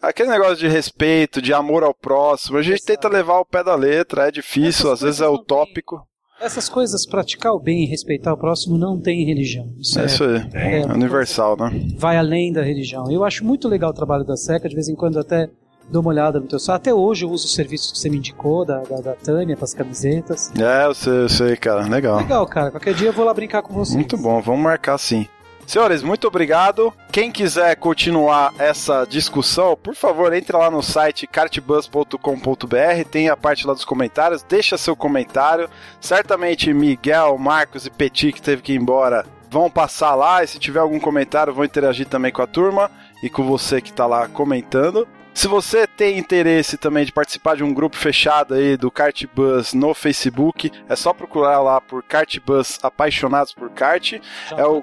aquele 0.00 0.30
negócio 0.30 0.56
de 0.56 0.68
respeito, 0.68 1.42
de 1.42 1.52
amor 1.52 1.82
ao 1.82 1.92
próximo, 1.92 2.56
a 2.56 2.62
gente 2.62 2.76
Exato. 2.76 2.86
tenta 2.86 3.08
levar 3.08 3.40
o 3.40 3.44
pé 3.44 3.64
da 3.64 3.74
letra. 3.74 4.28
É 4.28 4.30
difícil, 4.30 4.92
às 4.92 5.00
vezes 5.00 5.20
é 5.20 5.28
utópico. 5.28 6.06
Essas 6.40 6.68
coisas, 6.68 7.06
praticar 7.06 7.52
o 7.52 7.58
bem 7.58 7.84
e 7.84 7.86
respeitar 7.86 8.32
o 8.32 8.36
próximo, 8.36 8.76
não 8.76 9.00
tem 9.00 9.24
religião. 9.24 9.66
Isso 9.80 9.98
é, 9.98 10.02
é 10.02 10.06
isso 10.06 10.24
aí. 10.24 10.48
É, 10.52 10.80
é 10.82 10.86
universal, 10.86 11.56
né? 11.56 11.72
Vai 11.96 12.18
além 12.18 12.52
da 12.52 12.62
religião. 12.62 13.10
Eu 13.10 13.24
acho 13.24 13.44
muito 13.44 13.68
legal 13.68 13.90
o 13.90 13.94
trabalho 13.94 14.24
da 14.24 14.36
SECA, 14.36 14.68
de 14.68 14.74
vez 14.74 14.88
em 14.88 14.94
quando 14.94 15.18
até 15.18 15.48
dou 15.90 16.02
uma 16.02 16.10
olhada 16.10 16.38
no 16.38 16.46
teu 16.46 16.58
site. 16.58 16.76
Até 16.76 16.94
hoje 16.94 17.24
eu 17.24 17.30
uso 17.30 17.46
o 17.46 17.48
serviço 17.48 17.92
que 17.92 17.98
você 17.98 18.10
me 18.10 18.18
indicou, 18.18 18.64
da, 18.64 18.80
da, 18.80 18.96
da 18.96 19.12
Tânia, 19.14 19.56
para 19.56 19.64
as 19.64 19.74
camisetas. 19.74 20.52
É, 20.58 20.86
eu 20.86 20.94
sei, 20.94 21.12
eu 21.22 21.28
sei, 21.28 21.56
cara. 21.56 21.86
Legal. 21.86 22.18
Legal, 22.18 22.46
cara. 22.46 22.70
Qualquer 22.70 22.94
dia 22.94 23.08
eu 23.08 23.12
vou 23.12 23.24
lá 23.24 23.32
brincar 23.32 23.62
com 23.62 23.72
você. 23.72 23.94
Muito 23.94 24.16
bom, 24.16 24.40
vamos 24.42 24.62
marcar 24.62 24.98
sim. 24.98 25.26
Senhores, 25.66 26.02
muito 26.02 26.28
obrigado. 26.28 26.94
Quem 27.10 27.32
quiser 27.32 27.74
continuar 27.76 28.54
essa 28.56 29.04
discussão, 29.04 29.76
por 29.76 29.96
favor, 29.96 30.32
entre 30.32 30.56
lá 30.56 30.70
no 30.70 30.80
site 30.80 31.26
cartbus.com.br, 31.26 33.08
tem 33.10 33.28
a 33.28 33.36
parte 33.36 33.66
lá 33.66 33.74
dos 33.74 33.84
comentários, 33.84 34.44
deixa 34.44 34.78
seu 34.78 34.94
comentário. 34.94 35.68
Certamente 36.00 36.72
Miguel, 36.72 37.36
Marcos 37.36 37.84
e 37.84 37.90
Petit, 37.90 38.32
que 38.32 38.40
teve 38.40 38.62
que 38.62 38.74
ir 38.74 38.80
embora, 38.80 39.26
vão 39.50 39.68
passar 39.68 40.14
lá 40.14 40.44
e 40.44 40.46
se 40.46 40.58
tiver 40.58 40.80
algum 40.80 41.00
comentário, 41.00 41.52
vão 41.52 41.64
interagir 41.64 42.06
também 42.06 42.30
com 42.30 42.42
a 42.42 42.46
turma 42.46 42.88
e 43.20 43.28
com 43.28 43.44
você 43.44 43.80
que 43.80 43.90
está 43.90 44.06
lá 44.06 44.28
comentando. 44.28 45.08
Se 45.36 45.48
você 45.48 45.86
tem 45.86 46.18
interesse 46.18 46.78
também 46.78 47.04
de 47.04 47.12
participar 47.12 47.56
de 47.56 47.62
um 47.62 47.74
grupo 47.74 47.94
fechado 47.94 48.54
aí 48.54 48.74
do 48.74 48.90
Kart 48.90 49.22
Bus 49.34 49.74
no 49.74 49.92
Facebook, 49.92 50.72
é 50.88 50.96
só 50.96 51.12
procurar 51.12 51.60
lá 51.60 51.78
por 51.78 52.02
Kart 52.02 52.38
Bus 52.40 52.78
Apaixonados 52.82 53.52
por 53.52 53.68
Kart. 53.68 54.14
Já 54.48 54.56
é 54.56 54.64
o 54.64 54.82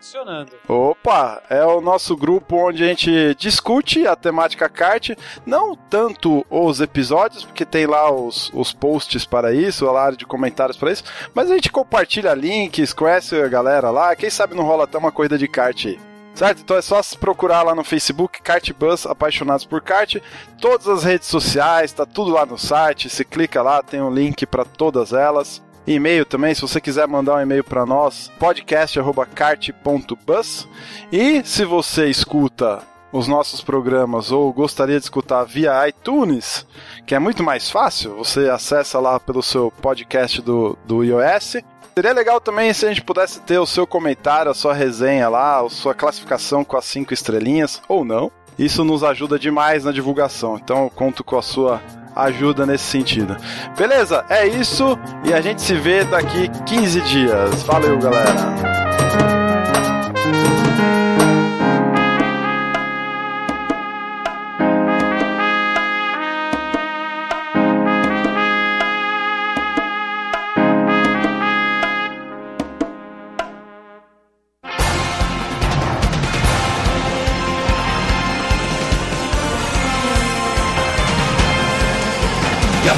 Opa, 0.67 1.41
é 1.49 1.65
o 1.65 1.81
nosso 1.81 2.15
grupo 2.15 2.55
onde 2.55 2.83
a 2.83 2.87
gente 2.87 3.33
discute 3.33 4.05
a 4.05 4.15
temática 4.15 4.69
kart, 4.69 5.17
não 5.43 5.75
tanto 5.75 6.45
os 6.47 6.79
episódios, 6.79 7.43
porque 7.43 7.65
tem 7.65 7.87
lá 7.87 8.13
os, 8.13 8.51
os 8.53 8.71
posts 8.71 9.25
para 9.25 9.51
isso, 9.51 9.89
a 9.89 9.99
área 9.99 10.15
de 10.15 10.25
comentários 10.25 10.77
para 10.77 10.91
isso, 10.91 11.03
mas 11.33 11.49
a 11.49 11.55
gente 11.55 11.71
compartilha 11.71 12.35
links, 12.35 12.93
conhece 12.93 13.35
a 13.41 13.47
galera 13.47 13.89
lá, 13.89 14.15
quem 14.15 14.29
sabe 14.29 14.53
não 14.53 14.63
rola 14.63 14.83
até 14.83 14.99
uma 14.99 15.11
corrida 15.11 15.35
de 15.35 15.47
kart 15.47 15.87
aí. 15.87 16.12
Certo? 16.35 16.61
Então 16.61 16.75
é 16.75 16.81
só 16.81 16.99
procurar 17.19 17.61
lá 17.61 17.75
no 17.75 17.83
Facebook, 17.83 18.41
Kartbus 18.41 19.05
Apaixonados 19.05 19.65
por 19.65 19.81
Kart. 19.81 20.17
Todas 20.59 20.87
as 20.87 21.03
redes 21.03 21.27
sociais, 21.27 21.91
tá 21.91 22.05
tudo 22.05 22.31
lá 22.31 22.45
no 22.45 22.57
site. 22.57 23.09
Se 23.09 23.23
clica 23.23 23.61
lá, 23.61 23.83
tem 23.83 24.01
um 24.01 24.11
link 24.11 24.45
para 24.45 24.65
todas 24.65 25.13
elas. 25.13 25.61
E-mail 25.85 26.25
também, 26.25 26.55
se 26.55 26.61
você 26.61 26.79
quiser 26.79 27.05
mandar 27.07 27.35
um 27.35 27.41
e-mail 27.41 27.63
para 27.63 27.85
nós, 27.85 28.31
podcast@kart.bus. 28.39 30.67
E 31.11 31.43
se 31.43 31.65
você 31.65 32.09
escuta 32.09 32.81
os 33.11 33.27
nossos 33.27 33.61
programas 33.61 34.31
ou 34.31 34.51
gostaria 34.51 34.97
de 34.97 35.03
escutar 35.03 35.43
via 35.43 35.87
iTunes, 35.87 36.65
que 37.05 37.13
é 37.13 37.19
muito 37.19 37.43
mais 37.43 37.69
fácil, 37.69 38.15
você 38.15 38.49
acessa 38.49 38.99
lá 38.99 39.19
pelo 39.19 39.43
seu 39.43 39.71
podcast 39.81 40.41
do, 40.41 40.75
do 40.85 41.03
iOS 41.03 41.57
Seria 41.95 42.11
legal 42.11 42.41
também 42.41 42.73
se 42.73 42.85
a 42.85 42.89
gente 42.89 43.03
pudesse 43.03 43.39
ter 43.41 43.59
o 43.59 43.67
seu 43.67 43.85
comentário, 43.85 44.49
a 44.49 44.55
sua 44.55 44.73
resenha 44.73 45.29
lá, 45.29 45.59
a 45.59 45.69
sua 45.69 45.93
classificação 45.93 46.63
com 46.63 46.75
as 46.75 46.85
cinco 46.85 47.13
estrelinhas, 47.13 47.81
ou 47.87 48.03
não. 48.03 48.31
Isso 48.57 48.83
nos 48.83 49.03
ajuda 49.03 49.37
demais 49.37 49.83
na 49.83 49.91
divulgação. 49.91 50.57
Então 50.57 50.83
eu 50.83 50.89
conto 50.89 51.23
com 51.23 51.37
a 51.37 51.41
sua 51.41 51.81
ajuda 52.15 52.65
nesse 52.65 52.85
sentido. 52.85 53.37
Beleza? 53.77 54.25
É 54.27 54.47
isso 54.47 54.97
e 55.23 55.33
a 55.33 55.41
gente 55.41 55.61
se 55.61 55.75
vê 55.75 56.03
daqui 56.03 56.49
15 56.65 57.01
dias. 57.01 57.63
Valeu, 57.63 57.99
galera! 57.99 58.92